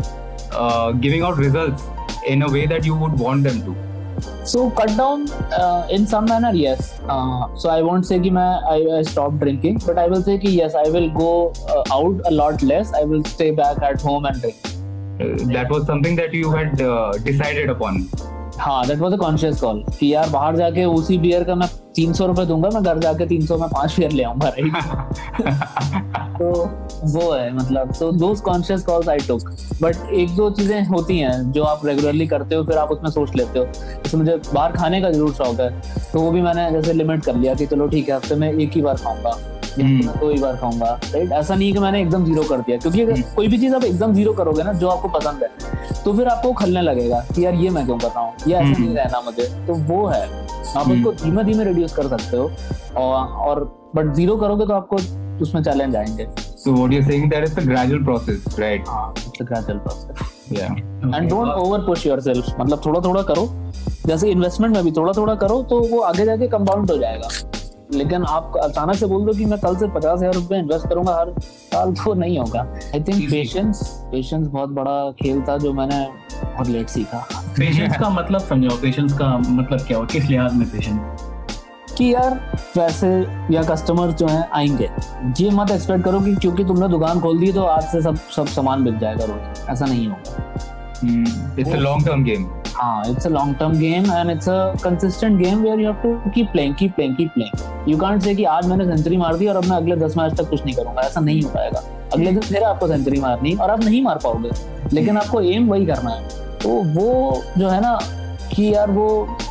uh, 0.53 0.93
giving 0.93 1.23
out 1.23 1.37
results 1.37 1.83
in 2.26 2.42
a 2.44 2.50
way 2.50 2.66
that 2.66 2.86
you 2.86 2.96
would 2.96 3.14
want 3.18 3.44
them 3.44 3.62
to. 3.66 3.76
So 4.44 4.70
cut 4.72 4.96
down 4.98 5.30
uh, 5.52 5.88
in 5.90 6.06
some 6.06 6.26
manner 6.26 6.52
yes. 6.54 7.00
Uh, 7.08 7.56
so 7.56 7.70
i 7.70 7.82
won't 7.82 8.06
say 8.06 8.20
ki 8.20 8.32
I, 8.36 8.80
I 8.98 9.02
stop 9.04 9.38
drinking 9.40 9.82
but 9.86 9.98
i 9.98 10.08
will 10.08 10.22
say 10.22 10.38
ki 10.38 10.52
yes 10.52 10.76
i 10.76 10.90
will 10.90 11.10
go 11.10 11.54
uh, 11.70 11.84
out 12.00 12.20
a 12.26 12.32
lot 12.32 12.62
less. 12.62 12.94
I 12.94 13.04
will 13.04 13.24
stay 13.24 13.52
back 13.52 13.82
at 13.82 14.02
home 14.02 14.26
and 14.26 14.42
drink. 14.42 14.58
Uh, 15.20 15.46
that 15.54 15.70
was 15.70 15.86
something 15.86 16.16
that 16.16 16.34
you 16.34 16.52
had 16.52 16.82
uh, 16.82 17.14
decided 17.24 17.70
upon 17.70 18.10
हाँ 18.60 18.86
that 18.88 19.00
was 19.00 19.14
a 19.14 19.18
conscious 19.18 19.60
call 19.62 19.84
कि 20.00 20.14
यार 20.14 20.30
बाहर 20.30 20.56
जाके 20.56 20.86
उसी 20.86 21.18
beer 21.18 21.44
का 21.44 21.56
मैं 21.56 21.68
तीन 21.96 22.14
सौ 22.14 22.26
रुपए 22.26 22.46
दूँगा 22.46 22.70
मैं 22.70 22.84
घर 22.84 23.00
जाके 23.00 23.26
तीन 23.26 23.46
सौ 23.46 23.58
में 23.58 23.68
पाँच 23.70 23.96
बियर 23.98 24.12
ले 24.12 24.24
आऊँगा 24.24 24.50
राइट 24.50 24.74
तो 26.40 26.50
वो 27.14 27.32
है 27.32 27.54
मतलब 27.56 27.94
so 27.94 28.12
those 28.12 28.42
conscious 28.42 28.84
calls 28.86 29.10
I 29.10 29.18
took 29.18 29.50
but 29.82 30.14
एक 30.14 30.36
दो 30.36 30.50
चीज़ें 30.50 30.86
होती 30.86 31.18
हैं 31.20 31.52
जो 31.52 31.64
आप 31.64 31.86
रेगुलरली 31.86 32.28
करते 32.28 32.56
हो 32.56 32.64
फिर 32.64 32.78
आप 32.78 32.92
उसमें 32.92 33.10
सोच 33.10 33.36
लेते 33.36 33.60
हो। 33.60 33.66
जैसे 33.66 34.18
मुझे 34.18 34.36
बाहर 34.54 34.72
खाने 34.72 35.02
का 35.02 35.12
ज़रूर 35.12 35.34
शौक 35.34 35.60
है 35.60 35.70
तो 36.12 36.20
वो 36.20 36.32
भी 36.32 36.42
मैंने 36.42 36.70
जैसे 36.72 36.94
लिमिट 36.94 37.26
कर 37.26 37.36
लिया 37.36 37.54
कि 37.54 37.66
चलो 37.66 37.88
ठीक 37.88 38.10
है 38.10 38.16
हफ़्ते 38.16 38.36
में 38.36 38.52
एक 38.52 38.72
ही 38.76 38.82
बार 38.82 38.96
खाऊँगा। 38.96 39.32
हम्म। 39.72 40.12
दो 40.12 40.30
ही 40.30 40.40
बार 40.42 40.56
खाऊँगा 40.58 40.94
राइट 41.06 41.32
ऐसा 41.32 41.56
नहीं 41.56 41.72
कि 41.74 41.80
मैंने 41.80 42.02
एकदम 42.02 42.26
ज़ीरो 42.26 42.44
कर 42.44 42.60
दिया 42.60 42.78
क्योंकि 42.78 43.02
अगर 43.02 43.12
हम्म। 43.12 43.36
कोई 43.36 43.48
भी 43.48 43.58
चीज़ 43.58 43.76
आप 43.76 43.84
एकदम 43.84 44.14
ज़ीरो 44.14 44.34
करोगे 44.34 44.64
ना 44.64 44.74
जो 44.74 44.88
आपको 44.88 45.08
पसंद 45.10 45.44
है 45.44 46.04
तो 46.04 46.14
फिर 46.14 46.28
आपको 46.28 46.54
खलने 46.54 46.82
लगेगा 46.82 47.20
कि 47.36 47.46
यार 47.46 47.54
ये 47.56 47.70
मैं 47.70 47.86
क्यों 47.86 47.98
कर 47.98 48.08
रहा 48.08 48.20
हूँ 48.20 48.34
ये 48.48 48.56
ऐसा 48.56 48.70
नहीं 48.70 48.86
हम्म। 48.86 48.98
रहना 48.98 49.22
मुझे 49.22 49.48
तो 49.68 49.74
वो 49.86 50.06
है 50.08 50.24
आप 50.78 50.88
उसको 50.88 51.12
धीमे 51.24 51.44
धीमे 51.44 51.64
रिड्यूस 51.64 51.96
कर 51.96 52.08
सकते 52.10 52.38
हो 52.38 52.52
और 52.98 53.64
बट 53.96 54.14
ज़ीरो 54.16 54.38
करोगे 54.38 54.66
तो 54.66 54.74
आपको 54.74 54.98
उसमें 55.42 55.64
चैलेंज 55.64 55.96
आएँगे 55.96 56.28
So 56.60 56.72
what 56.74 56.92
you're 56.92 57.04
saying 57.04 57.30
that 57.30 57.44
it's 57.44 57.58
a 57.58 57.62
gradual 57.62 58.02
process, 58.04 58.58
right? 58.60 58.86
हाँ, 58.86 59.14
it's 59.18 59.40
a 59.40 59.46
gradual 59.46 59.78
process. 59.80 60.18
Yeah. 60.50 60.74
Okay. 60.74 61.12
And 61.14 61.30
don't 61.30 61.52
over 61.52 61.78
push 61.82 62.04
yourself. 62.06 62.50
मतलब 62.60 62.82
थोड़ा 62.86 63.00
थोड़ा 63.02 63.22
करो 63.24 63.46
जैसे 64.06 64.30
इन्वेस्टमेंट 64.30 64.76
में 64.76 64.84
भी 64.84 64.92
थोड़ा 64.92 65.14
थोड़ा 65.14 65.36
करो 65.36 65.62
तो 65.64 65.80
वो 65.88 66.00
आगे 66.02 66.26
जाके 66.26 66.48
कंपाउंड 66.48 66.92
हो 66.92 66.98
जाएगा 66.98 67.30
लेकिन 67.90 68.24
आप 68.24 68.54
अचानक 68.64 68.96
से 68.96 69.06
बोल 69.06 69.26
दो 69.26 69.34
कि 69.34 69.46
मैं 69.46 69.58
कल 69.60 69.76
से 69.76 69.88
पचास 69.88 70.20
हज़ार 70.20 70.34
रुपए 70.34 70.58
इन्वेस्ट 70.58 70.88
करूँगा 70.90 71.14
हर 71.14 71.34
साल 71.40 71.94
तो 71.94 72.14
नहीं 72.14 72.38
होगा। 72.40 72.62
आई 72.96 73.00
थिंक 73.00 73.30
पेशेंस 73.32 73.82
पेशेंस 74.12 74.48
बहुत 74.48 74.70
बड़ा 74.70 75.12
खेल 75.22 75.42
था 75.48 75.58
जो 75.58 75.74
मैंने 75.74 76.06
बहुत 76.44 76.68
लेट 76.68 76.90
सीखा। 76.90 77.26
पेशेंस 77.58 77.98
का 77.98 78.10
मतलब 78.10 78.42
समझो 78.42 78.76
पेशेंस 78.82 79.14
का 79.14 79.38
मतलब 79.38 79.82
क्या 79.88 79.98
हो 79.98 80.06
किस 80.06 80.26
लिहाज 80.26 80.54
में 80.54 80.70
पेशेंस 80.70 81.96
कि 81.98 82.14
यार 82.14 82.36
पैसे 82.76 83.10
या 83.52 83.64
कस्टमर 83.64 84.12
जो 84.12 84.28
हैं 84.28 84.48
आएँगे। 84.54 84.90
ये 85.40 85.50
मत 85.52 85.72
एक्सपेक्ट 85.72 86.04
करो 86.06 86.20
कि 86.22 86.36
क्योंकि 86.36 86.64
तुमने 86.64 86.88
दुकान 86.88 87.20
खोल 87.22 87.40
दी 87.40 87.52
तो 87.52 87.64
आज 87.64 87.84
से 87.84 88.02
सब 88.02 88.20
सब 88.36 88.48
सामान 88.48 88.84
बिक 88.84 88.98
जाएगा 89.00 89.26
रोज। 89.26 89.70
ऐसा 89.70 89.86
नहीं 89.86 90.08
होगा। 90.08 91.60
It's 91.60 91.72
a 91.72 91.78
long 91.78 92.06
term 92.06 92.24
game 92.24 92.46
हाँ 92.82 93.04
it's 93.08 93.26
a 93.28 93.30
long 93.30 93.56
term 93.58 93.74
game 93.80 94.06
and 94.12 94.30
it's 94.32 94.50
a 94.50 94.74
consistent 94.84 95.40
game 95.40 95.62
where 95.62 95.80
you 95.80 95.86
have 95.86 95.96
to 96.04 96.30
keep 96.32 96.52
playing 96.52 96.76
keep 96.76 96.94
playing 96.96 97.16
keep 97.16 97.32
playing 97.34 97.90
you 97.90 97.98
can't 97.98 98.22
say 98.24 98.36
कि 98.36 98.44
आज 98.44 98.68
मैंने 98.68 98.86
सेंचुरी 98.86 99.18
मार 99.18 99.38
दी 99.38 99.48
और 99.48 99.56
अब 99.56 99.66
मैं 99.66 99.78
अगले 99.78 99.96
दस 99.96 100.16
मैच 100.18 100.38
तक 100.38 100.50
कुछ 100.50 100.64
नहीं 100.66 100.76
करूँगा 100.76 101.02
ऐसा 101.02 101.20
नहीं 101.20 101.42
हो 101.42 101.50
पाएगा। 101.50 101.82
अगले 102.14 102.32
दिन 102.32 102.40
फिर 102.42 102.64
आपको 102.64 102.88
सेंचुरी 102.88 103.20
मारनी 103.20 103.54
और 103.54 103.72
आप 103.72 103.84
नहीं 103.84 104.02
मार 104.04 104.20
पाओगे 104.24 104.50
लेकिन 104.94 105.18
आपको 105.18 105.42
एम 105.42 105.68
वही 105.70 105.86
करना 105.86 106.12
है। 106.12 106.28
तो 106.62 106.70
वो 106.94 107.42
जो 107.58 107.70
है 107.70 107.82
ना 107.82 107.98
कि 108.54 108.74
यार 108.74 108.92
वो 108.92 109.10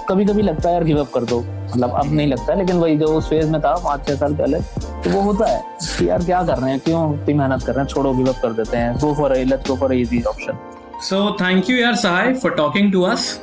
कभी 0.08 0.24
कभी 0.24 0.42
लगता 0.42 0.68
है 0.68 0.74
यार 0.74 0.84
गिव 0.84 1.00
अप 1.00 1.10
कर 1.14 1.24
दो। 1.24 1.40
मतलब 1.40 1.94
अब 1.94 2.12
नहीं 2.12 2.26
लगता 2.26 2.52
है, 2.52 2.58
लेकिन 2.58 2.76
वही 2.76 2.96
जो 2.98 3.06
उस 3.06 3.28
फ़ेज़ 3.30 3.50
में 3.50 3.60
था 3.60 3.74
पाँच 3.84 4.06
छह 4.08 4.14
साल 4.14 4.34
पहले 4.34 4.58
तो 4.58 5.10
वो 5.10 5.20
होता 5.22 5.50
है 5.50 5.62
कि 5.80 6.08
यार 6.08 6.24
क्या 6.24 6.42
कर 6.42 6.58
रहे 6.58 6.70
हैं 6.70 6.80
क्यों 6.80 7.14
इतनी 7.14 7.34
मेहनत 7.34 7.62
कर 7.62 7.74
रहे 7.74 7.84
हैं? 7.84 7.88
छोड़ो 7.88 8.12
गिव 8.14 8.28
अप 8.28 8.40
कर 8.42 8.52
देते 8.54 8.76
हैं। 8.76 8.98
Go 8.98 9.14
for 9.14 9.36
let's 9.36 9.70
go 9.70 9.76
for 9.76 9.94
easy 9.94 10.22
option 10.24 10.58
so 11.02 11.36
thank 11.40 11.70
you 11.70 11.76
यार 11.76 11.94
Sahay 11.96 12.32
for 12.34 12.54
talking 12.54 12.92
to 12.92 13.02
us 13.04 13.38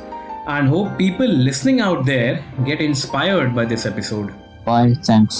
and 0.48 0.68
hope 0.68 0.90
people 0.96 1.26
listening 1.26 1.80
out 1.80 2.04
there 2.06 2.34
get 2.64 2.80
inspired 2.80 3.54
by 3.54 3.64
this 3.64 3.86
episode. 3.86 4.28
Bye, 4.66 4.94
thanks. 5.02 5.38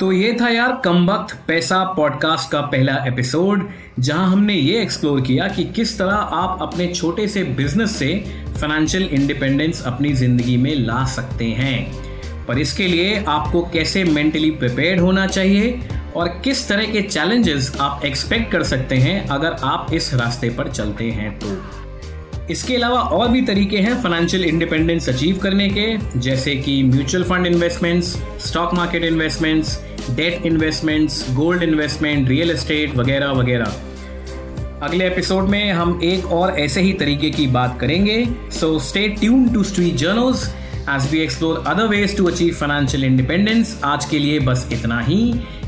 तो 0.00 0.10
ये 0.12 0.32
था 0.40 0.48
यार 0.48 0.72
कम 0.84 1.06
वक्त 1.10 1.34
पैसा 1.48 1.82
पॉडकास्ट 1.96 2.50
का 2.52 2.60
पहला 2.62 2.94
एपिसोड 3.08 3.68
जहाँ 3.98 4.26
हमने 4.28 4.54
ये 4.54 4.80
एक्सप्लोर 4.82 5.20
किया 5.20 5.46
कि 5.48 5.64
किस 5.76 5.96
तरह 5.98 6.34
आप 6.38 6.62
अपने 6.62 6.86
छोटे 6.94 7.26
से 7.28 7.44
बिज़नेस 7.60 7.96
से 7.98 8.08
फाइनेंशियल 8.60 9.04
इंडिपेंडेंस 9.10 9.84
अपनी 9.86 10.12
ज़िंदगी 10.14 10.56
में 10.56 10.74
ला 10.76 11.04
सकते 11.14 11.50
हैं 11.60 11.78
पर 12.46 12.58
इसके 12.58 12.86
लिए 12.86 13.24
आपको 13.28 13.62
कैसे 13.72 14.04
मेंटली 14.04 14.50
प्रिपेयर्ड 14.62 15.00
होना 15.00 15.26
चाहिए 15.26 15.70
और 16.16 16.28
किस 16.44 16.66
तरह 16.68 16.92
के 16.92 17.02
चैलेंजेस 17.02 17.72
आप 17.80 18.04
एक्सपेक्ट 18.04 18.50
कर 18.52 18.62
सकते 18.64 18.96
हैं 18.96 19.26
अगर 19.28 19.56
आप 19.64 19.92
इस 19.94 20.12
रास्ते 20.14 20.50
पर 20.50 20.68
चलते 20.68 21.10
हैं 21.10 21.38
तो। 21.38 21.56
इसके 22.50 22.74
अलावा 22.76 23.00
और 23.00 23.28
भी 23.28 23.40
तरीके 23.42 23.78
हैं 23.78 23.94
फाइनेंशियल 24.02 24.44
इंडिपेंडेंस 24.44 25.08
अचीव 25.08 25.38
करने 25.38 25.68
के, 25.68 25.86
जैसे 26.18 26.54
कि 26.56 26.82
mutual 26.82 27.24
fund 27.24 27.46
investments 27.46 28.16
stock 28.46 28.74
market 28.74 29.04
investments 29.04 29.78
debt 30.10 30.46
investments 30.46 31.24
gold 31.34 31.62
investment 31.62 32.28
real 32.28 32.50
estate 32.50 32.96
वगैरह 32.96 33.30
वगैरह। 33.32 33.74
अगले 34.82 35.06
एपिसोड 35.06 35.48
में 35.48 35.72
हम 35.72 35.98
एक 36.04 36.26
और 36.32 36.58
ऐसे 36.60 36.80
ही 36.80 36.92
तरीके 36.92 37.30
की 37.30 37.46
बात 37.48 37.78
करेंगे। 37.80 38.26
So 38.52 38.78
stay 38.80 39.08
tuned 39.20 39.48
to 39.48 39.62
street 39.64 39.94
journals 39.96 40.48
as 40.90 41.10
we 41.12 41.18
explore 41.18 41.64
other 41.66 41.86
ways 41.88 42.16
to 42.16 42.26
achieve 42.26 42.54
financial 42.54 43.04
independence 43.04 43.78
आज 43.84 44.04
के 44.04 44.18
लिए 44.18 44.38
बस 44.40 44.68
इतना 44.72 45.00
ही। 45.00 45.22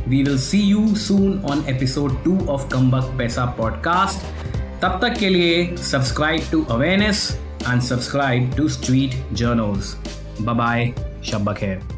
We 0.09 0.23
will 0.23 0.39
see 0.39 0.61
you 0.61 0.87
soon 0.97 1.39
on 1.51 1.65
episode 1.69 2.23
two 2.25 2.39
of 2.49 2.69
कम्बक 2.73 3.15
पैसा 3.19 3.45
पॉडकास्ट 3.59 4.27
तब 4.83 4.99
तक 5.03 5.19
के 5.19 5.29
लिए 5.29 5.77
subscribe 5.83 6.51
to 6.53 6.63
awareness 6.71 7.29
and 7.69 7.83
subscribe 7.83 8.55
to 8.57 8.69
street 8.69 9.21
journals 9.33 9.97
bye 10.43 10.93
शब्बा 11.25 11.53
खैर 11.53 11.96